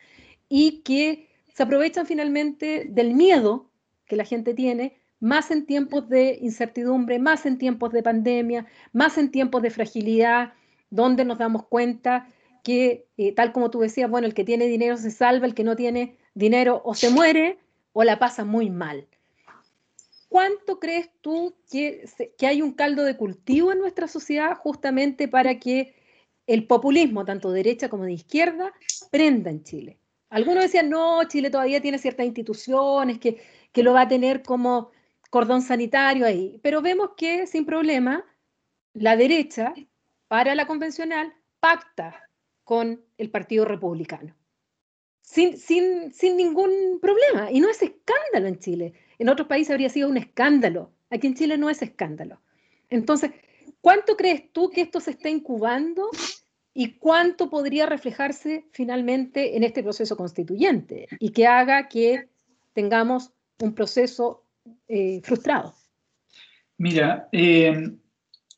y 0.48 0.82
que 0.82 1.29
se 1.54 1.62
aprovechan 1.62 2.06
finalmente 2.06 2.86
del 2.88 3.14
miedo 3.14 3.70
que 4.06 4.16
la 4.16 4.24
gente 4.24 4.54
tiene 4.54 5.00
más 5.20 5.50
en 5.50 5.66
tiempos 5.66 6.08
de 6.08 6.38
incertidumbre, 6.40 7.18
más 7.18 7.44
en 7.46 7.58
tiempos 7.58 7.92
de 7.92 8.02
pandemia, 8.02 8.66
más 8.92 9.18
en 9.18 9.30
tiempos 9.30 9.62
de 9.62 9.70
fragilidad, 9.70 10.54
donde 10.88 11.24
nos 11.24 11.38
damos 11.38 11.66
cuenta 11.66 12.26
que, 12.64 13.06
eh, 13.16 13.32
tal 13.34 13.52
como 13.52 13.70
tú 13.70 13.80
decías, 13.80 14.10
bueno, 14.10 14.26
el 14.26 14.34
que 14.34 14.44
tiene 14.44 14.66
dinero 14.66 14.96
se 14.96 15.10
salva, 15.10 15.46
el 15.46 15.54
que 15.54 15.64
no 15.64 15.76
tiene 15.76 16.16
dinero 16.34 16.80
o 16.84 16.94
se 16.94 17.10
muere 17.10 17.58
o 17.92 18.02
la 18.04 18.18
pasa 18.18 18.44
muy 18.44 18.70
mal. 18.70 19.06
¿Cuánto 20.28 20.78
crees 20.78 21.10
tú 21.20 21.56
que, 21.70 22.08
que 22.38 22.46
hay 22.46 22.62
un 22.62 22.72
caldo 22.72 23.04
de 23.04 23.16
cultivo 23.16 23.72
en 23.72 23.80
nuestra 23.80 24.08
sociedad 24.08 24.56
justamente 24.56 25.28
para 25.28 25.58
que 25.58 25.94
el 26.46 26.66
populismo, 26.66 27.24
tanto 27.24 27.50
de 27.50 27.58
derecha 27.58 27.88
como 27.88 28.04
de 28.04 28.12
izquierda, 28.12 28.72
prenda 29.10 29.50
en 29.50 29.64
Chile? 29.64 29.99
Algunos 30.30 30.62
decían, 30.64 30.88
no, 30.88 31.24
Chile 31.24 31.50
todavía 31.50 31.82
tiene 31.82 31.98
ciertas 31.98 32.24
instituciones 32.24 33.18
que, 33.18 33.42
que 33.72 33.82
lo 33.82 33.92
va 33.92 34.02
a 34.02 34.08
tener 34.08 34.42
como 34.42 34.90
cordón 35.28 35.60
sanitario 35.60 36.24
ahí. 36.24 36.58
Pero 36.62 36.80
vemos 36.82 37.10
que 37.16 37.46
sin 37.46 37.66
problema 37.66 38.24
la 38.92 39.16
derecha, 39.16 39.74
para 40.28 40.54
la 40.54 40.66
convencional, 40.66 41.34
pacta 41.58 42.28
con 42.62 43.04
el 43.18 43.30
Partido 43.30 43.64
Republicano. 43.64 44.36
Sin, 45.20 45.58
sin, 45.58 46.12
sin, 46.12 46.36
ningún 46.36 46.98
problema. 47.00 47.50
Y 47.50 47.60
no 47.60 47.68
es 47.68 47.82
escándalo 47.82 48.46
en 48.46 48.58
Chile. 48.58 48.94
En 49.18 49.28
otros 49.28 49.48
países 49.48 49.72
habría 49.72 49.88
sido 49.88 50.08
un 50.08 50.16
escándalo. 50.16 50.92
Aquí 51.10 51.26
en 51.26 51.34
Chile 51.34 51.58
no 51.58 51.70
es 51.70 51.82
escándalo. 51.82 52.40
Entonces, 52.88 53.32
¿cuánto 53.80 54.16
crees 54.16 54.52
tú 54.52 54.70
que 54.70 54.82
esto 54.82 55.00
se 55.00 55.12
está 55.12 55.28
incubando 55.28 56.10
y 56.72 56.92
cuánto 56.98 57.50
podría 57.50 57.86
reflejarse 57.86 58.66
finalmente 58.72 59.56
en 59.56 59.64
este 59.64 59.82
proceso 59.82 60.16
constituyente 60.16 61.08
y 61.18 61.30
que 61.30 61.46
haga 61.46 61.88
que 61.88 62.28
tengamos 62.72 63.32
un 63.60 63.74
proceso 63.74 64.44
eh, 64.88 65.20
frustrado? 65.22 65.74
Mira, 66.78 67.28
eh, 67.32 67.90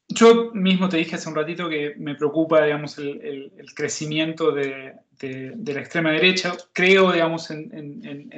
yo 0.08 0.52
mismo 0.52 0.88
te 0.88 0.98
dije 0.98 1.16
hace 1.16 1.28
un 1.28 1.34
ratito 1.34 1.68
que 1.68 1.94
me 1.96 2.14
preocupa, 2.14 2.64
digamos, 2.64 2.98
el, 2.98 3.52
crecimiento 3.74 4.52
de, 4.52 4.94
la 5.20 5.80
extrema 5.80 6.12
derecha. 6.12 6.54
Creo, 6.72 7.12
digamos, 7.12 7.50
en, 7.50 8.30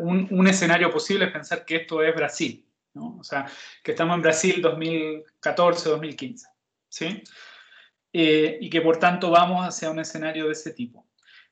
un, 0.00 0.46
escenario 0.46 0.90
posible 0.90 1.28
pensar 1.28 1.64
que 1.64 1.76
esto 1.76 2.02
es 2.02 2.14
Brasil. 2.14 2.64
O 2.94 3.22
sea, 3.22 3.46
que 3.82 3.92
estamos 3.92 4.16
en 4.16 4.22
Brasil 4.22 4.62
2014-2015, 4.62 6.46
¿sí? 6.88 7.22
Eh, 8.12 8.58
y 8.60 8.70
que 8.70 8.80
por 8.80 8.98
tanto 8.98 9.30
vamos 9.30 9.66
hacia 9.66 9.90
un 9.90 10.00
escenario 10.00 10.46
de 10.46 10.52
ese 10.52 10.72
tipo. 10.72 11.06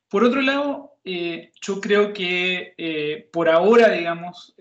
Por 0.08 0.24
otro 0.24 0.40
lado, 0.40 0.92
yo 1.04 1.80
creo 1.80 2.12
que 2.12 3.28
por 3.32 3.48
ahora, 3.48 3.90
digamos, 3.90 4.54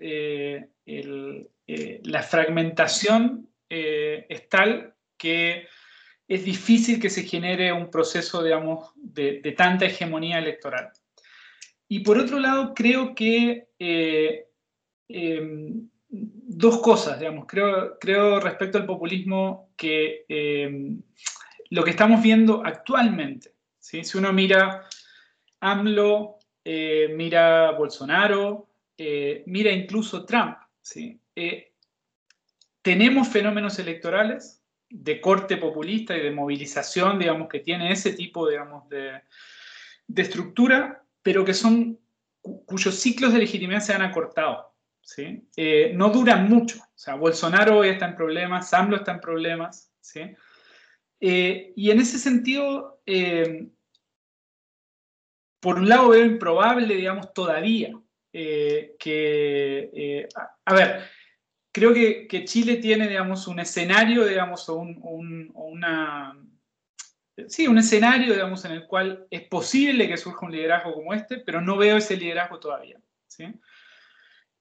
eh, 1.68 2.00
la 2.04 2.22
fragmentación 2.22 3.48
eh, 3.68 4.24
es 4.28 4.48
tal 4.48 4.94
que 5.18 5.66
es 6.28 6.44
difícil 6.44 7.00
que 7.00 7.10
se 7.10 7.24
genere 7.24 7.72
un 7.72 7.90
proceso, 7.90 8.42
digamos, 8.42 8.92
de, 8.94 9.40
tanta 9.56 9.86
hegemonía 9.86 10.38
electoral. 10.38 10.90
Y 11.88 12.00
por 12.00 12.18
otro 12.18 12.38
lado, 12.38 12.72
creo 12.74 13.14
que 13.14 13.68
eh, 13.78 14.46
dos 16.08 16.80
cosas, 16.80 17.18
digamos, 17.18 17.46
creo, 17.46 17.98
creo 17.98 18.38
respecto 18.38 18.78
al 18.78 18.86
populismo 18.86 19.72
que 19.76 20.24
lo 21.70 21.84
que 21.84 21.90
estamos 21.90 22.22
viendo 22.22 22.62
actualmente, 22.64 23.54
si 23.78 24.02
uno 24.16 24.32
mira 24.32 24.88
AMLO, 25.60 26.38
eh, 26.64 27.12
mira 27.14 27.72
Bolsonaro, 27.72 28.68
eh, 28.98 29.44
mira 29.46 29.70
incluso 29.70 30.24
Trump, 30.24 30.56
¿sí? 30.80 31.20
tenemos 32.82 33.28
fenómenos 33.28 33.78
electorales 33.78 34.62
de 34.88 35.20
corte 35.20 35.56
populista 35.56 36.16
y 36.16 36.20
de 36.20 36.30
movilización, 36.30 37.18
digamos, 37.18 37.48
que 37.48 37.60
tiene 37.60 37.92
ese 37.92 38.12
tipo, 38.12 38.48
digamos, 38.48 38.88
de, 38.88 39.22
estructura, 40.14 41.02
pero 41.22 41.44
que 41.44 41.54
son, 41.54 41.98
cuyos 42.40 42.94
ciclos 42.94 43.32
de 43.32 43.40
legitimidad 43.40 43.80
se 43.80 43.92
han 43.92 44.02
acortado. 44.02 44.72
¿sí? 45.00 45.48
Eh, 45.56 45.92
no 45.94 46.10
duran 46.10 46.48
mucho. 46.48 46.78
O 46.78 46.98
sea, 46.98 47.16
Bolsonaro 47.16 47.78
hoy 47.78 47.88
está 47.88 48.06
en 48.06 48.14
problemas, 48.14 48.70
Samlo 48.70 48.96
está 48.96 49.12
en 49.12 49.20
problemas. 49.20 49.90
¿sí? 50.00 50.20
Eh, 51.20 51.72
y 51.76 51.90
en 51.90 52.00
ese 52.00 52.18
sentido, 52.18 53.00
eh, 53.06 53.68
por 55.60 55.78
un 55.78 55.88
lado 55.88 56.10
veo 56.10 56.24
improbable, 56.24 56.94
digamos, 56.94 57.32
todavía 57.32 57.98
que, 58.32 60.28
a 60.66 60.74
ver, 60.74 61.04
creo 61.76 61.92
que, 61.92 62.44
Chile 62.46 62.76
tiene, 62.76 63.06
digamos, 63.06 63.46
un 63.48 63.60
escenario, 63.60 64.24
digamos, 64.24 64.66
un, 64.70 65.50
una... 65.54 66.34
Sí, 67.48 67.66
un 67.68 67.76
escenario, 67.76 68.32
digamos, 68.32 68.64
en 68.64 68.72
el 68.72 68.86
cual 68.86 69.26
es 69.30 69.42
posible 69.42 70.08
que 70.08 70.16
surja 70.16 70.46
un 70.46 70.52
liderazgo 70.52 70.94
como 70.94 71.12
este, 71.12 71.36
pero 71.36 71.60
no 71.60 71.76
veo 71.76 71.98
ese 71.98 72.16
liderazgo 72.16 72.58
todavía. 72.58 72.98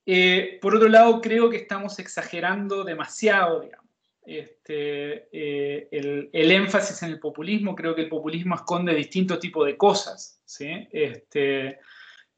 Eh, 0.05 0.59
por 0.61 0.75
otro 0.75 0.89
lado, 0.89 1.21
creo 1.21 1.49
que 1.49 1.55
estamos 1.55 1.97
exagerando 1.99 2.83
demasiado, 2.83 3.61
digamos, 3.61 3.84
este, 4.25 5.27
eh, 5.31 5.87
el, 5.91 6.51
énfasis 6.51 7.03
en 7.03 7.09
el 7.09 7.19
populismo. 7.19 7.75
Creo 7.75 7.95
que 7.95 8.01
el 8.01 8.09
populismo 8.09 8.55
esconde 8.55 8.93
distintos 8.93 9.39
tipos 9.39 9.65
de 9.65 9.77
cosas. 9.77 10.41
¿sí? 10.45 10.87
Este, 10.91 11.79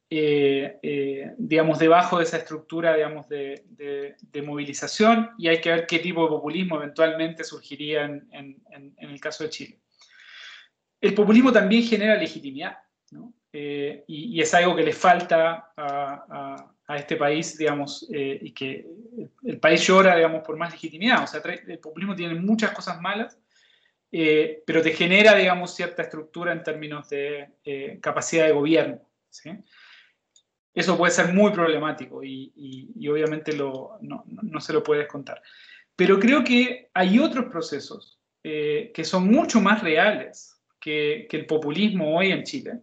eh, 0.10 0.80
eh, 0.82 1.34
digamos, 1.38 1.80
debajo 1.80 2.18
de 2.18 2.24
esa 2.24 2.38
estructura, 2.38 2.96
digamos, 2.96 3.28
de, 3.28 3.66
movilización 4.46 5.32
y 5.38 5.50
hay 5.50 5.60
que 5.60 5.70
ver 5.70 5.88
qué 5.88 6.00
tipo 6.00 6.24
de 6.24 6.30
populismo 6.30 6.78
eventualmente 6.78 7.44
surgiría 7.44 8.06
en, 8.06 8.62
el 8.98 9.20
caso 9.20 9.44
de 9.44 9.50
Chile. 9.50 9.80
El 11.02 11.14
populismo 11.14 11.52
también 11.52 11.84
genera 11.84 12.16
legitimidad, 12.16 12.78
eh, 13.60 14.04
y, 14.08 14.40
es 14.42 14.54
algo 14.54 14.76
que 14.76 14.84
le 14.84 14.94
falta 14.94 15.72
a, 15.76 16.74
este 16.96 17.16
país, 17.18 17.58
digamos, 17.58 18.08
y 18.10 18.52
que 18.52 18.86
el 19.44 19.60
país 19.60 19.86
llora, 19.86 20.16
digamos, 20.16 20.44
por 20.44 20.56
más 20.56 20.72
legitimidad. 20.72 21.24
O 21.24 21.28
sea, 21.28 21.42
el 21.42 21.80
populismo 21.80 22.16
tiene 22.16 22.36
muchas 22.36 22.72
cosas 22.72 23.02
malas, 23.02 23.38
pero 24.10 24.82
te 24.82 24.94
genera, 24.94 25.36
digamos, 25.36 25.76
cierta 25.76 26.04
estructura 26.04 26.54
en 26.54 26.64
términos 26.64 27.10
de 27.10 28.00
capacidad 28.00 28.46
de 28.46 28.54
gobierno. 28.54 29.02
eso 30.74 30.98
puede 30.98 31.12
ser 31.12 31.34
muy 31.34 31.52
problemático 31.52 32.24
y, 32.24 33.10
obviamente 33.10 33.52
no, 33.58 34.62
se 34.62 34.72
lo 34.72 34.82
puedes 34.82 35.08
contar. 35.08 35.42
Pero 35.98 36.20
creo 36.20 36.44
que 36.44 36.90
hay 36.94 37.20
otros 37.20 37.48
procesos 37.48 38.18
eh, 38.44 38.92
que 38.94 39.04
son 39.04 39.28
mucho 39.28 39.60
más 39.60 39.84
reales 39.84 40.56
que, 40.80 41.28
el 41.30 41.46
populismo 41.46 42.16
hoy 42.16 42.32
en 42.32 42.44
Chile, 42.44 42.80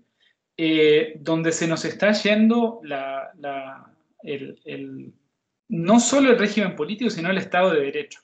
eh, 0.57 1.15
donde 1.19 1.51
se 1.51 1.67
nos 1.67 1.85
está 1.85 2.13
yendo 2.13 2.81
no 5.69 6.01
solo 6.01 6.31
el 6.31 6.39
régimen 6.39 6.77
político, 6.77 7.11
sino 7.11 7.31
el 7.31 7.39
Estado 7.39 7.73
de 7.73 7.81
Derecho, 7.81 8.21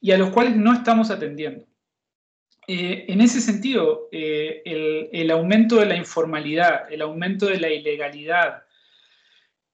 y 0.00 0.12
a 0.12 0.18
los 0.18 0.30
cuales 0.30 0.56
no 0.56 0.74
estamos 0.74 1.10
atendiendo. 1.10 1.66
Eh, 2.66 3.06
en 3.08 3.22
ese 3.22 3.40
sentido, 3.40 4.08
eh, 4.12 5.08
el, 5.12 5.30
aumento 5.30 5.76
de 5.76 5.86
la 5.86 5.96
informalidad, 5.96 6.92
el 6.92 7.00
aumento 7.00 7.46
de 7.46 7.58
la 7.58 7.70
ilegalidad, 7.70 8.64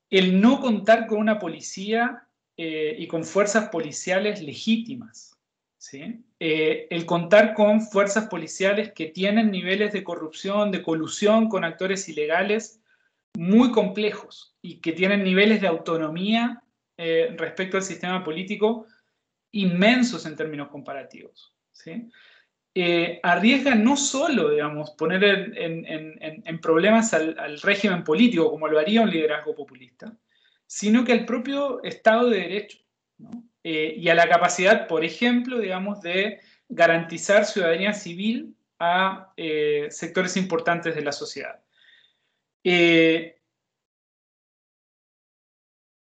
el 0.09 0.41
no 0.41 0.61
contar 0.61 1.09
con 1.09 1.19
una 1.19 1.41
policía 1.41 2.23
y 2.57 3.07
con 3.07 3.25
fuerzas 3.25 3.69
policiales 3.69 4.41
legítimas, 4.41 5.36
el 6.39 7.07
contar 7.07 7.55
con 7.55 7.81
fuerzas 7.81 8.29
policiales 8.29 8.93
que 8.93 9.07
tienen 9.07 9.51
niveles 9.51 9.93
de 9.93 10.05
corrupción, 10.05 10.71
de 10.71 10.83
colusión 10.83 11.49
con 11.49 11.65
actores 11.65 12.09
ilegales 12.09 12.81
muy 13.35 13.71
complejos 13.71 14.57
y 14.63 14.81
que 14.81 14.93
tienen 14.93 15.23
niveles 15.23 15.61
de 15.61 15.67
autonomía 15.69 16.63
respecto 16.97 17.77
al 17.77 17.83
sistema 17.83 18.25
político 18.25 18.87
inmensos 19.53 20.27
en 20.27 20.37
términos 20.37 20.69
comparativos. 20.69 21.55
eh, 22.79 23.21
arriesga 23.23 23.75
no 23.75 23.97
solo, 23.97 24.51
digamos, 24.51 24.91
poner 24.91 25.25
en, 25.25 26.61
problemas 26.61 27.15
al, 27.15 27.59
régimen 27.63 28.05
político, 28.05 28.51
como 28.51 28.69
lo 28.69 28.79
haría 28.79 29.01
un 29.01 29.09
liderazgo 29.09 29.55
populista, 29.55 30.15
sino 30.67 31.03
que 31.03 31.13
al 31.13 31.25
propio 31.25 31.83
Estado 31.83 32.29
de 32.29 32.41
Derecho, 32.41 32.79
eh, 33.69 33.97
y 33.99 34.09
a 34.09 34.15
la 34.15 34.29
capacidad, 34.29 34.87
por 34.87 35.05
ejemplo, 35.05 35.59
digamos, 35.59 36.01
de 36.01 36.39
garantizar 36.69 37.45
ciudadanía 37.45 37.93
civil 37.95 38.55
a 38.79 39.33
eh, 39.37 39.89
sectores 39.91 40.37
importantes 40.37 40.95
de 40.95 41.03
la 41.03 41.11
sociedad. 41.11 41.65
Eh, 42.63 43.41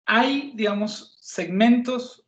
hay, 0.05 0.53
digamos, 0.55 1.17
segmentos 1.23 2.27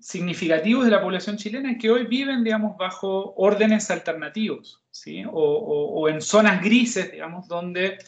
significativos 0.00 0.86
de 0.86 0.90
la 0.90 1.00
población 1.00 1.36
chilena 1.36 1.78
que 1.78 1.90
hoy 1.90 2.04
viven, 2.06 2.42
digamos, 2.42 2.76
bajo 2.76 3.32
órdenes 3.36 3.92
alternativos, 3.92 4.82
¿sí? 4.90 5.22
o, 5.30 6.08
en 6.08 6.20
zonas 6.20 6.60
grises, 6.60 7.12
digamos, 7.12 7.46
donde 7.46 7.98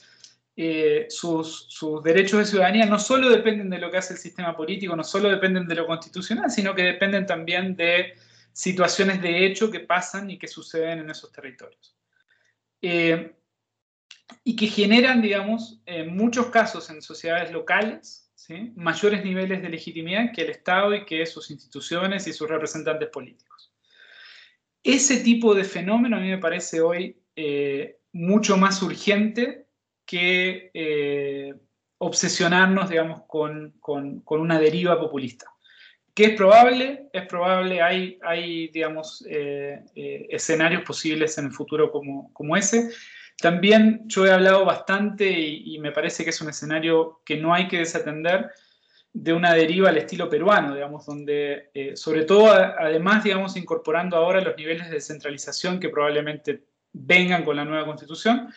eh, 0.55 1.07
sus, 1.09 1.69
derechos 2.05 2.41
de 2.41 2.45
ciudadanía 2.47 2.85
no 2.85 2.99
solo 2.99 3.31
dependen 3.31 3.71
de 3.71 3.79
lo 3.79 3.91
que 3.91 3.97
hace 3.97 4.15
el 4.15 4.19
sistema 4.19 4.55
político, 4.57 4.95
no 4.95 5.05
solo 5.05 5.31
dependen 5.31 5.67
de 5.67 5.75
lo 5.75 5.87
constitucional, 5.87 6.51
sino 6.51 6.75
que 6.75 6.83
dependen 6.83 7.25
también 7.25 7.75
de 7.75 8.15
situaciones 8.53 9.23
de 9.23 9.47
hecho 9.47 9.71
que 9.71 9.81
pasan 9.81 10.31
y 10.31 10.39
que 10.39 10.49
suceden 10.49 11.01
en 11.01 11.11
esos 11.11 11.33
territorios. 11.33 11.97
Eh, 12.83 13.35
y 14.45 14.57
que 14.57 14.67
generan, 14.67 15.23
digamos, 15.23 15.81
en 15.87 16.15
muchos 16.15 16.47
casos 16.47 16.91
en 16.91 17.01
sociedades 17.01 17.51
locales, 17.51 18.23
mayores 18.75 19.25
niveles 19.25 19.63
de 19.63 19.69
legitimidad 19.69 20.33
que 20.35 20.43
el 20.43 20.51
Estado 20.51 20.95
y 20.95 21.05
que 21.05 21.25
sus 21.27 21.51
instituciones 21.51 22.27
y 22.27 22.33
sus 22.33 22.49
representantes 22.49 23.09
políticos. 23.09 23.73
Ese 24.83 25.19
tipo 25.19 25.55
de 25.55 25.65
fenómeno 25.65 26.17
a 26.17 26.21
mí 26.21 26.29
me 26.29 26.39
parece 26.39 26.81
hoy 26.81 27.17
eh, 27.37 28.01
mucho 28.13 28.57
más 28.57 28.83
urgente 28.83 29.62
que 30.05 30.71
eh, 30.75 31.55
obsesionarnos, 31.99 32.91
digamos, 32.91 33.23
con, 33.27 33.75
una 34.27 34.59
deriva 34.59 34.99
populista. 34.99 35.47
¿Qué 36.15 36.27
es 36.27 36.37
probable? 36.37 37.09
Es 37.13 37.27
probable, 37.27 37.81
hay, 37.81 38.19
hay 38.23 38.69
digamos, 38.69 39.25
eh, 39.29 39.83
escenarios 40.29 40.83
posibles 40.83 41.39
en 41.39 41.47
el 41.47 41.53
futuro 41.53 41.91
como, 41.91 42.33
como 42.35 42.57
ese. 42.57 42.91
También 43.43 44.03
yo 44.07 44.25
he 44.25 44.31
hablado 44.31 44.65
bastante 44.65 45.29
y, 45.29 45.77
me 45.81 45.91
parece 45.91 46.23
que 46.23 46.31
es 46.31 46.41
un 46.41 46.49
escenario 46.49 47.23
que 47.25 47.37
no 47.37 47.53
hay 47.53 47.67
que 47.67 47.79
desatender 47.79 48.51
de 49.13 49.33
una 49.33 49.53
deriva 49.53 49.89
al 49.89 49.99
estilo 49.99 50.29
peruano, 50.31 50.75
digamos, 50.75 51.05
donde 51.05 51.71
eh, 51.75 51.97
sobre 51.97 52.25
todo 52.25 52.53
además, 52.53 53.25
digamos, 53.25 53.57
incorporando 53.57 54.17
ahora 54.17 54.41
los 54.41 54.57
niveles 54.57 54.89
de 54.89 54.95
descentralización 54.95 55.81
que 55.81 55.89
probablemente 55.89 56.63
vengan 56.93 57.45
con 57.45 57.57
la 57.57 57.65
nueva 57.65 57.85
constitución, 57.85 58.53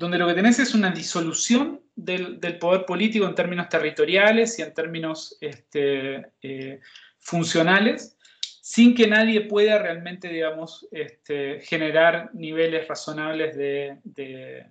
donde 0.00 0.16
lo 0.16 0.26
que 0.26 0.32
tenés 0.32 0.58
es 0.58 0.74
una 0.74 0.90
disolución 0.90 1.82
del, 1.94 2.38
poder 2.58 2.86
político 2.86 3.26
en 3.26 3.34
términos 3.34 3.68
territoriales 3.68 4.58
y 4.58 4.62
en 4.62 4.72
términos 4.72 5.36
este, 5.42 6.26
eh, 6.40 6.80
funcionales, 7.18 8.16
sin 8.62 8.94
que 8.94 9.06
nadie 9.06 9.42
pueda 9.42 9.78
realmente, 9.78 10.28
digamos, 10.28 10.88
este, 10.90 11.60
generar 11.60 12.30
niveles 12.32 12.88
razonables 12.88 13.54
de, 13.54 14.66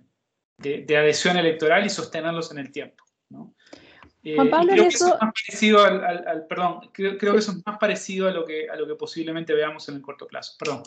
adhesión 0.98 1.36
electoral 1.36 1.86
y 1.86 1.90
sostenerlos 1.90 2.50
en 2.50 2.58
el 2.58 2.72
tiempo. 2.72 3.04
Eh, 4.24 4.34
Juan 4.34 4.50
Pablo, 4.50 4.72
creo 4.72 4.82
que 4.82 4.88
eso 4.88 5.14
es 5.14 5.20
más 5.22 5.32
parecido 5.32 5.84
al, 5.84 6.46
perdón, 6.48 6.90
creo, 6.92 7.16
que 7.16 7.38
eso 7.38 7.52
es 7.52 7.64
más 7.64 7.78
parecido 7.78 8.26
a 8.26 8.32
lo 8.32 8.44
que, 8.44 8.68
a 8.68 8.74
lo 8.74 8.84
que 8.84 8.96
posiblemente 8.96 9.54
veamos 9.54 9.88
en 9.88 9.94
el 9.94 10.02
corto 10.02 10.26
plazo. 10.26 10.56
Perdón. 10.58 10.82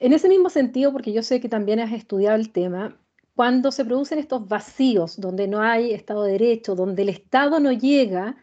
En 0.00 0.14
ese 0.14 0.26
mismo 0.30 0.48
sentido, 0.48 0.90
porque 0.90 1.12
yo 1.12 1.22
sé 1.22 1.38
que 1.38 1.50
también 1.50 1.80
has 1.80 1.92
estudiado 1.92 2.34
el 2.34 2.50
tema, 2.50 2.96
cuando 3.38 3.70
se 3.70 3.84
producen 3.84 4.18
estos 4.18 4.48
vacíos 4.48 5.20
donde 5.20 5.46
no 5.46 5.62
hay 5.62 5.92
Estado 5.92 6.24
de 6.24 6.32
Derecho, 6.32 6.74
donde 6.74 7.02
el 7.02 7.08
Estado 7.08 7.60
no 7.60 7.70
llega 7.70 8.34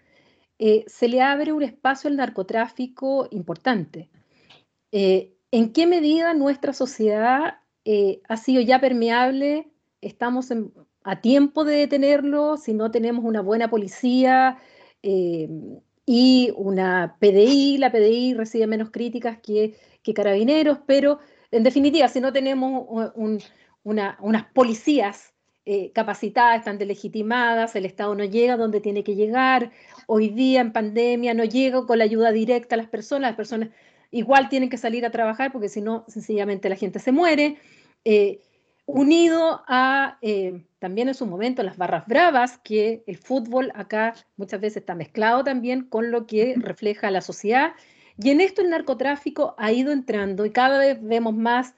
eh, 0.58 0.86
se 0.88 1.10
le 1.10 1.22
abre 1.22 1.52
un 1.52 1.64
espacio 1.64 2.10
al 2.10 2.16
narcotráfico 2.16 3.28
importante. 3.32 4.10
Eh, 4.94 5.34
¿En 5.52 5.74
qué 5.74 5.86
medida 5.86 6.34
nuestra 6.34 6.72
sociedad 6.72 7.56
ha 8.30 8.38
sido 8.38 8.62
ya 8.62 8.80
permeable? 8.80 9.68
¿Estamos 10.00 10.54
a 11.04 11.20
tiempo 11.20 11.66
de 11.66 11.76
detenerlo? 11.76 12.56
Si 12.56 12.74
no 12.74 12.90
tenemos 12.90 13.26
una 13.26 13.42
buena 13.42 13.70
policía 13.70 14.60
y 15.02 16.54
una 16.56 17.18
PDI, 17.20 17.80
la 17.80 17.92
PDI 17.92 18.34
recibe 18.36 18.66
menos 18.66 18.92
críticas 18.92 19.40
que, 19.40 19.76
carabineros, 20.16 20.78
pero 20.86 21.20
en 21.52 21.64
definitiva, 21.64 22.08
si 22.08 22.22
no 22.22 22.32
tenemos 22.32 23.12
unas 23.86 24.46
policías 24.54 25.34
eh, 25.66 25.92
capacitadas, 25.94 26.60
están 26.60 26.78
delegitimadas, 26.78 27.76
el 27.76 27.86
Estado 27.86 28.14
no 28.14 28.26
llega 28.26 28.58
donde 28.58 28.82
tiene 28.82 29.04
que 29.04 29.16
llegar, 29.16 29.72
hoy 30.08 30.30
día 30.30 30.62
en 30.62 30.74
pandemia 30.74 31.34
no 31.34 31.46
llega 31.46 31.86
con 31.86 31.98
la 31.98 32.04
ayuda 32.04 32.32
directa 32.32 32.76
a 32.76 32.78
las 32.78 32.88
personas, 32.88 33.30
las 33.30 33.38
personas 33.38 33.70
igual 34.12 34.50
tienen 34.50 34.70
que 34.70 34.78
salir 34.78 35.06
a 35.06 35.12
trabajar 35.12 35.52
porque 35.52 35.70
si 35.70 35.82
no, 35.82 36.06
sencillamente 36.08 36.70
la 36.70 36.76
gente 36.76 37.00
se 37.00 37.12
muere. 37.12 37.58
Eh, 38.04 38.42
unido 38.86 39.64
a 39.68 40.18
eh, 40.22 40.64
también 40.80 41.08
en 41.08 41.16
su 41.16 41.26
momento 41.26 41.64
las 41.64 41.78
barras 41.78 42.06
bravas, 42.06 42.60
que 42.60 43.04
el 43.08 43.18
fútbol 43.18 43.72
acá 43.74 44.14
muchas 44.38 44.62
veces 44.62 44.78
está 44.78 44.94
mezclado 44.94 45.44
también 45.44 45.86
con 45.86 46.12
lo 46.12 46.28
que 46.28 46.54
refleja 46.58 47.10
la 47.12 47.22
sociedad. 47.22 47.74
Y 48.18 48.30
en 48.30 48.42
esto 48.42 48.62
el 48.62 48.70
narcotráfico 48.70 49.56
ha 49.58 49.72
ido 49.72 49.92
entrando 49.92 50.46
y 50.46 50.52
cada 50.52 50.78
vez 50.78 51.00
vemos 51.02 51.36
más, 51.36 51.74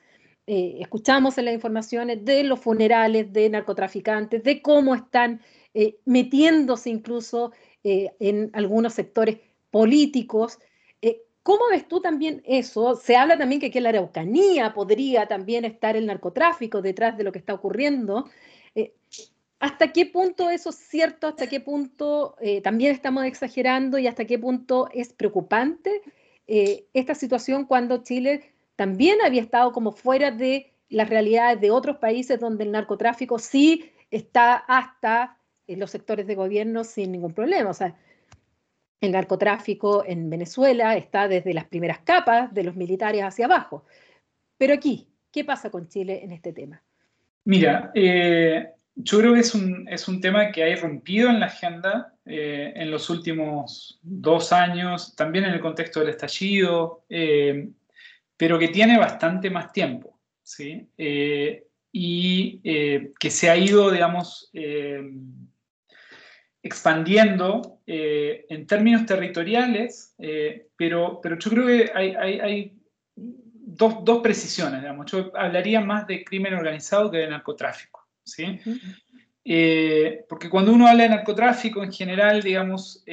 eh, 0.47 0.77
escuchamos 0.79 1.37
en 1.37 1.45
las 1.45 1.53
informaciones 1.53 2.25
de 2.25 2.43
los 2.43 2.59
funerales 2.59 3.31
de 3.31 3.49
narcotraficantes, 3.49 4.43
de 4.43 4.61
cómo 4.61 4.95
están 4.95 5.41
eh, 5.73 5.97
metiéndose 6.05 6.89
incluso 6.89 7.51
en 7.83 8.49
algunos 8.53 8.95
sectores 8.95 9.37
políticos 9.71 10.59
¿Cómo 11.47 11.69
ves 11.71 11.87
tú 11.87 12.01
también 12.01 12.41
eso? 12.45 12.97
Se 12.97 13.15
habla 13.15 13.37
también 13.37 13.61
que 13.61 13.67
aquí 13.67 13.77
en 13.77 13.85
la 13.85 13.91
Araucanía 13.91 14.73
podría 14.73 15.29
también 15.29 15.63
estar 15.63 15.95
el 15.95 16.05
narcotráfico 16.05 16.81
detrás 16.81 17.17
de 17.17 17.23
lo 17.23 17.31
que 17.31 17.39
está 17.39 17.53
ocurriendo. 17.53 18.25
Eh, 18.75 18.93
¿Hasta 19.57 19.93
qué 19.93 20.05
punto 20.07 20.49
eso 20.49 20.71
es 20.71 20.75
cierto? 20.75 21.27
¿Hasta 21.27 21.47
qué 21.47 21.61
punto 21.61 22.35
eh, 22.41 22.59
también 22.59 22.91
estamos 22.91 23.23
exagerando? 23.23 23.97
¿Y 23.97 24.07
hasta 24.07 24.25
qué 24.25 24.37
punto 24.37 24.89
es 24.91 25.13
preocupante 25.13 26.01
eh, 26.47 26.87
esta 26.93 27.15
situación 27.15 27.63
cuando 27.63 28.03
Chile 28.03 28.53
también 28.77 29.17
había 29.25 29.41
estado 29.41 29.73
como 29.73 29.91
fuera 29.91 30.31
de 30.31 30.71
las 30.87 31.09
realidades 31.09 31.59
de 31.59 31.71
otros 31.71 31.97
países 31.97 32.39
donde 32.39 32.63
el 32.63 32.71
narcotráfico 32.71 33.39
sí 33.39 33.91
está 34.09 34.55
hasta 34.55 35.37
en 35.67 35.79
los 35.79 35.91
sectores 35.91 36.25
de 36.27 36.35
gobierno 36.35 36.85
sin 36.85 37.11
ningún 37.11 37.33
problema? 37.33 37.71
O 37.71 37.73
sea, 37.73 37.97
el 39.01 39.11
narcotráfico 39.11 40.03
en 40.05 40.29
Venezuela 40.29 40.95
está 40.95 41.27
desde 41.27 41.53
las 41.53 41.65
primeras 41.65 41.99
capas 41.99 42.53
de 42.53 42.63
los 42.63 42.75
militares 42.75 43.21
hacia 43.23 43.45
abajo. 43.45 43.83
Pero 44.57 44.75
aquí, 44.75 45.09
¿qué 45.31 45.43
pasa 45.43 45.69
con 45.69 45.89
Chile 45.89 46.23
en 46.23 46.31
este 46.31 46.53
tema? 46.53 46.81
Mira, 47.45 47.91
eh, 47.95 48.71
yo 48.95 49.19
creo 49.19 49.33
que 49.33 49.41
es 49.41 49.53
un, 49.53 49.87
es 49.89 50.07
un, 50.07 50.19
tema 50.19 50.51
que 50.51 50.63
ha 50.63 50.69
irrumpido 50.69 51.29
en 51.29 51.39
la 51.39 51.45
agenda 51.45 52.13
eh, 52.25 52.73
en 52.75 52.89
los 52.91 53.09
últimos 53.09 53.99
dos 54.01 54.51
años, 54.51 55.15
también 55.15 55.45
en 55.45 55.53
el 55.53 55.61
contexto 55.61 55.99
del 55.99 56.09
estallido, 56.09 57.03
eh, 57.07 57.69
pero 58.37 58.59
que 58.59 58.67
tiene 58.69 58.97
bastante 58.97 59.49
más 59.49 59.71
tiempo, 59.71 60.19
¿sí? 60.43 60.87
y 61.91 62.59
que 63.19 63.31
se 63.31 63.49
ha 63.49 63.57
ido, 63.57 63.89
digamos, 63.89 64.51
expandiendo 66.67 67.79
eh, 67.87 68.45
en 68.49 68.67
términos 68.67 69.05
territoriales, 69.05 70.13
eh, 70.19 70.67
pero, 70.75 71.19
pero 71.21 71.37
yo 71.39 71.49
creo 71.49 71.65
que 71.65 71.91
hay, 71.93 72.73
dos, 73.15 74.03
dos, 74.03 74.21
precisiones, 74.21 74.81
digamos. 74.81 75.09
Yo 75.11 75.31
hablaría 75.35 75.81
más 75.81 76.05
de 76.07 76.23
crimen 76.23 76.53
organizado 76.53 77.09
que 77.09 77.19
de 77.19 77.29
narcotráfico, 77.29 78.07
¿sí? 78.23 78.59
Eh, 79.49 80.25
porque 80.27 80.49
cuando 80.49 80.73
uno 80.73 80.87
habla 80.87 81.03
de 81.03 81.09
narcotráfico, 81.09 81.81
en 81.81 81.93
general, 81.93 82.41
digamos, 82.41 83.03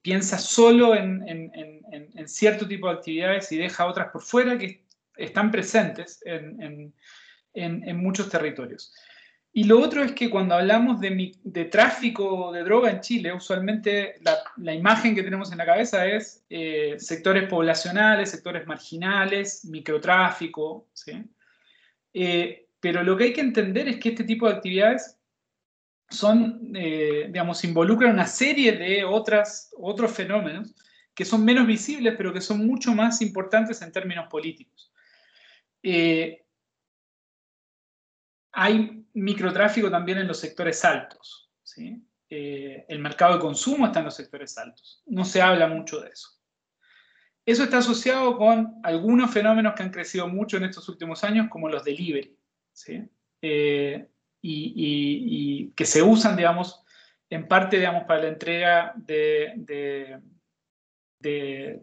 piensa 0.00 0.38
solo 0.38 0.94
en, 0.94 1.24
en, 1.26 2.28
cierto 2.28 2.66
tipo 2.68 2.88
de 2.88 2.94
actividades 2.94 3.50
y 3.50 3.56
deja 3.56 3.86
otras 3.86 4.08
por 4.12 4.22
fuera 4.22 4.56
que 4.56 4.84
están 5.16 5.50
presentes 5.50 6.22
en, 6.24 6.92
muchos 7.96 8.28
territorios. 8.28 8.92
Y 9.52 9.64
lo 9.64 9.80
otro 9.80 10.02
es 10.02 10.12
que 10.12 10.28
cuando 10.28 10.54
hablamos 10.54 11.00
de, 11.00 11.64
tráfico 11.70 12.52
de 12.52 12.62
droga 12.62 12.90
en 12.90 13.00
Chile, 13.00 13.32
usualmente 13.32 14.16
la, 14.58 14.74
imagen 14.74 15.14
que 15.14 15.22
tenemos 15.22 15.50
en 15.50 15.58
la 15.58 15.64
cabeza 15.64 16.06
es 16.06 16.44
eh, 16.50 16.96
sectores 16.98 17.48
poblacionales, 17.48 18.30
sectores 18.30 18.66
marginales, 18.66 19.64
microtráfico, 19.64 20.88
¿sí? 20.92 21.24
Eh, 22.12 22.66
pero 22.80 23.02
lo 23.02 23.16
que 23.16 23.24
hay 23.24 23.32
que 23.32 23.40
entender 23.40 23.88
es 23.88 23.96
que 23.96 24.10
este 24.10 24.24
tipo 24.24 24.46
de 24.46 24.56
actividades 24.56 25.15
son, 26.08 26.72
eh, 26.74 27.26
digamos, 27.28 27.64
involucran 27.64 28.12
una 28.12 28.26
serie 28.26 28.72
de 28.72 29.04
otras, 29.04 29.70
otros 29.78 30.12
fenómenos 30.12 30.74
que 31.14 31.24
son 31.24 31.44
menos 31.44 31.66
visibles, 31.66 32.14
pero 32.16 32.32
que 32.32 32.40
son 32.40 32.66
mucho 32.66 32.94
más 32.94 33.22
importantes 33.22 33.80
en 33.82 33.92
términos 33.92 34.26
políticos. 34.28 34.92
hay 38.52 39.06
microtráfico 39.14 39.90
también 39.90 40.18
en 40.18 40.28
los 40.28 40.38
sectores 40.38 40.84
altos. 40.84 41.50
¿sí? 41.62 42.02
Eh, 42.28 42.84
el 42.88 42.98
mercado 42.98 43.34
de 43.34 43.40
consumo 43.40 43.86
está 43.86 44.00
en 44.00 44.06
los 44.06 44.16
sectores 44.16 44.56
altos. 44.58 45.02
No 45.06 45.24
se 45.24 45.40
habla 45.40 45.66
mucho 45.68 46.00
de 46.00 46.10
eso. 46.10 46.28
Eso 47.44 47.62
está 47.62 47.78
asociado 47.78 48.36
con 48.36 48.80
algunos 48.82 49.30
fenómenos 49.30 49.74
que 49.74 49.84
han 49.84 49.92
crecido 49.92 50.26
mucho 50.26 50.56
en 50.56 50.64
estos 50.64 50.88
últimos 50.88 51.22
años, 51.22 51.46
como 51.48 51.68
los 51.68 51.84
delivery, 51.84 52.36
¿sí? 52.72 53.08
Eh, 53.40 54.08
y, 54.40 55.72
que 55.76 55.84
se 55.84 56.02
usan, 56.02 56.36
digamos, 56.36 56.82
en 57.30 57.48
parte, 57.48 57.78
digamos, 57.78 58.04
para 58.04 58.22
la 58.22 58.28
entrega 58.28 58.92
de, 58.96 60.20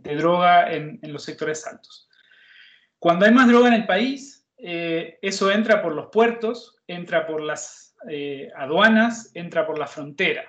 droga 0.04 0.72
en, 0.72 1.00
los 1.04 1.24
sectores 1.24 1.66
altos. 1.68 2.10
Cuando 3.00 3.26
hay 3.26 3.32
más 3.32 3.48
droga 3.48 3.68
en 3.68 3.74
el 3.74 3.86
país, 3.86 4.48
eh, 4.58 5.20
eso 5.22 5.52
entra 5.52 5.82
por 5.82 5.94
los 5.94 6.08
puertos, 6.12 6.82
entra 6.88 7.28
por 7.28 7.42
las 7.42 7.96
eh, 8.10 8.50
aduanas, 8.56 9.32
entra 9.34 9.66
por 9.66 9.78
la 9.78 9.88
frontera. 9.88 10.46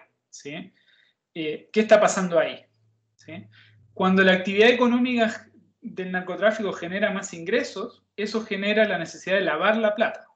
Eh, 1.35 1.69
¿Qué 1.73 1.81
está 1.81 2.01
pasando 2.01 2.39
ahí? 2.39 2.65
Cuando 3.93 4.23
la 4.23 4.35
actividad 4.35 4.69
económica 4.69 5.49
del 5.81 6.13
narcotráfico 6.13 6.73
genera 6.73 7.11
más 7.11 7.33
ingresos, 7.33 8.05
eso 8.17 8.45
genera 8.45 8.87
la 8.87 8.99
necesidad 8.99 9.37
de 9.37 9.43
lavar 9.43 9.77
la 9.77 9.95
plata. 9.95 10.27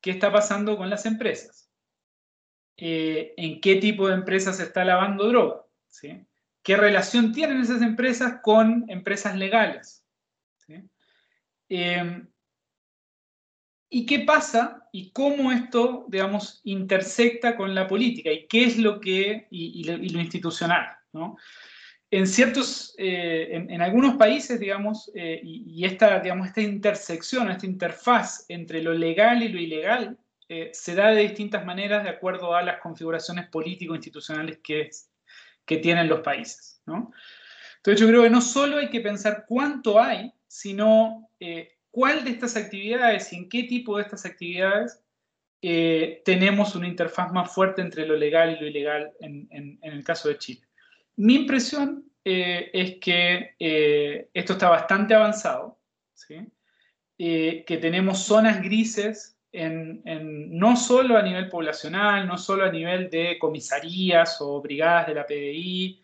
¿Qué 0.00 0.10
está 0.10 0.32
pasando 0.32 0.76
con 0.76 0.90
las 0.90 1.06
empresas? 1.06 1.70
Eh, 2.76 3.34
¿En 3.36 3.60
qué 3.60 3.76
tipo 3.76 4.08
de 4.08 4.14
empresas 4.14 4.56
se 4.56 4.64
está 4.64 4.84
lavando 4.84 5.28
droga? 5.28 5.64
¿Qué 6.62 6.76
relación 6.76 7.32
tienen 7.32 7.60
esas 7.60 7.82
empresas 7.82 8.40
con 8.42 8.84
empresas 8.88 9.36
legales? 9.36 10.04
¿Y 13.92 14.06
qué 14.06 14.20
pasa 14.20 14.88
y 14.92 15.10
cómo 15.10 15.50
esto, 15.50 16.06
digamos, 16.08 16.60
intersecta 16.62 17.56
con 17.56 17.74
la 17.74 17.88
política 17.88 18.30
y 18.30 18.46
qué 18.46 18.64
es 18.64 18.78
lo 18.78 19.00
que, 19.00 19.48
y, 19.50 19.82
lo, 19.84 20.20
institucional, 20.20 20.96
¿no? 21.12 21.36
En 22.12 22.26
ciertos, 22.26 22.92
eh, 22.98 23.66
en, 23.68 23.80
algunos 23.80 24.16
países, 24.16 24.58
digamos, 24.58 25.12
eh, 25.14 25.40
y, 25.44 25.84
esta, 25.84 26.18
digamos, 26.18 26.48
esta 26.48 26.60
intersección, 26.60 27.50
esta 27.50 27.66
interfaz 27.66 28.46
entre 28.48 28.82
lo 28.82 28.92
legal 28.92 29.44
y 29.44 29.48
lo 29.48 29.60
ilegal 29.60 30.18
eh, 30.48 30.70
se 30.72 30.96
da 30.96 31.10
de 31.10 31.22
distintas 31.22 31.64
maneras 31.64 32.02
de 32.02 32.10
acuerdo 32.10 32.56
a 32.56 32.62
las 32.62 32.80
configuraciones 32.80 33.46
político-institucionales 33.46 34.58
que, 34.58 34.90
que 35.64 35.76
tienen 35.76 36.08
los 36.08 36.20
países, 36.20 36.82
¿no? 36.84 37.12
Entonces 37.76 38.00
yo 38.00 38.08
creo 38.08 38.24
que 38.24 38.30
no 38.30 38.40
solo 38.40 38.78
hay 38.78 38.90
que 38.90 39.00
pensar 39.00 39.44
cuánto 39.46 40.00
hay, 40.00 40.34
sino 40.48 41.30
cuál 41.90 42.24
de 42.24 42.30
estas 42.30 42.56
actividades 42.56 43.32
y 43.32 43.36
en 43.36 43.48
qué 43.48 43.62
tipo 43.62 43.96
de 43.96 44.02
estas 44.02 44.26
actividades 44.26 45.00
tenemos 45.62 46.74
una 46.74 46.88
interfaz 46.88 47.32
más 47.32 47.54
fuerte 47.54 47.80
entre 47.80 48.04
lo 48.04 48.16
legal 48.16 48.54
y 48.54 48.60
lo 48.60 48.66
ilegal 48.66 49.12
en, 49.20 49.78
el 49.80 50.04
caso 50.04 50.28
de 50.28 50.36
Chile. 50.36 50.69
Mi 51.20 51.34
impresión 51.36 52.04
eh, 52.24 52.70
es 52.72 52.96
que 53.00 53.54
eh, 53.58 54.28
esto 54.32 54.54
está 54.54 54.68
bastante 54.68 55.14
avanzado, 55.14 55.78
que 57.18 57.78
tenemos 57.80 58.20
zonas 58.20 58.62
grises 58.62 59.36
en, 59.52 60.02
no 60.58 60.76
solo 60.76 61.18
a 61.18 61.22
nivel 61.22 61.48
poblacional, 61.48 62.26
no 62.26 62.38
solo 62.38 62.64
a 62.64 62.72
nivel 62.72 63.10
de 63.10 63.38
comisarías 63.38 64.38
o 64.40 64.62
brigadas 64.62 65.08
de 65.08 65.14
la 65.14 65.26
PDI, 65.26 66.00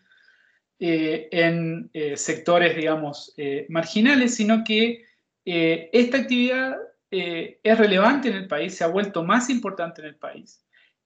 en 0.79 1.89
sectores, 2.15 2.75
digamos, 2.75 3.33
marginales, 3.69 4.35
sino 4.35 4.63
que 4.63 5.07
eh, 5.49 5.89
esta 5.93 6.17
actividad 6.17 6.75
eh, 7.09 7.61
es 7.63 7.77
relevante 7.77 8.27
en 8.27 8.35
el 8.35 8.49
país, 8.49 8.75
se 8.75 8.83
ha 8.83 8.87
vuelto 8.87 9.23
más 9.23 9.49
importante 9.49 10.01
en 10.01 10.07
el 10.07 10.17
país. 10.17 10.61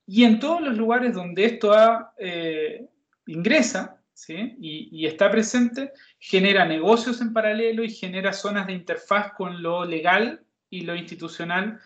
Y 0.08 0.24
en 0.24 0.40
todos 0.40 0.62
los 0.62 0.76
lugares 0.76 1.14
donde 1.14 1.46
esto 1.46 1.76
eh, 2.18 2.88
ingresa, 3.28 4.01
¿sí? 4.22 4.56
y, 4.60 5.08
está 5.08 5.32
presente, 5.32 5.94
genera 6.20 6.64
negocios 6.64 7.22
en 7.22 7.34
paralelo 7.34 7.84
y 7.84 7.90
genera 7.90 8.34
zonas 8.34 8.68
de 8.68 8.74
interfaz 8.74 9.34
con 9.34 9.64
lo 9.64 9.84
legal 9.84 10.46
y 10.70 10.82
lo 10.82 10.96
institucional 10.96 11.80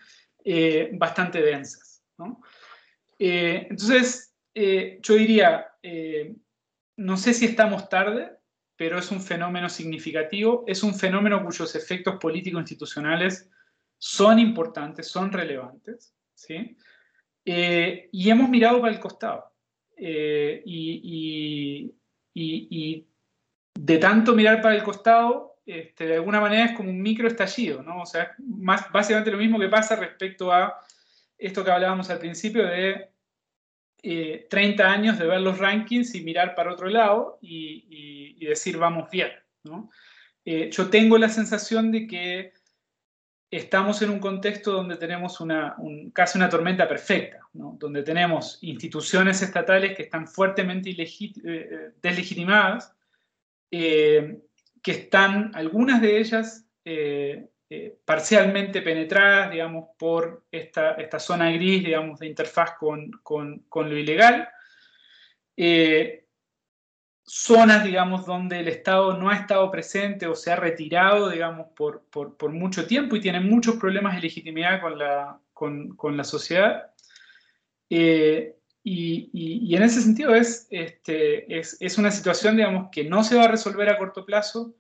eh, 0.44 0.90
bastante 0.94 1.42
densas. 1.42 2.04
Eh, 3.18 3.68
entonces, 3.70 4.36
eh, 4.54 5.00
yo 5.02 5.14
diría, 5.14 5.66
no 6.98 7.16
sé 7.16 7.34
si 7.34 7.46
estamos 7.46 7.88
tarde, 7.88 8.32
pero 8.76 9.00
es 9.00 9.10
un 9.12 9.22
fenómeno 9.22 9.70
significativo, 9.70 10.66
es 10.68 10.84
un 10.84 10.94
fenómeno 10.94 11.42
cuyos 11.42 11.74
efectos 11.74 12.18
político-institucionales 12.20 13.50
son 13.98 14.40
importantes, 14.40 15.08
son 15.08 15.32
relevantes, 15.32 16.14
¿sí? 16.34 16.76
y 17.46 18.30
hemos 18.30 18.50
mirado 18.50 18.82
para 18.82 18.94
el 18.94 19.00
costado. 19.00 19.54
y, 19.98 21.96
y, 22.36 23.08
de 23.74 23.98
tanto 23.98 24.36
mirar 24.36 24.62
para 24.62 24.76
el 24.76 24.84
costado, 24.84 25.58
este, 25.66 26.06
de 26.06 26.16
alguna 26.16 26.40
manera 26.40 26.66
es 26.66 26.72
como 26.78 26.90
un 26.90 27.02
micro 27.02 27.28
estallido, 27.28 27.82
¿no? 27.82 28.02
O 28.02 28.06
sea, 28.06 28.36
más, 28.38 28.92
básicamente 28.92 29.32
lo 29.32 29.38
mismo 29.38 29.60
que 29.60 29.68
pasa 29.68 29.96
respecto 29.96 30.52
a 30.52 30.80
esto 31.38 31.64
que 31.64 31.72
hablábamos 31.72 32.10
al 32.10 32.20
principio 32.20 32.66
de 32.66 33.10
30 34.50 34.84
eh, 34.84 34.86
años 34.86 35.18
de 35.18 35.26
ver 35.26 35.42
los 35.42 35.58
rankings 35.58 36.16
y 36.16 36.24
mirar 36.24 36.56
para 36.56 36.72
otro 36.72 36.88
lado 36.88 37.40
y, 37.42 38.46
decir 38.46 38.78
vamos 38.78 39.10
bien, 39.10 39.32
¿no? 39.64 39.90
Eh, 40.46 40.70
yo 40.72 40.92
tengo 40.92 41.18
la 41.18 41.30
sensación 41.30 41.92
de 41.92 42.06
que 42.06 42.54
estamos 43.52 44.02
en 44.02 44.10
un 44.10 44.20
contexto 44.20 44.72
donde 44.72 44.98
tenemos 44.98 45.40
una, 45.40 45.76
casi 46.14 46.38
una 46.38 46.50
tormenta 46.50 46.88
perfecta, 46.88 47.40
donde 47.54 48.04
tenemos 48.04 48.58
instituciones 48.62 49.42
estatales 49.42 49.96
que 49.96 50.04
están 50.04 50.28
fuertemente 50.28 50.90
eh, 50.90 51.08
eh, 51.46 51.92
deslegitimadas, 52.02 52.94
eh, 53.72 54.40
que 54.82 54.92
están 54.92 55.52
algunas 55.54 56.02
de 56.02 56.18
ellas 56.20 56.62
parcialmente 58.06 58.82
penetradas, 58.82 59.52
digamos, 59.52 59.90
por 59.98 60.46
esta, 60.52 60.92
esta, 60.94 61.20
zona 61.20 61.52
gris, 61.52 61.84
digamos, 61.84 62.20
de 62.20 62.28
interfaz 62.28 62.76
con, 62.78 63.12
con, 63.24 63.66
con 63.68 63.90
lo 63.90 63.98
ilegal 63.98 64.48
zonas, 67.26 67.84
digamos, 67.84 68.26
donde 68.26 68.60
el 68.60 68.68
Estado 68.68 69.18
no 69.18 69.30
ha 69.30 69.36
estado 69.36 69.70
presente 69.72 70.28
o 70.28 70.36
se 70.36 70.52
ha 70.52 70.56
retirado, 70.56 71.30
digamos, 71.30 71.68
por, 71.76 72.04
por, 72.10 72.52
mucho 72.52 72.86
tiempo 72.86 73.16
y 73.16 73.22
tiene 73.22 73.40
muchos 73.40 73.76
problemas 73.78 74.16
de 74.16 74.22
legitimidad 74.22 74.80
con 74.80 74.98
la, 74.98 75.40
con, 75.54 76.18
la 76.18 76.24
sociedad. 76.24 76.92
Eh, 77.90 78.56
y, 78.84 79.30
y, 79.34 79.76
en 79.76 79.82
ese 79.82 80.02
sentido 80.02 80.36
es, 80.36 80.68
este, 80.70 81.58
es, 81.58 81.78
es, 81.80 81.98
una 81.98 82.12
situación, 82.12 82.56
digamos, 82.56 82.90
que 82.92 83.04
no 83.04 83.24
se 83.24 83.36
va 83.36 83.46
a 83.46 83.48
resolver 83.48 83.90
a 83.90 83.98
corto 83.98 84.26
plazo, 84.26 84.76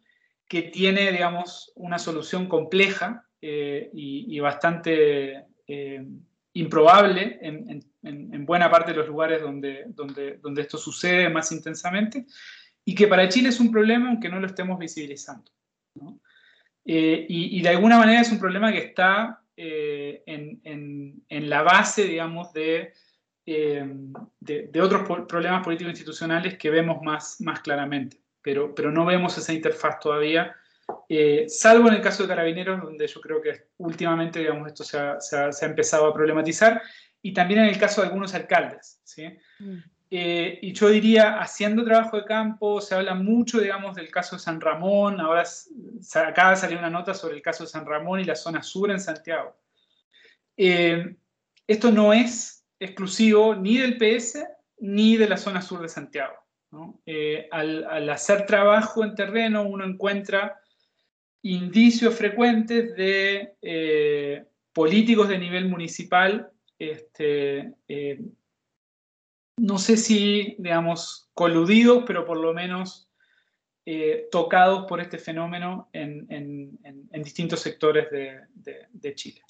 que 0.47 0.61
tiene, 0.61 1.11
digamos, 1.11 1.71
una 1.75 1.97
solución 1.97 2.47
compleja 2.47 3.25
eh, 3.41 3.89
y, 3.93 4.39
bastante 4.39 5.45
eh, 5.67 6.05
improbable 6.53 7.39
en, 7.41 7.69
en, 7.69 7.85
buena 8.45 8.69
parte 8.69 8.91
de 8.91 8.97
los 8.97 9.07
lugares 9.07 9.41
donde, 9.41 9.85
donde, 9.87 10.37
donde 10.37 10.61
esto 10.61 10.77
sucede 10.77 11.29
más 11.29 11.51
intensamente, 11.51 12.25
y 12.85 12.93
que 12.93 13.07
para 13.07 13.27
Chile 13.27 13.49
es 13.49 13.59
un 13.59 13.71
problema 13.71 14.09
aunque 14.09 14.29
no 14.29 14.39
lo 14.39 14.47
estemos 14.47 14.77
visibilizando. 14.77 15.51
Eh, 16.85 17.25
y, 17.27 17.61
de 17.63 17.69
alguna 17.69 17.97
manera 17.97 18.21
es 18.21 18.31
un 18.31 18.39
problema 18.39 18.71
que 18.71 18.77
está 18.77 19.41
eh, 19.57 20.21
en, 20.27 21.23
en, 21.27 21.49
la 21.49 21.63
base, 21.63 22.03
digamos, 22.03 22.53
de, 22.53 22.93
eh, 23.47 23.83
de, 24.39 24.81
otros 24.81 25.25
problemas 25.27 25.63
políticos 25.63 25.91
institucionales 25.91 26.59
que 26.59 26.69
vemos 26.69 27.01
más, 27.01 27.41
más 27.41 27.61
claramente, 27.61 28.21
pero, 28.41 28.75
pero 28.75 28.91
no 28.91 29.03
vemos 29.03 29.35
esa 29.35 29.51
interfaz 29.51 29.99
todavía. 29.99 30.55
salvo 31.47 31.87
en 31.87 31.95
el 31.95 32.01
caso 32.01 32.21
de 32.21 32.29
Carabineros, 32.29 32.83
donde 32.83 33.07
yo 33.07 33.19
creo 33.19 33.41
que 33.41 33.69
últimamente 33.77 34.39
digamos, 34.39 34.67
esto 34.67 34.83
se 34.83 34.99
ha, 34.99 35.19
se 35.19 35.65
ha 35.65 35.67
empezado 35.67 36.05
a 36.05 36.13
problematizar, 36.13 36.83
y 37.25 37.33
también 37.33 37.61
en 37.61 37.69
el 37.69 37.79
caso 37.79 38.01
de 38.01 38.07
algunos 38.07 38.35
alcaldes. 38.35 39.01
¿sí? 39.03 39.25
Mm. 39.57 39.77
Eh, 40.11 40.59
y 40.61 40.73
yo 40.73 40.89
diría, 40.89 41.39
haciendo 41.39 41.83
trabajo 41.83 42.17
de 42.17 42.25
campo, 42.25 42.79
se 42.79 42.93
habla 42.93 43.15
mucho, 43.15 43.59
digamos, 43.59 43.95
del 43.95 44.11
caso 44.11 44.35
de 44.35 44.43
San 44.43 44.61
Ramón, 44.61 45.19
ahora 45.19 45.43
acaba 46.23 46.51
de 46.51 46.55
salir 46.57 46.77
una 46.77 46.91
nota 46.91 47.15
sobre 47.15 47.33
el 47.33 47.41
caso 47.41 47.63
de 47.63 47.71
San 47.71 47.83
Ramón 47.83 48.19
y 48.19 48.25
la 48.25 48.35
zona 48.35 48.61
sur 48.61 48.91
en 48.91 48.99
Santiago. 48.99 49.57
Eh, 50.55 51.15
esto 51.65 51.89
no 51.89 52.13
es 52.13 52.63
exclusivo 52.79 53.55
ni 53.55 53.79
del 53.79 53.97
PS 53.97 54.45
ni 54.77 55.17
de 55.17 55.27
la 55.27 55.37
zona 55.37 55.63
sur 55.63 55.81
de 55.81 55.89
Santiago. 55.89 56.35
Eh, 57.07 57.47
al, 57.51 57.85
al, 57.85 58.07
hacer 58.11 58.45
trabajo 58.45 59.03
en 59.03 59.15
terreno, 59.15 59.63
uno 59.63 59.83
encuentra 59.83 60.59
indicios 61.41 62.13
frecuentes 62.13 62.95
de 62.95 64.45
políticos 64.73 65.27
de 65.27 65.39
nivel 65.39 65.69
municipal 65.69 66.51
este, 66.79 67.73
eh, 67.87 68.19
no 69.57 69.77
sé 69.77 69.97
si, 69.97 70.55
digamos, 70.59 71.29
coludidos, 71.33 72.03
pero 72.05 72.25
por 72.25 72.37
lo 72.37 72.53
menos 72.53 73.09
eh, 73.85 74.27
tocados 74.31 74.85
por 74.87 74.99
este 74.99 75.17
fenómeno 75.19 75.89
en, 75.93 76.27
distintos 77.23 77.59
sectores 77.59 78.07
de, 78.11 79.15
Chile. 79.15 79.41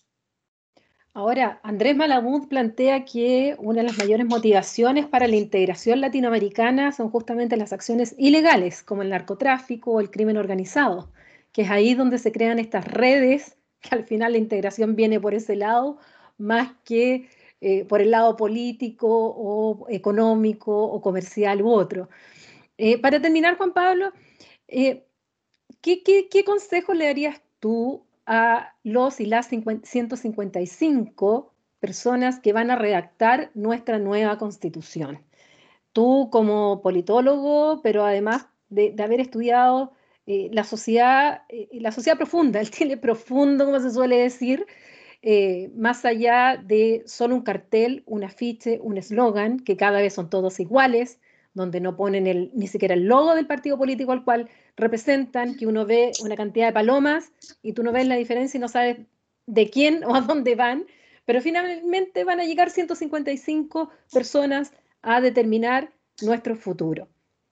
Ahora, 1.14 1.62
Andrés 1.64 1.96
Malamud 1.96 2.50
plantea 2.50 3.06
que 3.06 3.56
una 3.58 3.82
de 3.82 3.88
las 3.88 3.98
mayores 3.98 4.26
motivaciones 4.26 5.06
para 5.06 5.28
la 5.28 5.38
integración 5.38 6.02
latinoamericana 6.02 6.92
son 6.92 7.10
justamente 7.10 7.56
las 7.56 7.72
acciones 7.72 8.14
ilegales, 8.18 8.84
como 8.84 9.02
el 9.02 9.10
narcotráfico 9.10 9.92
o 9.92 10.02
el 10.02 10.12
crimen 10.12 10.36
organizado, 10.36 11.14
que 11.54 11.62
es 11.62 11.72
ahí 11.72 11.94
donde 11.96 12.18
se 12.18 12.34
crean 12.34 12.60
estas 12.60 12.86
redes, 12.86 13.58
que 13.80 13.96
al 13.96 14.04
final 14.04 14.34
la 14.34 14.40
integración 14.40 14.98
viene 14.98 15.22
por 15.22 15.34
ese 15.34 15.56
lado, 15.56 15.98
más 16.38 16.74
que 16.84 17.30
eh, 17.62 17.86
por 17.86 18.02
el 18.02 18.12
lado 18.12 18.36
político 18.36 19.08
o 19.10 19.88
económico 19.90 20.84
o 20.84 21.02
comercial 21.02 21.62
u 21.62 21.72
otro. 21.72 22.10
Eh, 22.78 23.00
para 23.00 23.22
terminar, 23.22 23.58
Juan 23.58 23.74
Pablo, 23.74 24.12
eh, 24.68 25.06
¿qué, 25.82 26.04
qué, 26.04 26.44
consejo 26.44 26.94
le 26.94 27.06
darías 27.06 27.42
tú 27.60 28.06
a 28.26 28.74
los 28.84 29.20
y 29.20 29.26
las 29.26 29.48
155 29.48 31.54
personas 31.80 32.40
que 32.40 32.54
van 32.54 32.72
a 32.72 32.76
redactar 32.76 33.52
nuestra 33.56 34.00
nueva 34.00 34.38
constitución? 34.38 35.24
Tú 35.94 36.30
como 36.32 36.82
politólogo, 36.82 37.82
pero 37.82 38.06
además 38.06 38.48
de, 38.70 38.96
haber 39.02 39.22
estudiado 39.22 39.94
la, 40.28 40.64
sociedad, 40.64 41.44
la 41.72 41.92
sociedad 41.92 42.18
profunda, 42.18 42.60
el 42.60 42.72
Chile 42.72 42.98
profundo, 42.98 43.66
como 43.66 43.80
se 43.80 43.92
suele 43.92 44.18
decir, 44.18 44.66
eh, 45.28 45.72
más 45.76 46.06
allá 46.06 46.56
de 46.64 47.02
solo 47.08 47.34
un 47.34 47.42
cartel, 47.42 48.04
un 48.06 48.24
afiche, 48.24 48.80
un 48.80 49.00
eslogan, 49.00 49.60
que 49.60 49.76
cada 49.76 50.00
vez 50.00 50.14
son 50.14 50.30
todos 50.30 50.60
iguales, 50.60 51.20
donde 51.56 51.82
no 51.82 51.96
ponen 51.96 52.52
ni 52.54 52.68
siquiera 52.68 52.94
el 52.94 53.06
logo 53.06 53.34
del 53.34 53.48
partido 53.48 53.76
político 53.76 54.12
al 54.12 54.24
cual 54.24 54.50
representan, 54.78 55.56
que 55.56 55.66
uno 55.66 55.84
ve 55.88 56.12
una 56.22 56.36
cantidad 56.36 56.68
de 56.68 56.74
palomas 56.74 57.32
y 57.64 57.74
tú 57.74 57.82
no 57.82 57.92
ves 57.92 58.08
la 58.08 58.18
diferencia 58.18 58.60
y 58.60 58.62
no 58.62 58.68
sabes 58.68 59.00
de 59.48 59.70
quién 59.72 60.04
o 60.04 60.14
a 60.14 60.22
dónde 60.22 60.54
van, 60.54 60.86
pero 61.26 61.42
finalmente 61.42 62.24
van 62.24 62.40
a 62.40 62.44
llegar 62.46 62.70
155 62.70 63.90
personas 64.14 64.74
a 65.02 65.22
determinar 65.22 65.92
nuestro 66.22 66.56
futuro. 66.56 67.08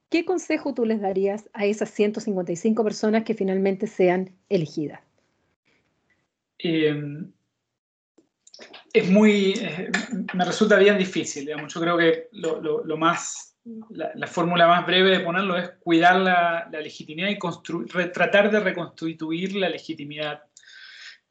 ¿Qué 0.09 0.25
consejo 0.25 0.75
tú 0.75 0.85
les 0.85 1.01
darías 1.01 1.49
a 1.53 1.65
esas 1.65 1.89
155 1.89 2.83
personas 2.83 3.23
que 3.23 3.33
finalmente 3.33 3.87
sean 3.87 4.29
elegidas? 4.47 5.01
Eh, 6.59 6.93
es 8.93 9.09
muy, 9.09 9.53
eh, 9.53 9.89
me 10.35 10.45
resulta 10.45 10.77
bien 10.77 10.99
difícil, 10.99 11.45
digamos. 11.45 11.73
Yo 11.73 11.81
creo 11.81 11.97
que 11.97 12.29
lo, 12.31 12.95
más, 12.95 13.57
la, 13.89 14.27
fórmula 14.27 14.67
más 14.67 14.85
breve 14.85 15.17
de 15.17 15.19
ponerlo 15.21 15.57
es 15.57 15.71
cuidar 15.79 16.17
la, 16.17 16.69
legitimidad 16.71 17.29
y 17.29 17.39
tratar 18.11 18.51
de 18.51 18.59
reconstituir 18.59 19.55
la 19.55 19.67
legitimidad, 19.67 20.43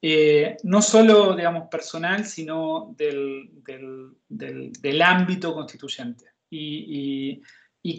eh, 0.02 0.56
no 0.64 0.82
solo, 0.82 1.36
digamos, 1.36 1.68
personal, 1.68 2.26
sino 2.26 2.96
del, 2.98 3.48
del, 4.28 5.02
ámbito 5.02 5.54
constituyente. 5.54 6.24
Y, 6.50 7.40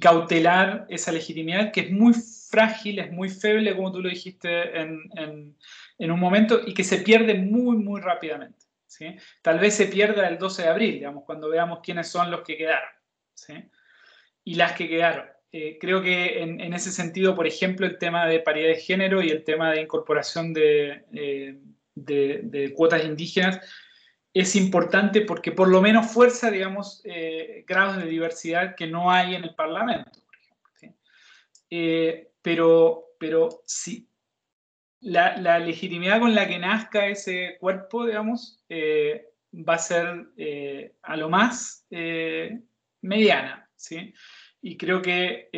cautelar 0.01 0.85
esa 0.89 1.11
legitimidad 1.11 1.71
que 1.71 1.81
es 1.81 1.91
muy 1.91 2.13
frágil, 2.13 2.99
es 2.99 3.11
muy 3.11 3.29
feble, 3.29 3.75
como 3.75 3.91
tú 3.91 4.01
lo 4.01 4.09
dijiste 4.09 4.77
en, 4.79 4.99
en, 5.15 5.55
en 5.97 6.11
un 6.11 6.19
momento, 6.19 6.59
y 6.65 6.73
que 6.73 6.83
se 6.83 6.97
pierde 6.97 7.35
muy, 7.35 7.77
muy 7.77 8.01
rápidamente. 8.01 8.62
Tal 9.41 9.59
vez 9.59 9.75
se 9.75 9.87
pierda 9.87 10.27
el 10.27 10.37
12 10.37 10.63
de 10.63 10.67
abril, 10.69 10.93
digamos, 10.93 11.23
cuando 11.25 11.49
veamos 11.49 11.79
quiénes 11.81 12.07
son 12.07 12.31
los 12.31 12.41
que 12.41 12.57
quedaron 12.57 12.89
y 14.43 14.55
las 14.55 14.73
que 14.73 14.87
quedaron. 14.87 15.25
Eh, 15.51 15.77
creo 15.79 16.01
que 16.01 16.41
en, 16.41 16.73
ese 16.73 16.91
sentido, 16.91 17.35
por 17.35 17.45
ejemplo, 17.45 17.85
el 17.85 17.99
tema 17.99 18.25
de 18.25 18.39
paridad 18.39 18.69
de 18.69 18.79
género 18.79 19.21
y 19.21 19.29
el 19.29 19.43
tema 19.43 19.71
de 19.71 19.81
incorporación 19.81 20.51
de, 20.51 21.05
eh, 21.13 22.73
cuotas 22.75 23.05
indígenas 23.05 23.59
es 24.33 24.55
importante 24.55 25.21
porque 25.21 25.51
por 25.51 25.67
lo 25.67 25.79
menos 25.79 26.11
fuerza, 26.11 26.49
digamos, 26.49 27.01
eh, 27.05 27.63
grados 27.67 27.97
de 27.97 28.09
diversidad 28.09 28.75
que 28.75 28.87
no 28.87 29.11
hay 29.11 29.35
en 29.35 29.43
el 29.43 29.53
Parlamento. 29.53 30.19
pero, 32.41 33.05
pero 33.19 33.61
sí, 33.65 34.07
la, 35.03 35.59
legitimidad 35.59 36.19
con 36.19 36.33
la 36.33 36.47
que 36.47 36.59
nazca 36.59 37.07
ese 37.07 37.57
cuerpo, 37.59 38.05
digamos, 38.05 38.63
va 38.71 39.73
a 39.75 39.77
ser 39.77 40.27
a 41.01 41.17
lo 41.17 41.29
más 41.29 41.85
mediana, 43.01 43.69
¿sí? 43.75 44.13
Y 44.61 44.77
creo 44.77 45.01
que 45.01 45.49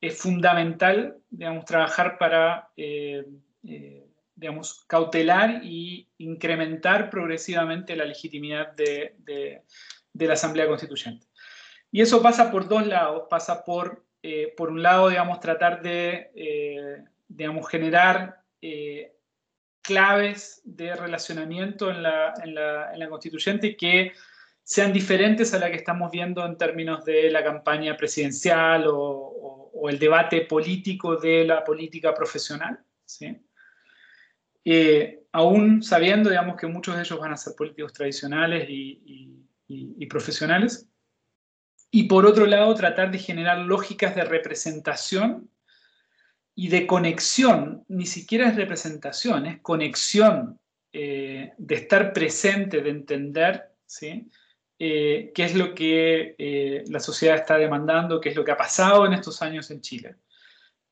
es 0.00 0.18
fundamental, 0.18 1.18
digamos, 1.30 1.64
trabajar 1.64 2.18
para 2.18 2.70
digamos, 4.36 4.84
cautelar 4.86 5.62
y 5.64 6.08
incrementar 6.18 7.08
progresivamente 7.08 7.96
la 7.96 8.04
legitimidad 8.04 8.72
de, 8.72 9.62
la 10.12 10.32
Asamblea 10.34 10.68
Constituyente. 10.68 11.26
Y 11.90 12.02
eso 12.02 12.22
pasa 12.22 12.50
por 12.50 12.68
dos 12.68 12.86
lados, 12.86 13.24
pasa 13.30 13.64
por, 13.64 14.04
eh, 14.22 14.52
por 14.54 14.70
un 14.70 14.82
lado, 14.82 15.08
digamos, 15.08 15.40
tratar 15.40 15.80
de, 15.80 16.30
eh, 16.34 17.04
digamos, 17.26 17.66
generar 17.68 18.42
eh, 18.60 19.16
claves 19.82 20.60
de 20.64 20.96
relacionamiento 20.96 21.90
en 21.90 22.02
la, 22.02 23.06
constituyente 23.08 23.76
que 23.76 24.12
sean 24.62 24.92
diferentes 24.92 25.54
a 25.54 25.58
la 25.58 25.70
que 25.70 25.76
estamos 25.76 26.10
viendo 26.10 26.44
en 26.44 26.58
términos 26.58 27.04
de 27.04 27.30
la 27.30 27.44
campaña 27.44 27.96
presidencial 27.96 28.86
o, 28.88 29.88
el 29.88 29.98
debate 30.00 30.40
político 30.40 31.16
de 31.16 31.44
la 31.44 31.62
política 31.62 32.12
profesional. 32.12 32.80
¿sí? 33.04 33.36
Eh, 34.64 35.26
aún 35.30 35.80
sabiendo, 35.82 36.28
digamos, 36.28 36.56
que 36.56 36.66
muchos 36.66 36.96
de 36.96 37.02
ellos 37.02 37.20
van 37.20 37.32
a 37.32 37.36
ser 37.36 37.54
políticos 37.54 37.92
tradicionales 37.92 38.66
y, 38.68 40.06
profesionales. 40.08 40.88
Y 41.90 42.04
por 42.04 42.26
otro 42.26 42.46
lado, 42.46 42.74
tratar 42.74 43.12
de 43.12 43.18
generar 43.18 43.58
lógicas 43.58 44.16
de 44.16 44.24
representación 44.24 45.48
y 46.56 46.68
de 46.68 46.86
conexión, 46.86 47.84
ni 47.86 48.06
siquiera 48.06 48.48
es 48.48 48.56
representación, 48.56 49.46
es 49.46 49.60
conexión, 49.60 50.58
eh, 50.92 51.52
de 51.56 51.74
estar 51.74 52.12
presente, 52.12 52.80
de 52.80 52.90
entender 52.90 53.62
¿sí? 53.86 54.28
Eh, 54.78 55.30
qué 55.34 55.44
es 55.44 55.54
lo 55.54 55.74
que 55.74 56.84
la 56.88 56.98
sociedad 56.98 57.36
está 57.36 57.56
demandando, 57.58 58.20
qué 58.20 58.30
es 58.30 58.36
lo 58.36 58.44
que 58.44 58.50
ha 58.50 58.56
pasado 58.56 59.06
en 59.06 59.12
estos 59.12 59.40
años 59.42 59.70
en 59.70 59.80
Chile. 59.80 60.16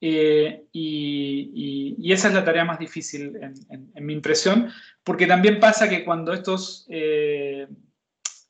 Eh, 0.07 0.67
y, 0.71 2.13
esa 2.13 2.29
es 2.29 2.35
la 2.35 2.45
tarea 2.45 2.65
más 2.65 2.79
difícil 2.79 3.37
en, 3.41 4.07
mi 4.07 4.13
impresión, 4.13 4.71
porque 5.03 5.27
también 5.27 5.59
pasa 5.59 5.89
que 5.89 6.05
cuando 6.05 6.35
estos, 6.35 6.87
eh, 6.91 7.67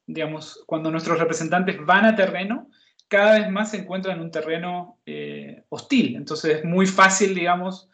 digamos, 0.05 0.65
cuando 0.67 0.91
nuestros 0.91 1.17
representantes 1.19 1.77
van 1.87 2.07
a 2.07 2.17
terreno, 2.17 2.69
cada 3.15 3.39
vez 3.39 3.51
más 3.51 3.71
se 3.71 3.79
encuentran 3.79 4.17
en 4.17 4.23
un 4.25 4.31
terreno 4.31 5.01
eh, 5.07 5.65
hostil. 5.69 6.17
Entonces 6.17 6.59
es 6.59 6.65
muy 6.65 6.87
fácil, 6.87 7.35
digamos, 7.35 7.89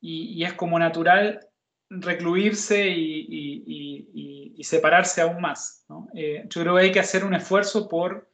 y, 0.00 0.42
es 0.44 0.52
como 0.54 0.78
natural 0.78 1.40
recluirse 1.88 2.88
y, 2.88 4.62
separarse 4.62 5.20
aún 5.20 5.40
más. 5.40 5.84
yo 6.14 6.62
creo 6.62 6.76
que 6.76 6.82
hay 6.82 6.92
que 6.92 7.00
hacer 7.00 7.24
un 7.24 7.34
esfuerzo 7.34 7.88
por 7.88 8.30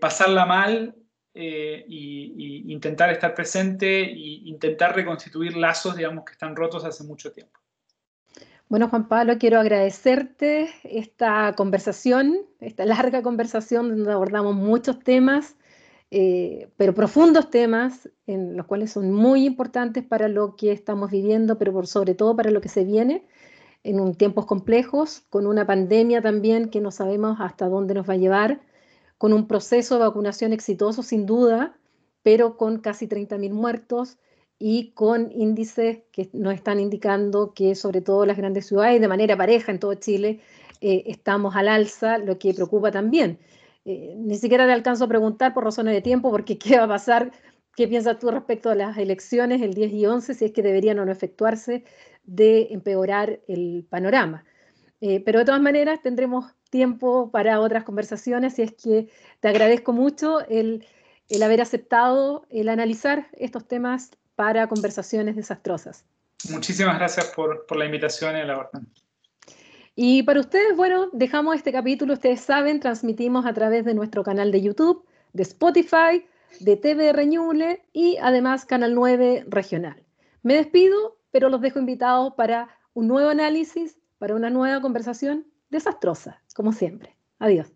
pasarla 0.00 0.44
mal 0.46 0.96
eh, 1.34 1.84
y, 1.88 2.72
intentar 2.72 3.10
estar 3.10 3.34
presente 3.34 4.02
e 4.02 4.14
intentar 4.44 4.94
reconstituir 4.94 5.56
lazos, 5.56 5.96
digamos, 5.96 6.24
que 6.24 6.32
están 6.32 6.54
rotos 6.54 6.84
hace 6.84 7.04
mucho 7.04 7.32
tiempo. 7.32 7.58
Bueno, 8.72 8.88
Juan 8.88 9.06
Pablo, 9.06 9.36
quiero 9.38 9.60
agradecerte 9.60 10.70
esta 10.84 11.52
conversación, 11.54 12.38
esta 12.58 12.86
larga 12.86 13.20
conversación 13.22 13.90
donde 13.90 14.10
abordamos 14.10 14.54
muchos 14.54 14.98
temas, 14.98 15.56
eh, 16.10 16.70
pero 16.78 16.94
profundos 16.94 17.50
temas, 17.50 18.08
en 18.26 18.56
los 18.56 18.64
cuales 18.64 18.90
son 18.90 19.12
muy 19.12 19.44
importantes 19.44 20.02
para 20.04 20.28
lo 20.28 20.56
que 20.56 20.72
estamos 20.72 21.10
viviendo, 21.10 21.58
pero 21.58 21.74
por 21.74 21.86
sobre 21.86 22.14
todo 22.14 22.34
para 22.34 22.50
lo 22.50 22.62
que 22.62 22.70
se 22.70 22.84
viene 22.84 23.26
en 23.82 24.14
tiempos 24.14 24.46
complejos, 24.46 25.20
con 25.28 25.46
una 25.46 25.66
pandemia 25.66 26.22
también 26.22 26.70
que 26.70 26.80
no 26.80 26.90
sabemos 26.90 27.40
hasta 27.40 27.68
dónde 27.68 27.92
nos 27.92 28.08
va 28.08 28.14
a 28.14 28.16
llevar 28.16 28.62
con 29.18 29.34
un 29.34 29.48
proceso 29.48 29.96
de 29.96 30.06
vacunación 30.06 30.54
exitoso 30.54 31.02
sin 31.02 31.26
duda, 31.26 31.76
pero 32.22 32.56
con 32.56 32.78
casi 32.78 33.06
30.000 33.06 33.52
muertos 33.52 34.16
y 34.64 34.92
con 34.92 35.32
índices 35.32 35.98
que 36.12 36.30
nos 36.32 36.54
están 36.54 36.78
indicando 36.78 37.52
que 37.52 37.74
sobre 37.74 38.00
todo 38.00 38.24
las 38.24 38.36
grandes 38.36 38.66
ciudades, 38.66 39.00
de 39.00 39.08
manera 39.08 39.36
pareja 39.36 39.72
en 39.72 39.80
todo 39.80 39.94
Chile, 39.94 40.38
eh, 40.80 41.02
estamos 41.06 41.56
al 41.56 41.66
alza, 41.66 42.18
lo 42.18 42.38
que 42.38 42.54
preocupa 42.54 42.92
también. 42.92 43.40
Eh, 43.84 44.14
ni 44.16 44.36
siquiera 44.36 44.64
te 44.64 44.72
alcanzo 44.72 45.04
a 45.06 45.08
preguntar 45.08 45.52
por 45.52 45.64
razones 45.64 45.94
de 45.94 46.00
tiempo, 46.00 46.30
porque 46.30 46.58
qué 46.58 46.78
va 46.78 46.84
a 46.84 46.88
pasar, 46.88 47.32
qué 47.74 47.88
piensas 47.88 48.20
tú 48.20 48.30
respecto 48.30 48.70
a 48.70 48.76
las 48.76 48.96
elecciones 48.98 49.62
el 49.62 49.74
10 49.74 49.92
y 49.94 50.06
11, 50.06 50.34
si 50.34 50.44
es 50.44 50.52
que 50.52 50.62
deberían 50.62 51.00
o 51.00 51.04
no 51.04 51.10
efectuarse, 51.10 51.82
de 52.22 52.68
empeorar 52.70 53.40
el 53.48 53.84
panorama. 53.90 54.44
Eh, 55.00 55.18
pero 55.24 55.40
de 55.40 55.44
todas 55.44 55.60
maneras 55.60 56.00
tendremos 56.02 56.54
tiempo 56.70 57.32
para 57.32 57.58
otras 57.58 57.82
conversaciones 57.82 58.60
y 58.60 58.62
es 58.62 58.72
que 58.74 59.08
te 59.40 59.48
agradezco 59.48 59.92
mucho 59.92 60.38
el, 60.48 60.86
haber 61.42 61.60
aceptado 61.60 62.46
el 62.48 62.68
analizar 62.68 63.26
estos 63.32 63.66
temas 63.66 64.12
para 64.42 64.66
conversaciones 64.66 65.36
desastrosas. 65.36 66.04
Muchísimas 66.50 66.98
gracias 66.98 67.26
por, 67.26 67.64
la 67.76 67.84
invitación 67.84 68.36
y 68.36 68.42
la 68.42 68.58
orden. 68.58 68.88
Y 69.94 70.24
para 70.24 70.40
ustedes, 70.40 70.76
bueno, 70.76 71.10
dejamos 71.12 71.54
este 71.54 71.70
capítulo, 71.70 72.14
ustedes 72.14 72.40
saben, 72.40 72.80
transmitimos 72.80 73.46
a 73.46 73.52
través 73.52 73.84
de 73.84 73.94
nuestro 73.94 74.24
canal 74.24 74.50
de 74.50 74.60
YouTube, 74.60 75.06
de 75.32 75.44
Spotify, 75.44 76.26
de 76.58 76.76
TV 76.76 77.12
Reñule 77.12 77.84
y 77.92 78.16
además 78.20 78.64
Canal 78.64 78.96
9 78.96 79.44
Regional. 79.46 80.02
Me 80.42 80.54
despido, 80.54 81.18
pero 81.30 81.48
los 81.48 81.60
dejo 81.60 81.78
invitados 81.78 82.34
para 82.36 82.68
un 82.94 83.06
nuevo 83.06 83.30
análisis, 83.30 83.96
para 84.18 84.34
una 84.34 84.50
nueva 84.50 84.80
conversación 84.80 85.46
desastrosa, 85.70 86.42
como 86.52 86.72
siempre. 86.72 87.14
Adiós. 87.38 87.68